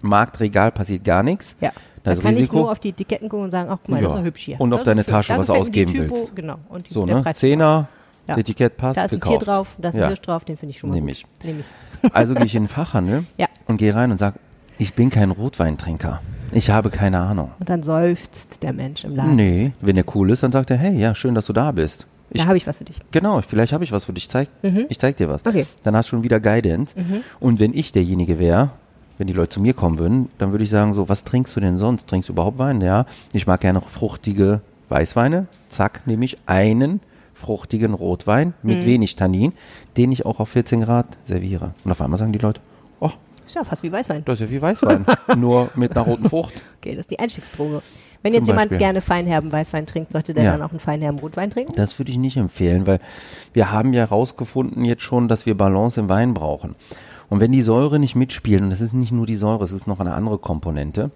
Supermarktregal 0.06 0.72
passiert 0.72 1.04
gar 1.04 1.24
nichts. 1.24 1.56
Ja. 1.60 1.72
Da 2.04 2.14
kann 2.16 2.34
ich 2.34 2.38
Risiko. 2.42 2.58
nur 2.58 2.72
auf 2.72 2.80
die 2.80 2.90
Etiketten 2.90 3.30
gucken 3.30 3.46
und 3.46 3.52
sagen, 3.52 3.70
ach 3.72 3.78
guck 3.82 3.90
mal, 3.90 3.96
das 4.02 4.06
ist 4.06 4.14
Ja. 4.14 4.20
ja 4.20 4.26
hübsch 4.26 4.42
hier. 4.44 4.62
Und 4.62 4.74
auf 4.74 4.84
deine. 4.84 5.04
Tasche, 5.04 5.36
was 5.38 5.48
du 5.48 5.54
ausgeben 5.54 5.92
Typo, 5.92 6.14
willst. 6.14 6.36
Genau. 6.36 6.58
Und 6.70 6.88
die, 6.88 6.94
so, 6.94 7.06
ne? 7.06 7.24
Zehner, 7.34 7.88
Ja. 8.28 8.36
das 8.36 8.38
Etikett 8.38 8.78
passt, 8.78 8.98
Da 8.98 9.06
ist 9.06 9.14
ein 9.14 9.20
gekauft. 9.20 9.40
Tier 9.40 9.46
drauf, 9.46 9.76
da 9.80 9.90
ist 9.90 9.96
ein 9.96 10.02
Ja. 10.02 10.08
Hirsch 10.08 10.22
drauf, 10.22 10.46
den 10.46 10.58
finde 10.58 10.72
ich 10.72 10.80
schon 10.80 10.90
mal 10.92 10.96
Nehm 10.98 11.08
ich. 11.08 11.26
Nehm 11.44 11.60
ich. 11.62 12.12
Also 12.14 12.36
gehe 12.36 12.46
ich 12.46 12.54
in 12.56 12.64
den 12.64 12.70
Fachhandel 12.70 13.26
Ja. 13.38 13.48
und 13.68 13.78
gehe 13.78 13.96
rein 13.96 14.12
und 14.12 14.20
sage, 14.20 14.38
ich 14.78 14.94
bin 14.94 15.10
kein 15.10 15.32
Rotweintrinker. 15.32 16.22
Ich 16.52 16.70
habe 16.70 16.92
keine 16.92 17.18
Ahnung. 17.20 17.52
Und 17.60 17.70
dann 17.70 17.82
seufzt 17.82 18.62
der 18.62 18.74
Mensch 18.74 19.04
im 19.04 19.16
Laden. 19.16 19.36
Nee, 19.36 19.72
wenn 19.82 19.96
der 19.96 20.06
cool 20.16 20.30
ist, 20.30 20.44
dann 20.44 20.52
sagt 20.52 20.70
er, 20.70 20.78
hey, 20.78 20.96
ja, 20.96 21.16
schön, 21.16 21.34
dass 21.34 21.48
du 21.48 21.54
da 21.54 21.72
bist. 21.72 22.06
Ich, 22.30 22.42
Da 22.42 22.48
habe 22.48 22.58
ich 22.58 22.68
was 22.68 22.78
für 22.78 22.84
dich. 22.84 23.00
genau, 23.12 23.42
vielleicht 23.42 23.74
habe 23.74 23.84
ich 23.84 23.92
was 23.92 24.06
für 24.06 24.14
dich. 24.14 24.30
Zeig, 24.30 24.50
Ich 24.90 25.00
zeig 25.00 25.18
dir 25.18 25.28
was. 25.30 25.44
Okay. 25.46 25.64
Mhm. 25.64 25.68
Dann 25.84 25.96
hast 25.96 26.08
du 26.08 26.10
schon 26.12 26.24
wieder 26.24 26.40
Guidance. 26.40 26.96
Und 27.40 27.60
wenn 27.60 27.74
ich 27.74 27.92
derjenige 27.92 28.38
wäre, 28.40 28.70
wenn 29.18 29.28
die 29.28 29.34
Leute 29.34 29.50
zu 29.50 29.62
mir 29.62 29.74
kommen 29.74 29.98
würden, 30.00 30.30
dann 30.38 30.52
würde 30.52 30.64
ich 30.64 30.70
sagen, 30.70 30.94
so, 30.94 31.08
was 31.10 31.24
trinkst 31.24 31.56
du 31.56 31.60
denn 31.60 31.78
sonst? 31.78 32.08
Trinkst 32.08 32.30
du 32.30 32.34
überhaupt 32.34 32.58
Wein? 32.60 32.82
Ja, 32.82 33.06
ich 33.34 33.48
mag 33.48 33.62
gerne 33.62 33.82
fruchtige 33.82 34.62
Weißweine. 34.90 35.48
Zack, 35.70 36.02
nehme 36.06 36.26
ich 36.26 36.38
einen 36.46 37.00
fruchtigen 37.34 37.94
Rotwein 37.94 38.54
mit 38.64 38.82
Mhm. 38.82 38.86
wenig 38.86 39.16
Tannin, 39.16 39.54
den 39.98 40.12
ich 40.12 40.26
auch 40.26 40.40
auf 40.40 40.50
14 40.50 40.82
Grad 40.82 41.06
serviere. 41.26 41.74
Und 41.84 41.92
auf 41.92 42.02
einmal 42.02 42.18
sagen 42.18 42.32
die 42.34 42.40
Leute, 42.40 42.62
oh, 43.00 43.10
Ist 43.46 43.56
ja 43.56 43.64
fast 43.64 43.84
wie 43.84 43.92
Weißwein. 43.92 44.24
das 44.26 44.36
ist 44.40 44.48
ja 44.50 44.56
wie 44.56 44.62
Weißwein, 44.62 45.06
nur 45.38 45.70
mit 45.76 45.92
einer 45.92 46.06
roten 46.06 46.30
Frucht. 46.30 46.54
Okay, 46.80 46.92
das 46.92 47.02
ist 47.02 47.12
die 47.12 47.20
Einstiegsdroge. 47.20 47.82
Wenn 48.22 48.32
Zum 48.32 48.40
jetzt 48.40 48.48
jemand 48.48 48.70
Beispiel. 48.70 48.78
gerne 48.80 49.02
feinherben 49.02 49.52
Weißwein 49.52 49.86
trinkt, 49.86 50.12
sollte 50.14 50.34
der 50.34 50.46
Ja. 50.46 50.52
dann 50.54 50.62
auch 50.64 50.72
einen 50.72 50.80
feinherben 50.80 51.20
Rotwein 51.20 51.52
trinken? 51.52 51.74
Das 51.76 52.00
würde 52.00 52.10
ich 52.12 52.18
nicht 52.18 52.38
empfehlen, 52.38 52.88
weil 52.88 53.00
wir 53.54 53.72
haben 53.72 53.94
ja 53.94 54.02
herausgefunden 54.02 54.84
jetzt 54.84 55.04
schon, 55.04 55.28
dass 55.28 55.46
wir 55.46 55.56
Balance 55.56 56.00
im 56.00 56.10
Wein 56.10 56.34
brauchen. 56.34 56.76
Und 57.30 57.40
wenn 57.40 57.52
die 57.52 57.62
Säure 57.62 58.00
nicht 58.00 58.16
mitspielt, 58.16 58.62
und 58.62 58.70
das 58.70 58.82
ist 58.82 58.94
nicht 58.94 59.12
nur 59.12 59.26
die 59.26 59.36
Säure, 59.36 59.64
es 59.64 59.72
ist 59.72 59.88
noch 59.88 60.00
eine 60.00 60.14
andere 60.14 60.38
Komponente, 60.38 61.12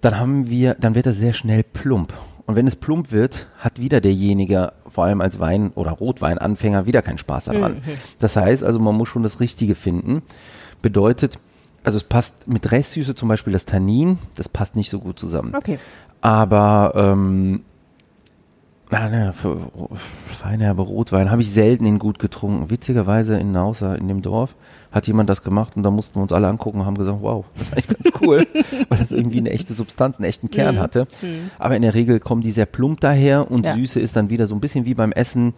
dann 0.00 0.18
haben 0.18 0.50
wir, 0.50 0.74
dann 0.74 0.94
wird 0.94 1.06
das 1.06 1.16
sehr 1.16 1.32
schnell 1.32 1.62
plump. 1.62 2.12
Und 2.46 2.56
wenn 2.56 2.66
es 2.66 2.76
plump 2.76 3.10
wird, 3.10 3.48
hat 3.58 3.80
wieder 3.80 4.00
derjenige, 4.00 4.72
vor 4.86 5.04
allem 5.04 5.20
als 5.20 5.40
Wein- 5.40 5.72
oder 5.74 5.92
Rotweinanfänger, 5.92 6.84
wieder 6.84 7.00
keinen 7.00 7.18
Spaß 7.18 7.46
daran. 7.46 7.78
Das 8.18 8.36
heißt 8.36 8.62
also, 8.64 8.78
man 8.78 8.94
muss 8.94 9.08
schon 9.08 9.22
das 9.22 9.40
Richtige 9.40 9.74
finden. 9.74 10.22
Bedeutet, 10.82 11.38
also 11.84 11.96
es 11.96 12.04
passt 12.04 12.46
mit 12.46 12.70
Restsüße 12.70 13.14
zum 13.14 13.28
Beispiel 13.28 13.52
das 13.52 13.64
Tannin, 13.64 14.18
das 14.34 14.50
passt 14.50 14.76
nicht 14.76 14.90
so 14.90 14.98
gut 14.98 15.18
zusammen. 15.18 15.54
Okay. 15.54 15.78
Aber 16.20 16.92
ähm, 16.96 17.62
na, 19.00 19.08
ne, 19.08 19.32
für 19.34 19.58
feinherbe 20.26 20.82
Rotwein 20.82 21.30
habe 21.30 21.42
ich 21.42 21.50
selten 21.50 21.86
in 21.86 21.98
gut 21.98 22.18
getrunken. 22.18 22.70
Witzigerweise 22.70 23.36
in 23.36 23.52
Nausa, 23.52 23.94
in 23.94 24.08
dem 24.08 24.22
Dorf, 24.22 24.54
hat 24.92 25.06
jemand 25.06 25.28
das 25.28 25.42
gemacht 25.42 25.76
und 25.76 25.82
da 25.82 25.90
mussten 25.90 26.16
wir 26.16 26.22
uns 26.22 26.32
alle 26.32 26.48
angucken 26.48 26.80
und 26.80 26.86
haben 26.86 26.96
gesagt, 26.96 27.18
wow, 27.20 27.44
das 27.58 27.68
ist 27.68 27.72
eigentlich 27.76 27.98
ganz 27.98 28.16
cool, 28.22 28.46
weil 28.88 28.98
das 28.98 29.10
irgendwie 29.12 29.38
eine 29.38 29.50
echte 29.50 29.74
Substanz, 29.74 30.18
einen 30.18 30.26
echten 30.26 30.50
Kern 30.50 30.78
hatte. 30.78 31.06
Aber 31.58 31.74
in 31.76 31.82
der 31.82 31.94
Regel 31.94 32.20
kommen 32.20 32.42
die 32.42 32.50
sehr 32.50 32.66
plump 32.66 33.00
daher 33.00 33.50
und 33.50 33.64
Ja. 33.64 33.74
Süße 33.74 33.98
ist 34.00 34.16
dann 34.16 34.30
wieder 34.30 34.46
so 34.46 34.54
ein 34.54 34.60
bisschen 34.60 34.84
wie 34.84 34.94
beim 34.94 35.12
Essen, 35.12 35.54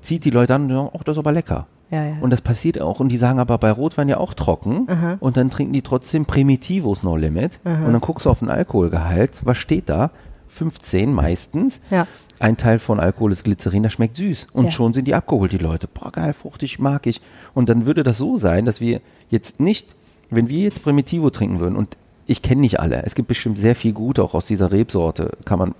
zieht 0.00 0.24
die 0.24 0.30
Leute 0.30 0.54
an 0.54 0.62
und 0.64 0.68
sagen, 0.70 0.90
ach, 0.96 1.04
das 1.04 1.14
ist 1.14 1.18
aber 1.18 1.32
lecker. 1.32 1.66
Ja, 1.90 2.04
ja. 2.04 2.14
Und 2.20 2.30
das 2.30 2.40
passiert 2.42 2.80
auch. 2.80 2.98
Und 2.98 3.10
die 3.10 3.16
sagen 3.16 3.38
aber 3.38 3.58
bei 3.58 3.70
Rotwein 3.70 4.08
ja 4.08 4.16
auch 4.16 4.34
trocken. 4.34 4.88
Und 5.20 5.36
dann 5.36 5.50
trinken 5.50 5.72
die 5.72 5.82
trotzdem 5.82 6.26
Primitivos 6.26 7.04
No 7.04 7.16
Limit. 7.16 7.60
Und 7.62 7.92
dann 7.92 8.00
guckst 8.00 8.26
du 8.26 8.30
auf 8.30 8.40
den 8.40 8.48
Alkoholgehalt. 8.50 9.42
Was 9.44 9.56
steht 9.58 9.88
da? 9.88 10.10
15 10.48 11.12
meistens. 11.12 11.80
Ja. 11.90 12.06
Ein 12.38 12.56
Teil 12.56 12.78
von 12.78 13.00
Alkohol 13.00 13.32
ist 13.32 13.44
Glycerin, 13.44 13.82
das 13.82 13.94
schmeckt 13.94 14.16
süß. 14.16 14.48
Und 14.52 14.66
Ja. 14.66 14.70
schon 14.70 14.92
sind 14.92 15.06
die 15.08 15.14
abgeholt, 15.14 15.52
die 15.52 15.58
Leute. 15.58 15.88
Boah, 15.88 16.12
geil, 16.12 16.32
fruchtig, 16.34 16.78
mag 16.78 17.06
ich. 17.06 17.20
Und 17.54 17.68
dann 17.68 17.86
würde 17.86 18.02
das 18.02 18.18
so 18.18 18.36
sein, 18.36 18.64
dass 18.66 18.80
wir 18.80 19.00
jetzt 19.30 19.58
nicht, 19.60 19.94
wenn 20.30 20.48
wir 20.48 20.58
jetzt 20.60 20.82
Primitivo 20.82 21.30
trinken 21.30 21.60
würden, 21.60 21.76
und 21.76 21.96
ich 22.26 22.42
kenne 22.42 22.60
nicht 22.60 22.78
alle, 22.80 23.02
es 23.04 23.14
gibt 23.14 23.28
bestimmt 23.28 23.58
sehr 23.58 23.74
viel 23.76 23.92
Gute 23.92 24.22
auch 24.22 24.34
aus 24.34 24.46
dieser 24.46 24.70
Rebsorte, 24.72 25.30
kann 25.44 25.58
man, 25.58 25.74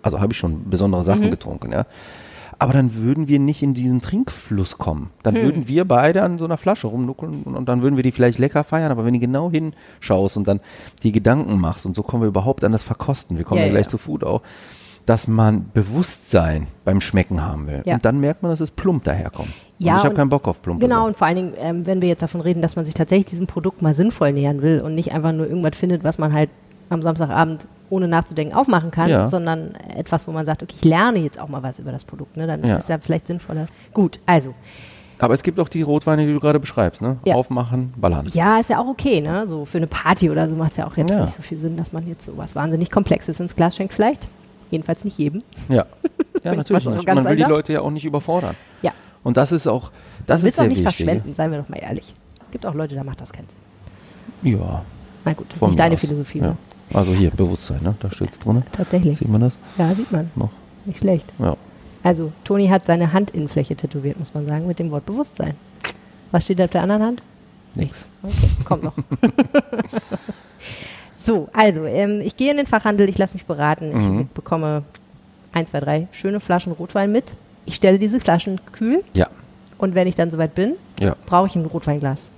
also 0.00 0.20
habe 0.20 0.32
ich 0.32 0.38
schon 0.38 0.70
besondere 0.70 1.02
Sachen 1.02 1.26
Mhm. 1.26 1.30
getrunken, 1.30 1.72
ja. 1.72 1.84
Aber 2.60 2.72
dann 2.72 2.94
würden 2.96 3.28
wir 3.28 3.38
nicht 3.38 3.62
in 3.62 3.72
diesen 3.74 4.00
Trinkfluss 4.00 4.78
kommen. 4.78 5.10
Dann 5.22 5.36
Hm. 5.36 5.42
würden 5.42 5.68
wir 5.68 5.84
beide 5.84 6.24
an 6.24 6.38
so 6.38 6.44
einer 6.44 6.56
Flasche 6.56 6.88
rumnuckeln 6.88 7.42
und, 7.44 7.54
und 7.54 7.68
dann 7.68 7.82
würden 7.82 7.94
wir 7.94 8.02
die 8.02 8.10
vielleicht 8.10 8.40
lecker 8.40 8.64
feiern. 8.64 8.90
Aber 8.90 9.04
wenn 9.04 9.14
du 9.14 9.20
genau 9.20 9.48
hinschaust 9.48 10.36
und 10.36 10.48
dann 10.48 10.60
die 11.04 11.12
Gedanken 11.12 11.60
machst 11.60 11.86
und 11.86 11.94
so 11.94 12.02
kommen 12.02 12.24
wir 12.24 12.28
überhaupt 12.28 12.64
an 12.64 12.72
das 12.72 12.82
Verkosten. 12.82 13.36
Wir 13.36 13.44
kommen 13.44 13.60
Ja, 13.60 13.66
ja, 13.66 13.70
gleich 13.72 13.86
ja. 13.86 13.90
zu 13.90 13.98
Food 13.98 14.24
auch, 14.24 14.42
dass 15.08 15.26
man 15.28 15.70
Bewusstsein 15.74 16.66
beim 16.84 17.00
Schmecken 17.00 17.44
haben 17.44 17.66
will. 17.66 17.82
Ja. 17.84 17.94
Und 17.94 18.04
dann 18.04 18.20
merkt 18.20 18.42
man, 18.42 18.50
dass 18.50 18.60
es 18.60 18.70
plump 18.70 19.04
daherkommt. 19.04 19.48
Ja, 19.78 19.92
und 19.92 19.98
ich 19.98 20.04
habe 20.04 20.14
keinen 20.14 20.28
Bock 20.28 20.46
auf 20.48 20.60
plumpe 20.60 20.84
Genau, 20.84 20.96
Sachen. 20.96 21.06
und 21.08 21.16
vor 21.16 21.26
allen 21.26 21.36
Dingen, 21.36 21.52
ähm, 21.58 21.86
wenn 21.86 22.02
wir 22.02 22.08
jetzt 22.08 22.22
davon 22.22 22.40
reden, 22.40 22.60
dass 22.62 22.76
man 22.76 22.84
sich 22.84 22.94
tatsächlich 22.94 23.26
diesem 23.26 23.46
Produkt 23.46 23.80
mal 23.80 23.94
sinnvoll 23.94 24.32
nähern 24.32 24.60
will 24.60 24.80
und 24.80 24.94
nicht 24.94 25.12
einfach 25.12 25.32
nur 25.32 25.46
irgendwas 25.46 25.76
findet, 25.76 26.04
was 26.04 26.18
man 26.18 26.32
halt 26.32 26.50
am 26.90 27.00
Samstagabend 27.02 27.66
ohne 27.90 28.08
nachzudenken 28.08 28.54
aufmachen 28.54 28.90
kann, 28.90 29.08
Ja. 29.08 29.28
sondern 29.28 29.74
etwas, 29.96 30.26
wo 30.28 30.32
man 30.32 30.44
sagt, 30.44 30.62
okay, 30.62 30.74
ich 30.78 30.84
lerne 30.84 31.20
jetzt 31.20 31.40
auch 31.40 31.48
mal 31.48 31.62
was 31.62 31.78
über 31.78 31.92
das 31.92 32.04
Produkt, 32.04 32.36
ne? 32.36 32.46
dann 32.46 32.64
Ja. 32.64 32.76
ist 32.76 32.88
ja 32.88 32.98
vielleicht 32.98 33.26
sinnvoller. 33.28 33.66
Gut, 33.94 34.18
also, 34.26 34.54
Aber 35.20 35.34
es 35.34 35.42
gibt 35.42 35.58
auch 35.58 35.68
die 35.68 35.82
Rotweine, 35.82 36.26
die 36.26 36.32
du 36.32 36.38
gerade 36.38 36.60
beschreibst, 36.60 37.02
ne? 37.02 37.16
Ja. 37.24 37.34
Aufmachen, 37.34 37.92
ballern. 37.96 38.28
Ja, 38.34 38.60
ist 38.60 38.70
ja 38.70 38.78
auch 38.78 38.86
okay, 38.86 39.20
ne? 39.20 39.46
So 39.48 39.64
für 39.64 39.78
eine 39.78 39.88
Party 39.88 40.30
oder 40.30 40.48
so 40.48 40.54
macht 40.54 40.72
es 40.72 40.76
ja 40.76 40.86
auch 40.86 40.96
jetzt 40.96 41.10
nicht 41.12 41.34
so 41.34 41.42
viel 41.42 41.58
Sinn, 41.58 41.76
dass 41.76 41.92
man 41.92 42.06
jetzt 42.06 42.24
sowas 42.26 42.54
wahnsinnig 42.54 42.90
Komplexes 42.90 43.40
ins 43.40 43.56
Glas 43.56 43.74
schenkt, 43.74 43.94
vielleicht. 43.94 44.28
Jedenfalls 44.70 45.04
nicht 45.04 45.18
jedem. 45.18 45.42
Ja, 45.68 45.86
ja 46.44 46.54
natürlich 46.54 46.84
nicht. 46.86 47.06
Man 47.06 47.24
will 47.24 47.36
die. 47.36 47.42
Leute 47.42 47.72
ja 47.72 47.80
auch 47.80 47.90
nicht 47.90 48.04
überfordern. 48.04 48.54
Ja. 48.82 48.92
Und 49.24 49.36
das 49.36 49.52
ist 49.52 49.66
auch, 49.66 49.90
das 50.26 50.44
ist 50.44 50.56
sehr 50.56 50.64
auch 50.64 50.68
nicht 50.68 50.78
wichtig. 50.78 50.96
verschwenden, 50.96 51.34
seien 51.34 51.50
wir 51.50 51.58
doch 51.58 51.68
mal 51.68 51.78
ehrlich. 51.78 52.14
Es 52.44 52.50
gibt 52.50 52.64
auch 52.66 52.74
Leute, 52.74 52.94
da 52.94 53.04
macht 53.04 53.20
das 53.20 53.32
keinen 53.32 53.46
Sinn. 53.48 54.52
Ja, 54.58 54.82
Na 55.24 55.32
gut, 55.32 55.46
das 55.48 55.56
ist 55.56 55.66
nicht 55.66 55.78
deine 55.78 55.94
aus. 55.94 56.00
Philosophie, 56.00 56.38
Ja. 56.38 56.46
ne? 56.48 56.56
Also 56.94 57.12
hier, 57.12 57.30
Bewusstsein, 57.30 57.82
ne? 57.82 57.94
Da 58.00 58.10
steht 58.10 58.30
es 58.32 58.38
drin. 58.38 58.62
Tatsächlich. 58.72 59.18
Sieht 59.18 59.28
man 59.28 59.40
das 59.42 59.58
Ja, 59.76 59.94
sieht 59.94 60.10
man. 60.10 60.30
noch? 60.36 60.50
Nicht 60.86 60.98
schlecht. 61.00 61.26
Ja. 61.38 61.56
Also, 62.02 62.32
Toni 62.44 62.68
hat 62.68 62.86
seine 62.86 63.12
Handinnenfläche 63.12 63.74
tätowiert, 63.76 64.18
muss 64.18 64.32
man 64.32 64.46
sagen, 64.46 64.66
mit 64.66 64.78
dem 64.78 64.90
Wort 64.90 65.04
Bewusstsein. 65.04 65.54
Was 66.30 66.44
steht 66.44 66.60
auf 66.62 66.70
der 66.70 66.82
anderen 66.82 67.02
Hand? 67.02 67.22
Nix. 67.74 68.06
Okay, 68.22 68.48
kommt 68.64 68.84
noch. 68.84 68.94
so, 71.28 71.48
also, 71.52 71.84
ähm, 71.84 72.20
ich 72.20 72.36
gehe 72.36 72.50
in 72.50 72.56
den 72.56 72.66
Fachhandel, 72.66 73.08
ich 73.08 73.18
lasse 73.18 73.34
mich 73.34 73.44
beraten, 73.46 73.92
Mhm. 73.92 74.20
ich 74.22 74.26
bekomme 74.28 74.82
ein, 75.52 75.66
zwei, 75.66 75.80
drei 75.80 76.08
schöne 76.12 76.40
Flaschen 76.40 76.72
Rotwein 76.72 77.12
mit. 77.12 77.34
Ich 77.66 77.74
stelle 77.76 77.98
diese 77.98 78.18
Flaschen 78.20 78.60
kühl 78.72 79.02
Ja, 79.14 79.28
und 79.78 79.94
wenn 79.94 80.08
ich 80.08 80.14
dann 80.14 80.30
soweit 80.30 80.54
bin, 80.54 80.74
ja. 81.00 81.14
brauche 81.26 81.46
ich 81.46 81.54
ein 81.56 81.64
Rotweinglas. 81.66 82.30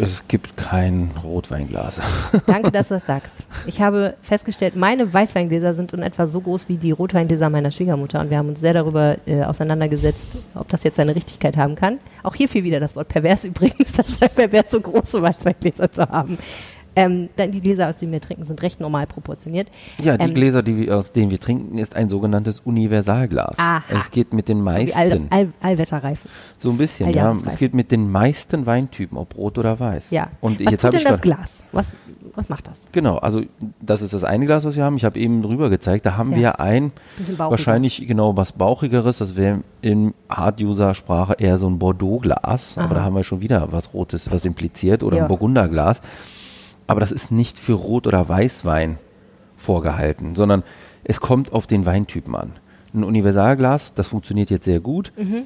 Es 0.00 0.28
gibt 0.28 0.56
kein 0.56 1.10
Rotweinglas. 1.24 2.00
Danke, 2.46 2.70
dass 2.70 2.88
du 2.88 2.94
das 2.94 3.06
sagst. 3.06 3.32
Ich 3.66 3.80
habe 3.80 4.14
festgestellt, 4.22 4.76
meine 4.76 5.12
Weißweingläser 5.12 5.74
sind 5.74 5.92
in 5.92 6.00
etwa 6.02 6.28
so 6.28 6.40
groß 6.40 6.68
wie 6.68 6.76
die 6.76 6.92
Rotweingläser 6.92 7.50
meiner 7.50 7.72
Schwiegermutter 7.72 8.20
und 8.20 8.30
wir 8.30 8.38
haben 8.38 8.48
uns 8.50 8.60
sehr 8.60 8.72
darüber 8.72 9.16
äh, 9.26 9.42
auseinandergesetzt, 9.42 10.28
ob 10.54 10.68
das 10.68 10.84
jetzt 10.84 10.94
seine 10.96 11.16
Richtigkeit 11.16 11.56
haben 11.56 11.74
kann. 11.74 11.98
Auch 12.22 12.36
hier 12.36 12.48
fiel 12.48 12.62
wieder 12.62 12.78
das 12.78 12.94
Wort 12.94 13.08
pervers 13.08 13.44
übrigens, 13.44 13.92
das 13.94 14.16
sei 14.20 14.28
pervers, 14.28 14.70
so 14.70 14.80
große 14.80 15.20
Weißweingläser 15.20 15.90
zu 15.90 16.08
haben. 16.08 16.38
Ähm, 16.94 17.28
die 17.38 17.60
Gläser, 17.60 17.88
aus 17.88 17.98
denen 17.98 18.12
wir 18.12 18.20
trinken, 18.20 18.44
sind 18.44 18.60
recht 18.62 18.78
normal 18.80 19.06
proportioniert. 19.06 19.68
Ja, 20.02 20.16
die 20.18 20.24
Ähm, 20.28 20.34
Gläser, 20.34 20.62
die 20.62 20.76
wir, 20.76 20.96
aus 20.98 21.12
denen 21.12 21.30
wir 21.30 21.40
trinken, 21.40 21.78
ist 21.78 21.96
ein 21.96 22.08
sogenanntes 22.10 22.60
Universalglas. 22.60 23.58
Aha. 23.58 23.82
Es 23.88 24.10
geht 24.10 24.32
mit 24.34 24.48
den 24.48 24.58
wie 24.64 24.68
All, 24.68 24.84
meisten, 25.08 25.26
All, 25.30 25.52
Allwetterreifen. 25.60 26.30
so 26.58 26.70
ein 26.70 26.76
bisschen, 26.78 27.10
ja. 27.10 27.34
Es 27.46 27.56
geht 27.56 27.72
mit 27.74 27.90
den 27.90 28.10
meisten 28.10 28.66
Weintypen, 28.66 29.16
ob 29.16 29.36
rot 29.36 29.56
oder 29.58 29.80
weiß. 29.80 30.10
Ja. 30.10 30.28
Und 30.40 30.60
was 30.64 30.70
jetzt 30.72 30.80
tut 30.82 30.84
habe 30.94 30.98
denn 30.98 31.06
ich 31.06 31.12
das 31.12 31.20
Glas? 31.22 31.64
Was, 31.72 31.86
was 32.34 32.48
macht 32.48 32.68
das? 32.68 32.82
Genau, 32.92 33.16
also 33.16 33.42
das 33.80 34.02
ist 34.02 34.12
das 34.14 34.24
eine 34.24 34.44
Glas, 34.46 34.64
was 34.64 34.76
wir 34.76 34.84
haben. 34.84 34.96
Ich 34.96 35.04
habe 35.04 35.18
eben 35.18 35.42
drüber 35.42 35.70
gezeigt. 35.70 36.04
Da 36.06 36.16
haben 36.16 36.32
Ja. 36.32 36.36
wir 36.38 36.60
ein 36.60 36.92
wahrscheinlich 37.38 38.06
genau 38.06 38.36
was 38.36 38.52
bauchigeres. 38.52 39.18
Das 39.18 39.36
wäre 39.36 39.60
in 39.80 40.12
Hard-User-Sprache 40.28 41.34
eher 41.38 41.58
so 41.58 41.68
ein 41.68 41.78
Bordeaux-Glas. 41.78 42.76
Aber 42.78 42.94
da 42.96 43.02
haben 43.02 43.16
wir 43.16 43.24
schon 43.24 43.40
wieder 43.40 43.68
was 43.72 43.94
Rotes, 43.94 44.30
was 44.30 44.44
impliziert 44.44 45.02
oder 45.02 45.16
Ja. 45.16 45.22
ein 45.24 45.28
Burgunderglas. 45.28 46.02
Aber 46.92 47.00
das 47.00 47.10
ist 47.10 47.32
nicht 47.32 47.58
für 47.58 47.72
Rot- 47.72 48.06
oder 48.06 48.28
Weißwein 48.28 48.98
vorgehalten, 49.56 50.34
sondern 50.34 50.62
es 51.04 51.22
kommt 51.22 51.50
auf 51.54 51.66
den 51.66 51.86
Weintypen 51.86 52.36
an. 52.36 52.52
Ein 52.92 53.04
Universalglas, 53.04 53.94
das 53.94 54.08
funktioniert 54.08 54.50
jetzt 54.50 54.66
sehr 54.66 54.80
gut. 54.80 55.10
Mhm. 55.16 55.44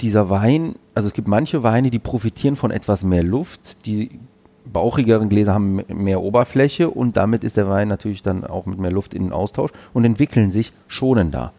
Dieser 0.00 0.30
Wein, 0.30 0.76
also 0.94 1.08
es 1.08 1.12
gibt 1.12 1.26
manche 1.26 1.64
Weine, 1.64 1.90
die 1.90 1.98
profitieren 1.98 2.54
von 2.54 2.70
etwas 2.70 3.02
mehr 3.02 3.24
Luft. 3.24 3.84
Die 3.84 4.20
bauchigeren 4.64 5.28
Gläser 5.28 5.54
haben 5.54 5.82
mehr 5.88 6.22
Oberfläche 6.22 6.88
und 6.88 7.16
damit 7.16 7.42
ist 7.42 7.56
der 7.56 7.68
Wein 7.68 7.88
natürlich 7.88 8.22
dann 8.22 8.44
auch 8.44 8.66
mit 8.66 8.78
mehr 8.78 8.92
Luft 8.92 9.12
in 9.12 9.24
den 9.24 9.32
Austausch 9.32 9.72
und 9.92 10.04
entwickeln 10.04 10.52
sich 10.52 10.72
schonender 10.86 11.52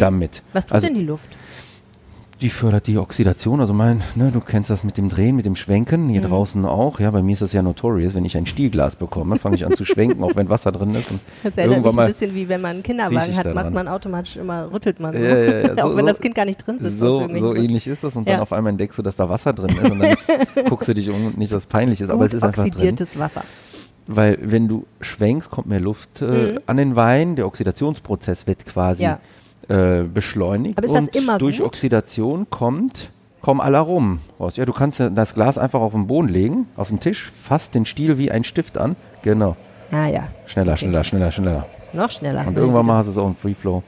damit. 0.00 0.42
Was 0.52 0.66
tut 0.66 0.74
also, 0.74 0.88
denn 0.88 0.96
die 0.96 1.04
Luft? 1.04 1.28
Die 2.40 2.50
fördert 2.50 2.86
die 2.86 2.98
Oxidation. 2.98 3.60
Also 3.60 3.72
mein, 3.74 4.00
ne, 4.14 4.30
du 4.30 4.40
kennst 4.40 4.70
das 4.70 4.84
mit 4.84 4.96
dem 4.96 5.08
Drehen, 5.08 5.34
mit 5.34 5.44
dem 5.44 5.56
Schwenken, 5.56 6.04
Mhm. 6.06 6.10
hier 6.10 6.20
draußen 6.20 6.64
auch. 6.64 7.00
Ja, 7.00 7.10
bei 7.10 7.20
mir 7.20 7.32
ist 7.32 7.42
das 7.42 7.52
ja 7.52 7.62
notorious. 7.62 8.14
Wenn 8.14 8.24
ich 8.24 8.36
ein 8.36 8.46
Stielglas 8.46 8.94
bekomme, 8.96 9.38
fange 9.38 9.56
ich 9.56 9.66
an 9.66 9.74
zu 9.74 9.84
schwenken, 9.84 10.22
auch 10.22 10.36
wenn 10.36 10.48
Wasser 10.48 10.70
drin 10.70 10.94
ist. 10.94 11.10
Und 11.10 11.20
Das 11.42 11.56
erinnert 11.56 11.84
mich 11.84 11.98
ein 11.98 12.06
bisschen 12.06 12.34
wie 12.34 12.48
wenn 12.48 12.60
man 12.60 12.70
einen 12.76 12.82
Kinderwagen 12.84 13.36
hat, 13.36 13.54
macht 13.54 13.72
man 13.72 13.88
automatisch 13.88 14.36
immer, 14.36 14.72
rüttelt 14.72 15.00
man 15.00 15.14
so. 15.14 15.18
Ja, 15.20 15.36
ja, 15.36 15.60
ja. 15.74 15.84
Auch 15.84 15.90
So- 15.90 15.96
wenn 15.96 16.04
so- 16.04 16.12
das 16.12 16.20
Kind 16.20 16.34
gar 16.36 16.44
nicht 16.44 16.64
drin 16.64 16.78
sitzt. 16.80 17.00
so, 17.00 17.28
so 17.38 17.54
ähnlich 17.56 17.86
ist 17.88 18.04
das 18.04 18.14
und 18.14 18.28
dann 18.28 18.38
auf 18.40 18.52
einmal 18.52 18.70
entdeckst 18.70 18.96
du, 18.98 19.02
dass 19.02 19.16
da 19.16 19.28
Wasser 19.28 19.52
drin 19.52 19.76
ist 19.76 19.90
und 19.90 19.98
dann 19.98 20.10
ist, 20.12 20.24
guckst 20.68 20.88
du 20.88 20.94
dich 20.94 21.10
um 21.10 21.26
und 21.26 21.38
nicht, 21.38 21.50
dass 21.52 21.62
es 21.62 21.66
peinlich 21.66 22.00
ist, 22.00 22.08
aber 22.10 22.20
Gut 22.20 22.28
es 22.28 22.34
ist 22.34 22.42
einfach 22.44 22.62
drin. 22.62 22.72
oxidiertes 22.72 23.18
Wasser. 23.18 23.42
Weil 24.06 24.38
wenn 24.40 24.68
du 24.68 24.86
schwenkst, 25.00 25.50
kommt 25.50 25.66
mehr 25.66 25.80
Luft 25.80 26.22
äh, 26.22 26.54
an 26.66 26.76
den 26.78 26.94
Wein, 26.96 27.36
der 27.36 27.46
Oxidationsprozess 27.46 28.46
wird 28.46 28.64
quasi 28.64 29.04
Mhm. 29.06 29.16
Äh, 29.68 30.02
beschleunigt 30.02 30.80
und 30.86 31.40
durch 31.40 31.58
gut? 31.58 31.66
Oxidation 31.66 32.46
kommt 32.50 33.10
kommen 33.40 33.60
alle 33.60 33.78
rum 33.78 34.18
raus. 34.40 34.56
Ja, 34.56 34.64
du 34.66 34.72
kannst 34.72 34.98
ja 34.98 35.10
das 35.10 35.32
Glas 35.34 35.58
einfach 35.58 35.80
auf 35.80 35.92
den 35.92 36.06
Boden 36.08 36.28
legen, 36.28 36.66
auf 36.76 36.88
den 36.88 36.98
Tisch, 37.00 37.30
fasst 37.40 37.74
den 37.74 37.84
Stiel 37.84 38.18
wie 38.18 38.30
ein 38.30 38.42
Stift 38.44 38.76
an. 38.76 38.96
Genau. 39.22 39.56
Ah 39.92 40.06
ja, 40.08 40.24
Schneller, 40.46 40.76
schneller, 40.76 41.04
schneller, 41.04 41.30
schneller. 41.32 41.64
noch 41.92 42.10
schneller. 42.10 42.46
Und 42.46 42.56
irgendwann 42.56 42.84
mal 42.84 42.96
hast 42.98 43.06
du 43.06 43.12
es 43.12 43.18
auch 43.18 43.26
im 43.28 43.36
Free 43.36 43.54
Flow, 43.54 43.82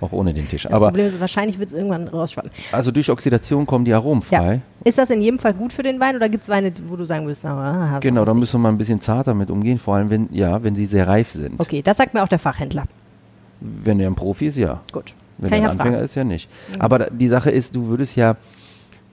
auch 0.00 0.12
ohne 0.12 0.34
den 0.34 0.46
Tisch. 0.48 0.64
Das 0.64 0.72
Aber 0.72 0.88
Problem 0.88 1.06
ist, 1.06 1.20
wahrscheinlich 1.20 1.58
wird 1.58 1.68
es 1.70 1.74
irgendwann 1.74 2.08
rausschwappen. 2.08 2.50
also 2.72 2.90
durch 2.90 3.08
Oxidation 3.10 3.64
kommen 3.64 3.84
die 3.86 3.94
Aromen 3.94 4.22
Ja. 4.30 4.42
frei. 4.42 4.60
Ist 4.84 4.98
das 4.98 5.08
in 5.08 5.22
jedem 5.22 5.38
Fall 5.38 5.54
gut 5.54 5.72
für 5.72 5.82
den 5.84 5.98
Wein 6.00 6.16
oder 6.16 6.28
gibt 6.28 6.42
es 6.42 6.48
Weine, 6.50 6.72
wo 6.88 6.96
du 6.96 7.04
sagen 7.06 7.24
würdest, 7.26 7.44
ah, 7.46 7.98
Genau, 8.00 8.24
da 8.24 8.34
müssen 8.34 8.54
wir 8.54 8.58
mal 8.64 8.68
ein 8.70 8.76
bisschen 8.78 9.00
zarter 9.00 9.32
mit 9.34 9.50
umgehen, 9.50 9.78
vor 9.78 9.94
allem 9.94 10.10
wenn, 10.10 10.28
ja, 10.32 10.62
wenn 10.62 10.74
sie 10.74 10.84
sehr 10.84 11.06
reif 11.08 11.30
sind. 11.30 11.58
Okay, 11.60 11.80
das 11.80 11.96
sagt 11.96 12.12
mir 12.12 12.22
auch 12.22 12.28
der 12.28 12.40
Fachhändler. 12.40 12.84
Wenn 13.60 14.00
er 14.00 14.08
ein 14.08 14.14
Profi 14.16 14.46
ist, 14.48 14.56
ja. 14.58 14.80
Gut. 14.92 15.14
Wenn 15.38 15.50
Kann 15.50 15.58
er 15.60 15.64
ein 15.64 15.70
Anfänger 15.72 15.92
fragen. 15.96 16.04
ist, 16.04 16.14
ja 16.14 16.24
nicht. 16.24 16.48
Aber 16.78 16.98
die 17.10 17.28
Sache 17.28 17.50
ist, 17.50 17.76
du 17.76 17.88
würdest 17.88 18.16
ja 18.16 18.36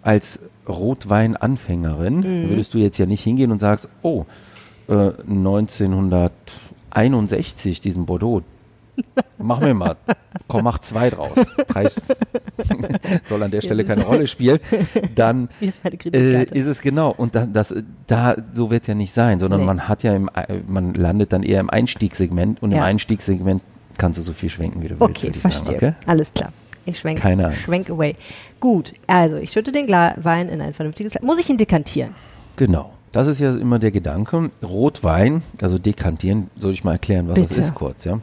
als 0.01 0.39
Rotwein-Anfängerin, 0.67 2.43
Mhm. 2.45 2.49
würdest 2.49 2.73
du 2.73 2.77
jetzt 2.77 2.97
ja 2.97 3.05
nicht 3.05 3.23
hingehen 3.23 3.51
und 3.51 3.59
sagst, 3.59 3.89
oh, 4.01 4.25
äh, 4.87 5.11
1961 5.27 7.81
diesen 7.81 8.05
Bordeaux, 8.05 8.41
mach 9.39 9.59
mir 9.59 9.73
mal, 9.73 9.95
komm, 10.47 10.63
mach 10.65 10.77
zwei 10.79 11.09
draus. 11.09 11.31
Preis 11.67 12.15
soll 13.27 13.41
an 13.41 13.49
der 13.51 13.61
Stelle 13.61 13.83
keine 13.85 14.03
Rolle 14.03 14.27
spielen. 14.27 14.59
Dann 15.15 15.49
äh, 16.13 16.43
ist 16.57 16.67
es 16.67 16.79
genau. 16.81 17.09
Und 17.11 17.33
da, 17.35 17.45
das, 17.47 17.73
da, 18.07 18.35
so 18.53 18.69
wird 18.69 18.83
es 18.83 18.87
ja 18.87 18.93
nicht 18.95 19.13
sein, 19.13 19.39
sondern 19.39 19.61
Nee. 19.61 19.65
man 19.65 19.87
hat 19.87 20.03
ja 20.03 20.13
im, 20.15 20.29
man 20.67 20.93
landet 20.93 21.33
dann 21.33 21.41
eher 21.43 21.59
im 21.59 21.69
Einstiegssegment 21.71 22.61
und 22.61 22.71
im 22.71 22.77
Ja. 22.77 22.83
Einstiegssegment 22.83 23.63
kannst 23.97 24.17
du 24.19 24.23
so 24.23 24.33
viel 24.33 24.49
schwenken, 24.49 24.81
wie 24.81 24.87
du 24.87 24.99
willst. 24.99 25.23
Okay, 25.23 25.33
verstehe. 25.33 25.75
Okay? 25.75 25.93
Alles 26.05 26.33
klar. 26.33 26.51
Ich 26.85 26.99
schwenk, 26.99 27.19
Keine 27.19 27.47
Angst. 27.47 27.61
schwenk 27.61 27.89
away. 27.89 28.15
Gut, 28.59 28.93
also 29.07 29.37
ich 29.37 29.51
schütte 29.51 29.71
den 29.71 29.87
Gla 29.87 30.15
Wein 30.17 30.49
in 30.49 30.61
ein 30.61 30.73
vernünftiges 30.73 31.13
Glas. 31.13 31.23
Muss 31.23 31.39
ich 31.39 31.49
ihn 31.49 31.57
dekantieren? 31.57 32.13
Genau. 32.55 32.91
Das 33.13 33.27
ist 33.27 33.39
ja 33.39 33.53
immer 33.55 33.77
der 33.79 33.91
Gedanke. 33.91 34.49
Rotwein, 34.63 35.43
also 35.61 35.77
dekantieren, 35.77 36.49
soll 36.57 36.71
ich 36.73 36.83
mal 36.83 36.93
erklären, 36.93 37.27
was 37.27 37.35
das 37.35 37.47
Bitte. 37.49 37.61
ist 37.61 37.75
kurz, 37.75 38.05
ja. 38.05 38.19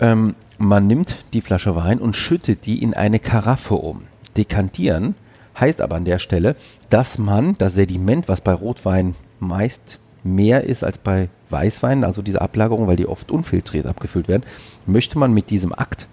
Ähm, 0.00 0.34
man 0.58 0.86
nimmt 0.86 1.24
die 1.32 1.40
Flasche 1.40 1.76
Wein 1.76 2.00
und 2.00 2.16
schüttet 2.16 2.66
die 2.66 2.82
in 2.82 2.92
eine 2.94 3.18
Karaffe 3.20 3.74
um. 3.76 4.02
Dekantieren 4.36 5.14
heißt 5.58 5.80
aber 5.80 5.94
an 5.96 6.04
der 6.04 6.18
Stelle, 6.18 6.56
dass 6.90 7.18
man 7.18 7.56
das 7.58 7.74
Sediment, 7.74 8.28
was 8.28 8.40
bei 8.40 8.52
Rotwein 8.52 9.14
meist 9.38 10.00
mehr 10.24 10.64
ist 10.64 10.82
als 10.82 10.98
bei 10.98 11.28
Weißwein, 11.50 12.02
also 12.04 12.22
diese 12.22 12.40
Ablagerung, 12.40 12.86
weil 12.86 12.96
die 12.96 13.06
oft 13.06 13.30
unfiltriert 13.30 13.86
abgefüllt 13.86 14.26
werden, 14.28 14.42
möchte 14.86 15.18
man 15.18 15.32
mit 15.32 15.50
diesem 15.50 15.72
Akt 15.72 16.06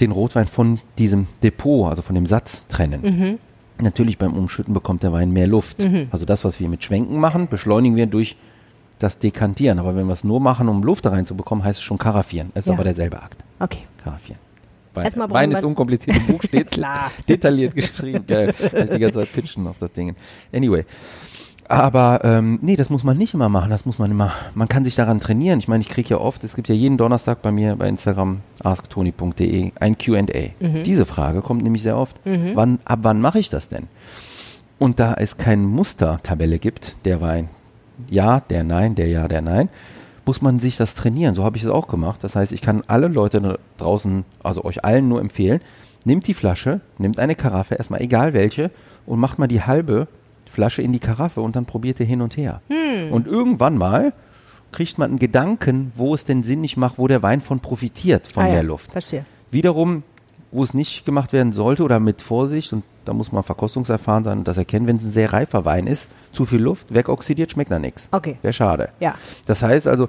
den 0.00 0.10
Rotwein 0.10 0.46
von 0.46 0.80
diesem 0.98 1.28
Depot, 1.42 1.88
also 1.88 2.02
von 2.02 2.14
dem 2.14 2.26
Satz 2.26 2.66
trennen. 2.66 3.38
Natürlich 3.80 4.18
beim 4.18 4.34
Umschütten 4.34 4.74
bekommt 4.74 5.02
der 5.02 5.12
Wein 5.12 5.30
mehr 5.32 5.46
Luft. 5.46 5.86
Also 6.10 6.24
das, 6.24 6.44
was 6.44 6.58
wir 6.60 6.68
mit 6.68 6.82
Schwenken 6.84 7.16
machen, 7.18 7.48
beschleunigen 7.48 7.96
wir 7.96 8.06
durch 8.06 8.36
das 8.98 9.18
Dekantieren. 9.18 9.78
Aber 9.78 9.94
wenn 9.96 10.06
wir 10.06 10.12
es 10.12 10.24
nur 10.24 10.40
machen, 10.40 10.68
um 10.68 10.82
Luft 10.82 11.04
da 11.06 11.10
reinzubekommen, 11.10 11.64
heißt 11.64 11.78
es 11.78 11.82
schon 11.84 11.98
Karaffieren. 11.98 12.50
Das 12.54 12.62
ist 12.62 12.68
Ja. 12.68 12.74
aber 12.74 12.84
derselbe 12.84 13.22
Akt. 13.22 13.44
Okay. 13.60 13.80
Karaffieren. 14.02 14.40
Wein, 14.94 15.04
Erstmal 15.06 15.30
Wein 15.30 15.50
ist 15.50 15.64
unkompliziert, 15.64 16.16
im 16.16 16.26
Buch 16.26 16.42
steht 16.44 16.70
Klar. 16.70 17.10
detailliert 17.28 17.74
geschrieben. 17.74 18.24
Geil. 18.26 18.52
Kann 18.52 18.84
ich 18.84 18.90
die 18.90 18.98
ganze 19.00 19.20
Zeit 19.20 19.32
pitchen 19.32 19.66
auf 19.66 19.78
das 19.78 19.92
Ding. 19.92 20.14
Anyway. 20.52 20.84
Aber 21.66 22.20
ähm, 22.24 22.58
nee, 22.60 22.76
das 22.76 22.90
muss 22.90 23.04
man 23.04 23.16
nicht 23.16 23.34
immer 23.34 23.48
machen. 23.48 23.70
Das 23.70 23.86
muss 23.86 23.98
man 23.98 24.10
immer. 24.10 24.32
Man 24.54 24.68
kann 24.68 24.84
sich 24.84 24.94
daran 24.94 25.20
trainieren. 25.20 25.58
Ich 25.58 25.68
meine, 25.68 25.82
ich 25.82 25.88
kriege 25.88 26.10
ja 26.10 26.18
oft, 26.18 26.44
es 26.44 26.54
gibt 26.54 26.68
ja 26.68 26.74
jeden 26.74 26.98
Donnerstag 26.98 27.40
bei 27.40 27.50
mir 27.52 27.76
bei 27.76 27.88
Instagram 27.88 28.40
asktoni.de 28.62 29.72
ein 29.80 29.98
QA. 29.98 30.22
Diese 30.84 31.06
Frage 31.06 31.40
kommt 31.40 31.62
nämlich 31.62 31.82
sehr 31.82 31.96
oft. 31.96 32.16
Wann, 32.54 32.78
ab 32.84 33.00
wann 33.02 33.20
mache 33.20 33.38
ich 33.38 33.48
das 33.48 33.68
denn? 33.68 33.88
Und 34.78 35.00
da 35.00 35.14
es 35.14 35.38
keine 35.38 35.62
Mustertabelle 35.62 36.58
gibt, 36.58 36.96
der 37.04 37.22
Wein 37.22 37.48
ja, 38.08 38.40
der 38.40 38.64
Nein, 38.64 38.94
der 38.94 39.08
Ja, 39.08 39.28
der 39.28 39.42
Nein, 39.42 39.68
muss 40.26 40.42
man 40.42 40.58
sich 40.58 40.76
das 40.76 40.94
trainieren. 40.94 41.34
So 41.34 41.44
habe 41.44 41.56
ich 41.56 41.62
es 41.62 41.68
auch 41.68 41.88
gemacht. 41.88 42.24
Das 42.24 42.36
heißt, 42.36 42.52
ich 42.52 42.62
kann 42.62 42.82
alle 42.86 43.08
Leute 43.08 43.58
draußen, 43.76 44.24
also 44.42 44.64
euch 44.64 44.84
allen 44.84 45.08
nur 45.08 45.20
empfehlen, 45.20 45.60
nehmt 46.04 46.26
die 46.26 46.34
Flasche, 46.34 46.80
nehmt 46.98 47.18
eine 47.18 47.34
Karaffe, 47.34 47.74
erstmal 47.74 48.02
egal 48.02 48.32
welche, 48.32 48.70
und 49.06 49.20
macht 49.20 49.38
mal 49.38 49.48
die 49.48 49.62
halbe 49.62 50.08
Flasche 50.54 50.82
in 50.82 50.92
die 50.92 50.98
Karaffe 51.00 51.40
und 51.40 51.56
dann 51.56 51.66
probiert 51.66 52.00
ihr 52.00 52.06
hin 52.06 52.22
und 52.22 52.36
her. 52.36 52.60
Und 53.10 53.26
irgendwann 53.26 53.76
mal 53.76 54.12
kriegt 54.72 54.98
man 54.98 55.10
einen 55.10 55.18
Gedanken, 55.18 55.92
wo 55.94 56.14
es 56.14 56.24
denn 56.24 56.42
sinnig 56.42 56.76
macht, 56.76 56.98
wo 56.98 57.06
der 57.06 57.22
Wein 57.22 57.40
von 57.40 57.60
profitiert, 57.60 58.26
von 58.28 58.44
Ah 58.44 58.48
ja, 58.48 58.54
der 58.54 58.62
Luft. 58.62 58.92
Verstehe. 58.92 59.24
Wiederum, 59.50 60.02
wo 60.50 60.62
es 60.62 60.74
nicht 60.74 61.04
gemacht 61.04 61.32
werden 61.32 61.52
sollte 61.52 61.82
oder 61.82 62.00
mit 62.00 62.22
Vorsicht 62.22 62.72
und 62.72 62.84
Da 63.04 63.12
muss 63.12 63.32
man 63.32 63.42
verkostungserfahren 63.42 64.24
sein 64.24 64.38
und 64.38 64.48
das 64.48 64.56
erkennen, 64.56 64.86
wenn 64.86 64.96
es 64.96 65.04
ein 65.04 65.12
sehr 65.12 65.32
reifer 65.32 65.64
Wein 65.64 65.86
ist. 65.86 66.08
Zu 66.32 66.46
viel 66.46 66.60
Luft, 66.60 66.92
wegoxidiert, 66.92 67.50
schmeckt 67.50 67.70
da 67.70 67.78
nichts. 67.78 68.08
Okay. 68.12 68.38
Wäre 68.42 68.52
schade. 68.52 68.88
Ja. 69.00 69.14
Das 69.46 69.62
heißt 69.62 69.86
also, 69.86 70.08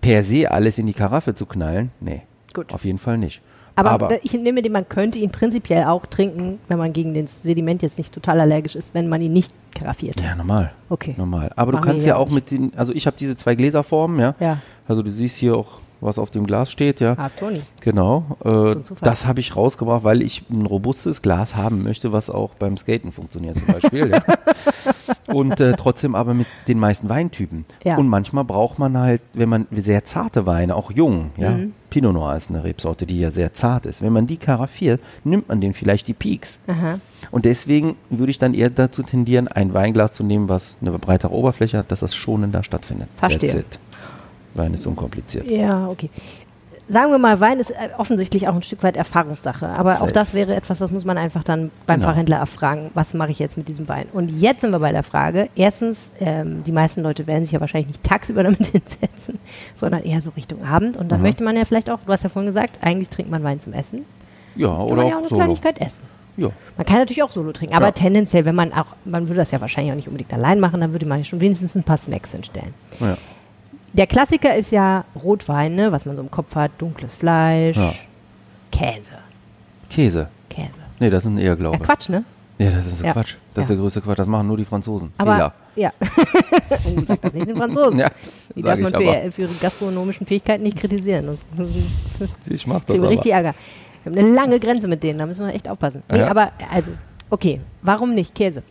per 0.00 0.22
se 0.22 0.50
alles 0.50 0.78
in 0.78 0.86
die 0.86 0.92
Karaffe 0.92 1.34
zu 1.34 1.46
knallen, 1.46 1.90
nee. 2.00 2.22
Gut. 2.54 2.72
Auf 2.72 2.84
jeden 2.84 2.98
Fall 2.98 3.18
nicht. 3.18 3.42
Aber, 3.86 4.24
ich 4.24 4.32
nehme 4.34 4.62
den, 4.62 4.72
man 4.72 4.88
könnte 4.88 5.18
ihn 5.18 5.30
prinzipiell 5.30 5.84
auch 5.84 6.06
trinken, 6.06 6.58
wenn 6.68 6.78
man 6.78 6.92
gegen 6.92 7.14
das 7.14 7.42
Sediment 7.42 7.82
jetzt 7.82 7.98
nicht 7.98 8.12
total 8.12 8.40
allergisch 8.40 8.74
ist, 8.76 8.94
wenn 8.94 9.08
man 9.08 9.20
ihn 9.20 9.32
nicht 9.32 9.52
karaffiert. 9.74 10.20
ja, 10.20 10.34
normal. 10.34 10.72
Okay. 10.88 11.14
Normal. 11.16 11.50
Aber 11.56 11.72
du 11.72 11.78
Machen 11.78 11.86
wir 11.86 11.92
kannst 11.92 12.06
ja 12.06 12.16
auch 12.16 12.26
nicht. 12.30 12.34
mit 12.34 12.50
den, 12.50 12.72
also 12.76 12.92
ich 12.92 13.06
habe 13.06 13.16
diese 13.18 13.36
zwei 13.36 13.54
Gläserformen, 13.54 14.18
ja. 14.18 14.34
Ja. 14.40 14.58
Also 14.86 15.02
du 15.02 15.10
siehst 15.10 15.36
hier 15.36 15.56
auch, 15.56 15.80
was 16.00 16.18
auf 16.18 16.30
dem 16.30 16.46
Glas 16.46 16.70
steht, 16.70 17.00
ja. 17.00 17.14
Ah, 17.18 17.28
Toni. 17.28 17.60
Genau. 17.80 18.24
Äh, 18.44 18.76
das 19.02 19.26
habe 19.26 19.40
ich 19.40 19.56
rausgebracht, 19.56 20.04
weil 20.04 20.22
ich 20.22 20.44
ein 20.48 20.64
robustes 20.66 21.22
Glas 21.22 21.56
haben 21.56 21.82
möchte, 21.82 22.12
was 22.12 22.30
auch 22.30 22.54
beim 22.54 22.76
Skaten 22.76 23.12
funktioniert 23.12 23.58
zum 23.58 23.68
Beispiel. 23.68 24.10
ja. 24.10 24.22
Und 25.34 25.60
äh, 25.60 25.74
trotzdem 25.74 26.14
aber 26.14 26.34
mit 26.34 26.46
den 26.68 26.78
meisten 26.78 27.08
Weintypen. 27.08 27.66
Ja. 27.84 27.96
Und 27.98 28.08
manchmal 28.08 28.44
braucht 28.44 28.78
man 28.78 28.96
halt, 28.96 29.20
wenn 29.34 29.48
man 29.48 29.66
sehr 29.72 30.04
zarte 30.04 30.46
Weine, 30.46 30.74
auch 30.74 30.90
jung, 30.90 31.30
ja. 31.36 31.50
Mhm. 31.50 31.74
Pinot 31.90 32.12
Noir 32.12 32.36
ist 32.36 32.50
eine 32.50 32.64
Rebsorte, 32.64 33.06
die 33.06 33.18
ja 33.18 33.30
sehr 33.30 33.52
zart 33.52 33.86
ist. 33.86 34.02
Wenn 34.02 34.12
man 34.12 34.26
die 34.26 34.36
karaffiert, 34.36 35.00
nimmt 35.24 35.48
man 35.48 35.60
den 35.60 35.72
vielleicht 35.74 36.08
die 36.08 36.14
Peaks. 36.14 36.58
Aha. 36.66 37.00
Und 37.30 37.44
deswegen 37.44 37.96
würde 38.10 38.30
ich 38.30 38.38
dann 38.38 38.54
eher 38.54 38.70
dazu 38.70 39.02
tendieren, 39.02 39.48
ein 39.48 39.74
Weinglas 39.74 40.12
zu 40.12 40.22
nehmen, 40.22 40.48
was 40.48 40.76
eine 40.80 40.90
breitere 40.98 41.32
Oberfläche 41.32 41.78
hat, 41.78 41.90
dass 41.90 42.00
das 42.00 42.14
schonender 42.14 42.62
stattfindet. 42.62 43.08
Verstehe. 43.16 43.50
That's 43.50 43.54
it. 43.54 43.78
Wein 44.54 44.74
ist 44.74 44.86
unkompliziert. 44.86 45.48
Ja, 45.50 45.88
okay. 45.88 46.10
Sagen 46.90 47.10
wir 47.12 47.18
mal, 47.18 47.38
Wein 47.40 47.60
ist 47.60 47.70
äh, 47.70 47.90
offensichtlich 47.98 48.48
auch 48.48 48.54
ein 48.54 48.62
Stück 48.62 48.82
weit 48.82 48.96
Erfahrungssache. 48.96 49.68
Aber 49.68 49.92
auch 49.96 49.98
Safe. 49.98 50.12
das 50.12 50.32
wäre 50.32 50.54
etwas, 50.56 50.78
das 50.78 50.90
muss 50.90 51.04
man 51.04 51.18
einfach 51.18 51.44
dann 51.44 51.70
beim 51.86 52.00
Genau. 52.00 52.10
Fachhändler 52.12 52.36
erfragen. 52.38 52.90
Was 52.94 53.12
mache 53.12 53.30
ich 53.30 53.38
jetzt 53.38 53.58
mit 53.58 53.68
diesem 53.68 53.88
Wein? 53.88 54.06
Und 54.12 54.30
jetzt 54.30 54.62
sind 54.62 54.70
wir 54.70 54.78
bei 54.78 54.92
der 54.92 55.02
Frage. 55.02 55.48
Erstens, 55.54 56.10
ähm, 56.18 56.62
die 56.64 56.72
meisten 56.72 57.02
Leute 57.02 57.26
werden 57.26 57.44
sich 57.44 57.52
ja 57.52 57.60
wahrscheinlich 57.60 57.88
nicht 57.88 58.04
tagsüber 58.04 58.42
damit 58.42 58.58
hinsetzen, 58.66 59.38
sondern 59.74 60.02
eher 60.02 60.22
so 60.22 60.30
Richtung 60.30 60.64
Abend. 60.64 60.96
Und 60.96 61.10
dann 61.10 61.18
Mhm. 61.20 61.26
möchte 61.26 61.44
man 61.44 61.56
ja 61.56 61.64
vielleicht 61.66 61.90
auch, 61.90 61.98
du 62.06 62.12
hast 62.12 62.22
ja 62.24 62.30
vorhin 62.30 62.46
gesagt, 62.48 62.78
eigentlich 62.80 63.10
trinkt 63.10 63.30
man 63.30 63.44
Wein 63.44 63.60
zum 63.60 63.74
Essen. 63.74 64.06
Ja, 64.56 64.68
Kann 64.68 64.76
oder 64.86 64.96
man 64.96 65.06
ja 65.06 65.12
auch 65.12 65.16
auch 65.16 65.18
eine 65.20 65.28
Solo. 65.28 65.40
Kleinigkeit 65.42 65.80
essen. 65.80 66.02
Ja. 66.38 66.48
Man 66.76 66.86
kann 66.86 66.96
natürlich 66.98 67.22
auch 67.22 67.30
Solo 67.32 67.52
trinken, 67.52 67.74
aber 67.74 67.86
Ja. 67.86 67.92
tendenziell, 67.92 68.44
wenn 68.44 68.54
man 68.54 68.72
auch, 68.72 68.86
man 69.04 69.28
würde 69.28 69.40
das 69.40 69.50
ja 69.50 69.60
wahrscheinlich 69.60 69.92
auch 69.92 69.96
nicht 69.96 70.08
unbedingt 70.08 70.32
allein 70.32 70.58
machen, 70.60 70.80
dann 70.80 70.92
würde 70.92 71.04
man 71.04 71.18
ja 71.18 71.24
schon 71.24 71.40
wenigstens 71.40 71.74
ein 71.74 71.82
paar 71.82 71.98
Snacks 71.98 72.30
hinstellen. 72.32 72.72
ja. 73.00 73.16
Der 73.92 74.06
Klassiker 74.06 74.54
ist 74.56 74.70
ja 74.70 75.04
Rotwein, 75.22 75.74
ne, 75.74 75.90
was 75.92 76.04
man 76.06 76.14
so 76.16 76.22
im 76.22 76.30
Kopf 76.30 76.54
hat, 76.54 76.72
dunkles 76.78 77.14
Fleisch, 77.14 77.76
Ja. 77.76 77.92
Käse, 78.70 79.12
Käse. 79.90 80.28
Käse. 80.50 80.68
Nee, 81.00 81.10
das 81.10 81.24
ist 81.24 81.30
ein 81.30 81.38
Ja, 81.38 81.44
Irrglaube. 81.46 81.78
Quatsch, 81.78 82.08
ne? 82.08 82.24
Ja, 82.58 82.70
das 82.70 82.86
ist 82.86 83.02
Ja. 83.02 83.12
Quatsch. 83.12 83.36
Das 83.54 83.64
ist 83.64 83.70
der 83.70 83.76
größte 83.76 84.00
Quatsch. 84.02 84.18
Das 84.18 84.26
machen 84.26 84.46
nur 84.48 84.56
die 84.56 84.64
Franzosen. 84.64 85.12
Aber 85.16 85.34
Fehler. 85.34 85.54
ja. 85.76 85.92
oh, 86.00 87.00
sag 87.04 87.20
das 87.22 87.32
nicht 87.32 87.48
den 87.48 87.56
Franzosen. 87.56 87.98
Ja, 88.00 88.10
die 88.54 88.62
darf 88.62 88.78
man 88.78 88.92
für, 88.92 89.32
für 89.32 89.42
ihre 89.42 89.54
gastronomischen 89.60 90.26
Fähigkeiten 90.26 90.62
nicht 90.64 90.76
kritisieren. 90.76 91.38
Ich 92.48 92.66
mach 92.66 92.84
das 92.84 92.98
aber. 92.98 93.08
richtig 93.10 93.32
Ärger. 93.32 93.54
Wir 94.04 94.12
haben 94.12 94.18
eine 94.18 94.34
lange 94.34 94.60
Grenze 94.60 94.88
mit 94.88 95.02
denen, 95.02 95.18
da 95.18 95.26
müssen 95.26 95.46
wir 95.46 95.54
echt 95.54 95.68
aufpassen. 95.68 96.02
Nee, 96.10 96.22
aber 96.22 96.52
also, 96.70 96.90
okay, 97.30 97.60
warum 97.82 98.14
nicht 98.14 98.34
Käse? 98.34 98.62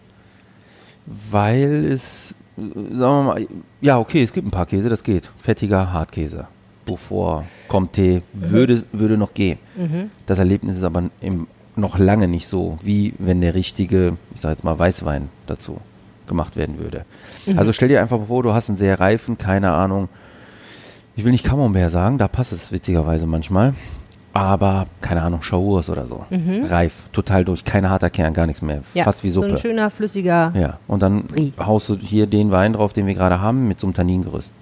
Weil 1.06 1.86
es, 1.86 2.32
äh, 2.32 2.36
sagen 2.58 2.98
wir 2.98 3.24
mal, 3.24 3.48
ja, 3.82 4.00
okay, 4.00 4.24
es 4.24 4.34
gibt 4.34 4.48
ein 4.48 4.52
paar 4.52 4.66
Käse, 4.66 4.90
das 4.90 5.04
geht. 5.04 5.30
Fettiger 5.38 5.94
Hartkäse. 5.94 6.48
Beaufort, 6.86 7.44
Comté, 7.70 8.22
würde, 8.34 8.84
würde 8.94 9.18
noch 9.18 9.34
gehen. 9.34 9.60
Das 10.26 10.40
Erlebnis 10.40 10.78
ist 10.78 10.84
aber 10.84 11.04
im, 11.22 11.48
noch 11.76 11.98
lange 12.00 12.28
nicht 12.28 12.48
so, 12.48 12.80
wie 12.82 13.14
wenn 13.20 13.42
der 13.42 13.54
richtige, 13.56 14.18
ich 14.34 14.42
sag 14.42 14.52
jetzt 14.52 14.64
mal, 14.64 14.80
Weißwein 14.80 15.30
dazu 15.46 15.80
gemacht 16.28 16.56
werden 16.56 16.80
würde. 16.80 17.06
Also 17.58 17.74
stell 17.74 17.90
dir 17.90 18.02
einfach 18.02 18.20
vor, 18.28 18.44
du 18.44 18.54
hast 18.54 18.70
einen 18.70 18.78
sehr 18.78 19.00
reifen, 19.00 19.38
keine 19.38 19.72
Ahnung, 19.72 20.10
ich 21.16 21.26
will 21.26 21.32
nicht 21.32 21.44
Camembert 21.44 21.92
sagen, 21.92 22.18
da 22.18 22.28
passt 22.28 22.54
es 22.54 22.72
witzigerweise 22.72 23.28
manchmal. 23.28 23.74
Aber, 24.38 24.86
keine 25.02 25.22
Ahnung, 25.24 25.40
Chaours 25.42 25.90
oder 25.90 26.06
so. 26.06 26.26
Reif, 26.30 26.94
total 27.12 27.44
durch, 27.44 27.64
kein 27.66 27.90
harter 27.90 28.10
Kern, 28.10 28.34
gar 28.34 28.46
nichts 28.46 28.62
mehr. 28.62 28.82
Ja, 28.94 29.04
Fast 29.04 29.24
wie 29.24 29.30
Suppe. 29.30 29.48
So 29.50 29.56
ein 29.56 29.60
schöner, 29.60 29.90
flüssiger. 29.90 30.54
Ja, 30.56 30.78
und 30.88 31.02
dann 31.02 31.24
Brie. 31.24 31.54
haust 31.60 31.90
du 31.90 31.98
hier 31.98 32.28
den 32.28 32.52
Wein 32.52 32.74
drauf, 32.74 32.94
den 32.94 33.08
wir 33.08 33.16
gerade 33.16 33.42
haben, 33.42 33.68
mit 33.68 33.80
so 33.80 33.88
einem 33.88 33.94
Tanningerüst. 33.94 34.54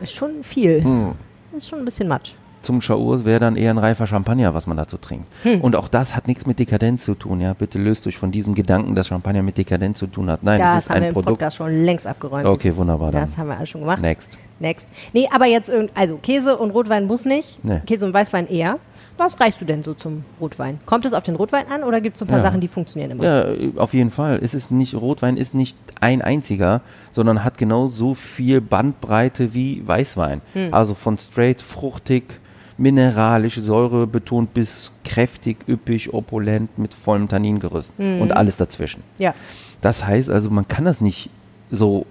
Ist 0.00 0.14
schon 0.14 0.42
viel. 0.42 0.82
Hm. 0.82 1.12
Ist 1.56 1.68
schon 1.68 1.80
ein 1.80 1.84
bisschen 1.84 2.08
Matsch. 2.08 2.32
Zum 2.62 2.80
Chaours 2.80 3.24
wäre 3.24 3.40
dann 3.40 3.56
eher 3.56 3.70
ein 3.70 3.78
reifer 3.78 4.06
Champagner, 4.06 4.54
was 4.54 4.66
man 4.66 4.76
dazu 4.76 4.96
trinkt. 4.96 5.26
Hm. 5.42 5.60
Und 5.60 5.76
auch 5.76 5.88
das 5.88 6.14
hat 6.16 6.28
nichts 6.28 6.46
mit 6.46 6.58
Dekadenz 6.58 7.04
zu 7.04 7.14
tun, 7.14 7.40
ja. 7.40 7.54
Bitte 7.54 7.78
löst 7.78 8.06
euch 8.06 8.16
von 8.16 8.30
diesem 8.32 8.54
Gedanken, 8.54 8.94
dass 8.94 9.08
Champagner 9.08 9.42
mit 9.42 9.58
Dekadenz 9.58 9.98
zu 9.98 10.06
tun 10.06 10.30
hat. 10.30 10.42
Nein, 10.42 10.60
das 10.60 10.72
es 10.72 10.78
ist 10.84 10.90
haben 10.90 10.96
wir 10.96 11.02
ein 11.02 11.08
im 11.08 11.14
Produkt. 11.14 11.38
Podcast 11.38 11.56
schon 11.56 11.84
längst 11.84 12.06
abgeräumt. 12.06 12.46
Okay, 12.46 12.68
Das 12.68 12.76
wunderbar, 12.76 13.12
dann. 13.12 13.22
Das 13.22 13.36
haben 13.36 13.48
wir 13.48 13.56
alles 13.56 13.68
schon 13.70 13.80
gemacht. 13.82 14.00
Next. 14.02 14.38
Next. 14.60 14.88
Nee, 15.12 15.28
aber 15.32 15.46
jetzt 15.46 15.68
irgend, 15.68 15.90
also 15.94 16.16
Käse 16.16 16.56
und 16.56 16.70
Rotwein 16.70 17.06
muss 17.06 17.24
nicht. 17.24 17.64
Nee. 17.64 17.80
Käse 17.86 18.06
und 18.06 18.14
Weißwein 18.14 18.48
eher. 18.48 18.78
Was 19.18 19.38
reichst 19.40 19.60
du 19.60 19.66
denn 19.66 19.82
so 19.82 19.92
zum 19.92 20.24
Rotwein? 20.40 20.80
Kommt 20.86 21.04
es 21.04 21.12
auf 21.12 21.22
den 21.22 21.36
Rotwein 21.36 21.66
an 21.68 21.84
oder 21.84 22.00
gibt 22.00 22.16
es 22.16 22.20
so 22.20 22.24
ein 22.24 22.28
paar 22.28 22.38
Ja. 22.38 22.44
Sachen, 22.44 22.60
die 22.60 22.68
funktionieren 22.68 23.10
immer? 23.10 23.24
Ja, 23.24 23.44
auf 23.76 23.92
jeden 23.92 24.10
Fall. 24.10 24.40
Es 24.42 24.54
ist 24.54 24.70
nicht, 24.70 24.94
Rotwein 24.94 25.36
ist 25.36 25.52
nicht 25.54 25.76
ein 26.00 26.22
einziger, 26.22 26.80
sondern 27.10 27.44
hat 27.44 27.58
genau 27.58 27.88
so 27.88 28.14
viel 28.14 28.60
Bandbreite 28.60 29.52
wie 29.52 29.86
Weißwein. 29.86 30.40
Hm. 30.54 30.72
Also 30.72 30.94
von 30.94 31.18
straight, 31.18 31.60
fruchtig, 31.60 32.40
mineralisch, 32.82 33.54
säurebetont 33.56 34.52
bis 34.54 34.90
kräftig, 35.04 35.56
üppig, 35.68 36.12
opulent 36.12 36.76
mit 36.78 36.92
vollem 36.94 37.28
Tanningerüst 37.28 37.94
Hm. 37.96 38.20
und 38.20 38.36
alles 38.36 38.56
dazwischen. 38.56 39.02
Ja. 39.18 39.34
Das 39.80 40.04
heißt 40.04 40.28
also, 40.30 40.50
man 40.50 40.66
kann 40.68 40.84
das 40.84 41.00
nicht 41.00 41.30
so 41.70 42.06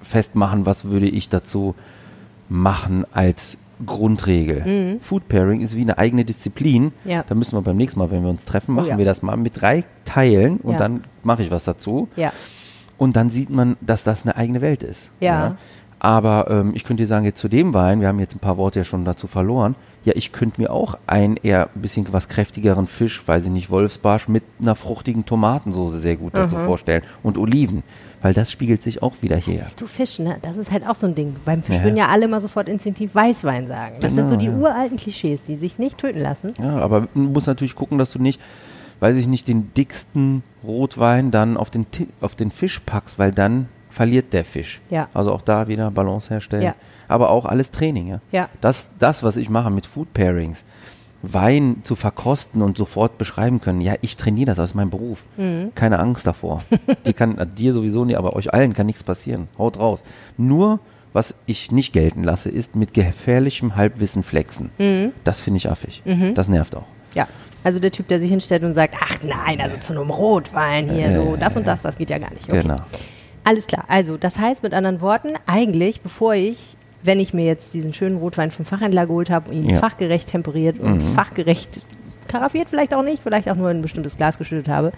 festmachen, 0.00 0.66
was 0.66 0.84
würde 0.84 1.08
ich 1.08 1.28
dazu 1.28 1.74
machen 2.48 3.04
als 3.12 3.58
Grundregel. 3.84 4.98
Food 5.00 5.28
Pairing 5.28 5.60
ist 5.60 5.76
wie 5.76 5.82
eine 5.82 5.98
eigene 5.98 6.24
Disziplin. 6.24 6.92
Mhm. 7.04 7.10
Ja. 7.10 7.24
Da 7.28 7.34
müssen 7.34 7.56
wir 7.56 7.62
beim 7.62 7.76
nächsten 7.76 7.98
Mal, 8.00 8.10
wenn 8.10 8.22
wir 8.22 8.30
uns 8.30 8.44
treffen, 8.44 8.72
Oh 8.72 8.74
machen 8.76 8.88
ja. 8.88 8.98
wir 8.98 9.04
das 9.04 9.22
mal 9.22 9.36
mit 9.36 9.60
drei 9.60 9.84
Teilen 10.04 10.56
und 10.58 10.72
Ja. 10.74 10.78
dann 10.78 11.04
mache 11.22 11.42
ich 11.42 11.50
was 11.50 11.64
dazu. 11.64 12.08
Ja. 12.16 12.32
Und 12.98 13.16
dann 13.16 13.28
sieht 13.28 13.50
man, 13.50 13.76
dass 13.82 14.02
das 14.04 14.22
eine 14.24 14.36
eigene 14.36 14.60
Welt 14.62 14.82
ist. 14.82 15.10
Aber 15.98 16.48
ähm, 16.50 16.72
ich 16.74 16.84
könnte 16.84 17.02
dir 17.02 17.06
sagen, 17.06 17.24
jetzt 17.24 17.40
zu 17.40 17.48
dem 17.48 17.72
Wein, 17.74 18.00
wir 18.00 18.08
haben 18.08 18.20
jetzt 18.20 18.34
ein 18.36 18.38
paar 18.40 18.58
Worte 18.58 18.80
ja 18.80 18.84
schon 18.84 19.04
dazu 19.04 19.26
verloren, 19.26 19.74
ja, 20.04 20.12
ich 20.14 20.30
könnte 20.30 20.60
mir 20.60 20.70
auch 20.72 20.96
einen 21.08 21.36
eher 21.36 21.68
ein 21.74 21.82
bisschen 21.82 22.06
was 22.12 22.28
kräftigeren 22.28 22.86
Fisch, 22.86 23.26
weiß 23.26 23.46
ich 23.46 23.50
nicht, 23.50 23.70
Wolfsbarsch 23.70 24.28
mit 24.28 24.44
einer 24.60 24.76
fruchtigen 24.76 25.24
Tomatensoße 25.26 25.98
sehr 25.98 26.14
gut 26.16 26.36
dazu 26.36 26.56
vorstellen. 26.58 27.02
Und 27.24 27.38
Oliven, 27.38 27.82
weil 28.22 28.32
das 28.32 28.52
spiegelt 28.52 28.82
sich 28.82 29.02
auch 29.02 29.14
wieder 29.22 29.34
her. 29.36 29.62
Siehst 29.64 29.80
du 29.80 29.86
Fisch, 29.88 30.20
ne? 30.20 30.36
Das 30.42 30.56
ist 30.58 30.70
halt 30.70 30.86
auch 30.86 30.94
so 30.94 31.08
ein 31.08 31.14
Ding. 31.16 31.34
Beim 31.44 31.60
Fisch 31.62 31.76
Ja. 31.76 31.82
würden 31.84 31.96
ja 31.96 32.06
alle 32.08 32.28
mal 32.28 32.40
sofort 32.40 32.68
instinktiv 32.68 33.14
Weißwein 33.16 33.66
sagen. 33.66 33.96
Das 34.00 34.14
sind 34.14 34.28
so 34.28 34.36
die 34.36 34.46
Genau, 34.46 34.58
ja. 34.66 34.70
uralten 34.74 34.96
Klischees, 34.96 35.42
die 35.42 35.56
sich 35.56 35.78
nicht 35.78 35.98
töten 35.98 36.20
lassen. 36.20 36.54
Ja, 36.60 36.76
aber 36.78 37.08
du 37.12 37.20
musst 37.20 37.48
natürlich 37.48 37.74
gucken, 37.74 37.98
dass 37.98 38.12
du 38.12 38.20
nicht, 38.22 38.40
weiß 39.00 39.16
ich 39.16 39.26
nicht, 39.26 39.48
den 39.48 39.74
dicksten 39.74 40.44
Rotwein 40.62 41.32
dann 41.32 41.56
auf 41.56 41.70
den, 41.70 41.84
auf 42.20 42.36
den 42.36 42.52
Fisch 42.52 42.78
packst, 42.86 43.18
weil 43.18 43.32
dann 43.32 43.68
verliert 43.96 44.34
der 44.34 44.44
Fisch. 44.44 44.82
Ja. 44.90 45.08
Also 45.14 45.32
auch 45.32 45.40
da 45.40 45.68
wieder 45.68 45.90
Balance 45.90 46.28
herstellen. 46.28 46.62
Ja. 46.62 46.74
Aber 47.08 47.30
auch 47.30 47.46
alles 47.46 47.70
Training, 47.70 48.08
ja. 48.08 48.20
Ja. 48.30 48.50
Das, 48.60 48.88
das, 48.98 49.22
was 49.22 49.38
ich 49.38 49.48
mache 49.48 49.70
mit 49.70 49.86
Food 49.86 50.12
Pairings, 50.12 50.66
Wein 51.22 51.78
zu 51.82 51.96
verkosten 51.96 52.60
und 52.60 52.76
sofort 52.76 53.16
beschreiben 53.16 53.58
können, 53.62 53.80
ja, 53.80 53.94
ich 54.02 54.18
trainiere 54.18 54.48
das, 54.48 54.58
das 54.58 54.70
ist 54.70 54.74
mein 54.74 54.90
Beruf. 54.90 55.24
Mhm. 55.38 55.72
Keine 55.74 55.98
Angst 55.98 56.26
davor. 56.26 56.62
Die 57.06 57.14
kann, 57.14 57.38
äh, 57.38 57.46
dir 57.46 57.72
sowieso 57.72 58.04
nicht, 58.04 58.18
aber 58.18 58.36
euch 58.36 58.52
allen 58.52 58.74
kann 58.74 58.84
nichts 58.84 59.02
passieren. 59.02 59.48
Haut 59.56 59.78
raus. 59.78 60.04
Nur, 60.36 60.78
was 61.14 61.34
ich 61.46 61.72
nicht 61.72 61.94
gelten 61.94 62.22
lasse, 62.22 62.50
ist 62.50 62.76
mit 62.76 62.92
gefährlichem 62.92 63.76
Halbwissen 63.76 64.24
flexen. 64.24 64.70
Mhm. 64.76 65.12
Das 65.24 65.40
finde 65.40 65.56
ich 65.56 65.70
affig. 65.70 66.02
Das 66.34 66.48
nervt 66.48 66.76
auch. 66.76 66.84
Ja. 67.14 67.26
Also 67.64 67.80
der 67.80 67.92
Typ, 67.92 68.08
der 68.08 68.20
sich 68.20 68.28
hinstellt 68.30 68.62
und 68.62 68.74
sagt, 68.74 68.94
ach 69.00 69.16
nein, 69.22 69.58
also 69.62 69.78
zu 69.78 69.94
einem 69.94 70.10
Rotwein 70.10 70.90
hier, 70.90 71.14
so 71.14 71.36
das 71.36 71.56
und 71.56 71.66
das, 71.66 71.80
das 71.80 71.96
geht 71.96 72.10
ja 72.10 72.18
gar 72.18 72.30
nicht. 72.30 72.44
Okay. 72.52 72.60
Genau. 72.60 72.82
Alles 73.46 73.68
klar. 73.68 73.84
Also, 73.86 74.16
das 74.16 74.38
heißt 74.40 74.64
mit 74.64 74.74
anderen 74.74 75.00
Worten, 75.00 75.28
eigentlich, 75.46 76.00
bevor 76.00 76.34
ich, 76.34 76.76
wenn 77.04 77.20
ich 77.20 77.32
mir 77.32 77.44
jetzt 77.44 77.72
diesen 77.74 77.92
schönen 77.92 78.16
Rotwein 78.18 78.50
vom 78.50 78.64
Fachhändler 78.64 79.06
geholt 79.06 79.30
habe 79.30 79.50
und 79.50 79.56
ihn 79.56 79.70
Ja. 79.70 79.78
fachgerecht 79.78 80.28
temperiert 80.28 80.80
und 80.80 81.00
fachgerecht 81.00 81.80
karaffiert 82.26 82.68
vielleicht 82.68 82.92
auch 82.92 83.04
nicht, 83.04 83.22
vielleicht 83.22 83.48
auch 83.48 83.54
nur 83.54 83.70
in 83.70 83.78
ein 83.78 83.82
bestimmtes 83.82 84.16
Glas 84.16 84.36
geschüttet 84.38 84.68
habe, 84.68 84.90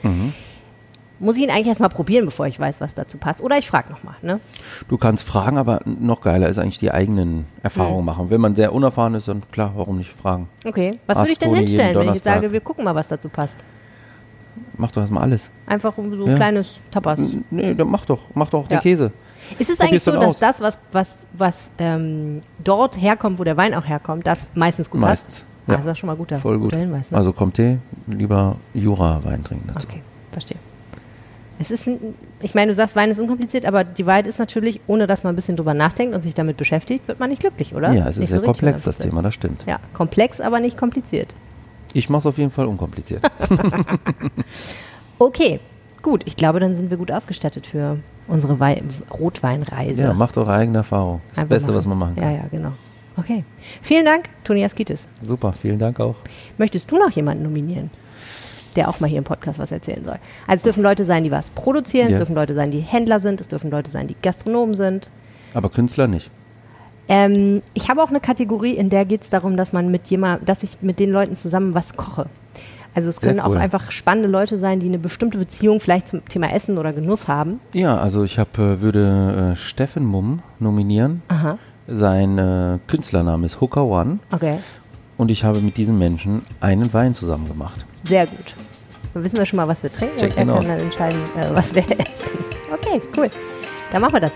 muss 1.21 1.37
ich 1.37 1.43
ihn 1.43 1.51
eigentlich 1.51 1.67
erstmal 1.67 1.91
probieren, 1.91 2.25
bevor 2.25 2.47
ich 2.47 2.59
weiß, 2.59 2.81
was 2.81 2.95
dazu 2.95 3.19
passt. 3.19 3.43
Oder 3.43 3.59
ich 3.59 3.69
frage 3.69 3.91
nochmal. 3.91 4.15
Ne? 4.23 4.41
Du 4.89 4.97
kannst 4.97 5.25
fragen, 5.25 5.59
aber 5.59 5.81
noch 5.85 6.23
geiler 6.23 6.49
ist 6.49 6.59
eigentlich 6.59 6.79
die 6.79 6.91
eigenen. 6.91 7.45
Erfahrungen 7.63 8.07
machen. 8.07 8.31
Wenn 8.31 8.41
man 8.41 8.55
sehr 8.55 8.73
unerfahren 8.73 9.15
ist, 9.15 9.29
dann 9.29 9.43
klar, 9.53 9.73
warum 9.77 9.99
nicht 9.99 10.11
fragen? 10.11 10.49
Okay. 10.65 10.99
Was 11.07 11.19
Ask 11.19 11.27
würde 11.27 11.33
ich 11.33 11.39
denn 11.39 11.55
hinstellen, 11.55 11.99
wenn 11.99 12.09
ich 12.09 12.15
jetzt 12.15 12.25
sage, 12.25 12.51
wir 12.51 12.61
gucken 12.61 12.85
mal, 12.85 12.95
was 12.95 13.09
dazu 13.09 13.29
passt? 13.29 13.57
Mach 14.77 14.91
doch 14.93 15.03
erstmal 15.03 15.23
alles. 15.25 15.51
Einfach 15.67 15.97
um 15.99 16.17
so 16.17 16.27
Ja. 16.27 16.37
kleines 16.37 16.81
Tapas. 16.91 17.21
Nee, 17.51 17.75
dann 17.75 17.89
mach 17.91 18.05
doch, 18.07 18.21
mach 18.35 18.51
doch 18.51 18.63
Ja. 18.71 18.79
den 18.79 18.81
Käse. 18.81 19.13
Ist 19.59 19.71
es 19.71 19.77
Probier's 19.77 19.81
eigentlich 19.81 20.03
so, 20.03 20.13
dass 20.13 20.25
aus. 20.25 20.39
das, 20.41 20.61
was, 20.61 20.79
was, 20.93 21.09
was 21.33 21.71
ähm, 21.79 22.43
dort 22.63 23.01
herkommt, 23.01 23.39
wo 23.39 23.45
der 23.45 23.57
Wein 23.57 23.73
auch 23.75 23.87
herkommt, 23.87 24.27
das 24.27 24.47
meistens 24.55 24.91
gut 24.91 25.01
Meistens. 25.01 25.41
passt? 25.41 25.45
Ah, 25.67 25.73
Ja. 25.73 25.77
das 25.79 25.87
ist 25.87 25.99
schon 25.99 26.07
mal 26.09 26.17
guter, 26.17 26.37
Voll 26.39 26.57
gut. 26.59 26.71
guter 26.71 26.79
Hinweis. 26.81 27.11
Ne? 27.11 27.17
Also 27.17 27.33
kommt 27.33 27.55
Tee, 27.55 27.79
lieber 28.07 28.57
Jura-Wein 28.75 29.45
trinken 29.45 29.69
dazu. 29.73 29.87
okay. 29.89 30.03
verstehe. 30.33 30.59
Es 31.61 31.71
ist, 31.73 31.89
ein, 31.89 31.99
ich 32.41 32.55
meine, 32.55 32.71
du 32.71 32.75
sagst, 32.77 32.95
Wein 32.95 33.11
ist 33.11 33.19
unkompliziert, 33.19 33.67
aber 33.67 33.83
die 33.83 34.07
Wahrheit 34.07 34.27
ist 34.29 34.39
natürlich, 34.39 34.81
ohne 34.87 35.07
dass 35.09 35.25
man 35.25 35.33
ein 35.33 35.37
bisschen 35.37 35.57
drüber 35.57 35.75
nachdenkt 35.75 36.15
und 36.15 36.23
sich 36.23 36.33
damit 36.35 36.57
beschäftigt, 36.57 37.09
wird 37.09 37.19
man 37.19 37.31
nicht 37.31 37.41
glücklich, 37.41 37.75
oder? 37.75 37.93
Ja, 37.93 38.05
es 38.05 38.11
ist 38.11 38.19
nicht 38.19 38.29
sehr 38.29 38.39
so 38.39 38.45
komplex, 38.45 38.85
wenn 38.87 38.89
das 38.91 38.99
Thema, 38.99 39.23
das 39.23 39.35
stimmt. 39.35 39.65
Ja, 39.67 39.79
komplex, 39.93 40.41
aber 40.41 40.61
nicht 40.61 40.77
kompliziert. 40.77 41.35
Ich 41.95 42.09
mache 42.09 42.21
es 42.21 42.27
auf 42.27 42.39
jeden 42.39 42.51
Fall 42.51 42.67
unkompliziert. 42.67 43.23
Okay, 45.19 45.59
gut. 46.03 46.23
Ich 46.27 46.37
glaube, 46.37 46.61
dann 46.61 46.75
sind 46.75 46.91
wir 46.91 46.97
gut 46.97 47.11
ausgestattet 47.11 47.67
für 47.67 47.99
unsere 48.29 48.61
Wei 48.61 48.83
Rotweinreise. 49.11 50.01
ja, 50.03 50.13
macht 50.13 50.37
eure 50.39 50.53
eigene 50.53 50.79
Erfahrung. 50.79 51.21
Das 51.31 51.39
Einfach 51.39 51.49
Beste, 51.57 51.75
was 51.75 51.87
man 51.87 51.99
machen 51.99 52.15
kann. 52.17 52.25
Ja, 52.25 52.31
ja, 52.39 52.45
genau. 52.51 52.73
Okay. 53.17 53.45
Vielen 53.83 54.05
Dank, 54.05 54.29
Toni 54.45 54.65
Askitis. 54.65 55.07
Super, 55.21 55.53
vielen 55.53 55.79
Dank 55.79 55.99
auch. 55.99 56.15
Möchtest 56.57 56.89
du 56.91 56.99
noch 56.99 57.11
jemanden 57.11 57.43
nominieren, 57.43 57.91
der 58.77 58.89
auch 58.89 59.01
mal 59.01 59.09
hier 59.09 59.19
im 59.19 59.25
Podcast 59.25 59.59
was 59.59 59.73
erzählen 59.73 60.05
soll? 60.05 60.19
Also 60.47 60.59
es 60.59 60.63
dürfen 60.63 60.85
Leute 60.85 61.05
sein, 61.05 61.25
die 61.25 61.33
was 61.33 61.51
produzieren, 61.51 62.07
es 62.07 62.13
Ja. 62.13 62.19
dürfen 62.19 62.37
Leute 62.37 62.55
sein, 62.55 62.71
die 62.71 62.79
Händler 62.81 63.19
sind, 63.19 63.41
es 63.41 63.49
dürfen 63.49 63.71
Leute 63.73 63.91
sein, 63.91 64.07
die 64.07 64.15
Gastronomen 64.23 64.77
sind. 64.77 65.09
Aber 65.53 65.69
Künstler 65.69 66.07
nicht. 66.07 66.31
Ähm, 67.09 67.63
ich 67.75 67.89
habe 67.89 68.03
auch 68.03 68.11
eine 68.11 68.21
Kategorie, 68.21 68.73
in 68.73 68.91
der 68.91 69.05
geht 69.05 69.23
es 69.23 69.31
darum, 69.31 69.57
dass 69.57 69.73
man 69.73 69.91
mit 69.91 70.07
jemand, 70.09 70.49
dass 70.49 70.63
ich 70.63 70.83
mit 70.83 71.01
den 71.01 71.11
Leuten 71.11 71.37
zusammen 71.37 71.75
was 71.75 71.97
koche. 71.97 72.27
Also 72.95 73.11
es 73.11 73.21
können 73.21 73.39
auch 73.39 73.51
cool. 73.51 73.59
einfach 73.59 73.91
spannende 73.93 74.29
Leute 74.29 74.59
sein, 74.59 74.81
die 74.81 74.87
eine 74.87 74.99
bestimmte 74.99 75.39
Beziehung 75.39 75.79
vielleicht 75.79 76.09
zum 76.09 76.25
Thema 76.25 76.53
Essen 76.53 76.79
oder 76.79 76.93
Genuss 76.93 77.29
haben. 77.29 77.61
Ja, 77.73 77.97
also 77.97 78.25
ich 78.25 78.39
hab, 78.39 78.59
äh, 78.59 78.81
würde 78.81 79.53
äh, 79.53 79.57
Steffen 79.57 80.05
Mumm 80.05 80.43
nominieren. 80.59 81.23
Aha, 81.29 81.59
Sein 81.87 82.39
äh, 82.39 82.79
Künstlername 82.89 83.47
ist 83.47 83.61
Hooker 83.61 83.85
One 83.85 84.19
okay. 84.33 84.59
und 85.17 85.31
ich 85.31 85.45
habe 85.45 85.61
mit 85.61 85.77
diesem 85.77 85.99
Menschen 85.99 86.43
einen 86.61 86.93
Wein 86.93 87.15
zusammen 87.15 87.47
gemacht. 87.47 87.87
Sehr 88.05 88.27
gut. 88.27 88.55
Dann 89.15 89.23
wissen 89.23 89.39
wir 89.39 89.47
schon 89.47 89.59
mal, 89.59 89.69
was 89.69 89.83
wir 89.83 89.93
trinken 89.93 90.17
Check 90.17 90.33
und 90.33 90.39
er 90.39 90.47
kann 90.47 90.51
aus. 90.51 90.67
dann 90.67 90.81
entscheiden, 90.81 91.21
äh, 91.37 91.55
was 91.55 91.75
wir 91.75 91.83
essen. 91.91 92.45
Okay, 92.73 93.01
cool. 93.17 93.31
Dann 93.93 94.03
machen 94.03 94.15
wir 94.15 94.21
das. 94.21 94.33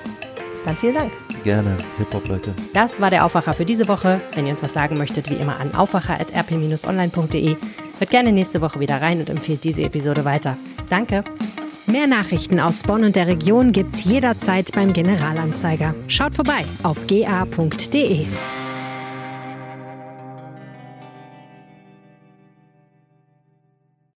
Dann 0.64 0.76
vielen 0.76 0.94
Dank. 0.94 1.12
Gerne, 1.44 1.76
Hip-Hop, 1.98 2.28
Leute. 2.28 2.54
Das 2.72 3.00
war 3.00 3.10
der 3.10 3.24
Aufwacher 3.24 3.52
für 3.52 3.64
diese 3.64 3.88
Woche. 3.88 4.20
Wenn 4.34 4.46
ihr 4.46 4.52
uns 4.52 4.62
was 4.62 4.72
sagen 4.72 4.96
möchtet, 4.96 5.28
wie 5.30 5.34
immer 5.34 5.58
an 5.58 5.74
aufwacher.rp-online.de. 5.74 7.56
Hört 7.98 8.10
gerne 8.10 8.32
nächste 8.32 8.60
Woche 8.60 8.80
wieder 8.80 9.00
rein 9.00 9.20
und 9.20 9.30
empfehlt 9.30 9.64
diese 9.64 9.82
Episode 9.82 10.24
weiter. 10.24 10.56
Danke. 10.88 11.24
Mehr 11.86 12.06
Nachrichten 12.06 12.60
aus 12.60 12.82
Bonn 12.82 13.04
und 13.04 13.16
der 13.16 13.26
Region 13.26 13.72
gibt's 13.72 14.04
jederzeit 14.04 14.72
beim 14.72 14.92
Generalanzeiger. 14.92 15.94
Schaut 16.06 16.34
vorbei 16.34 16.64
auf 16.84 17.06
ga.de. 17.06 18.26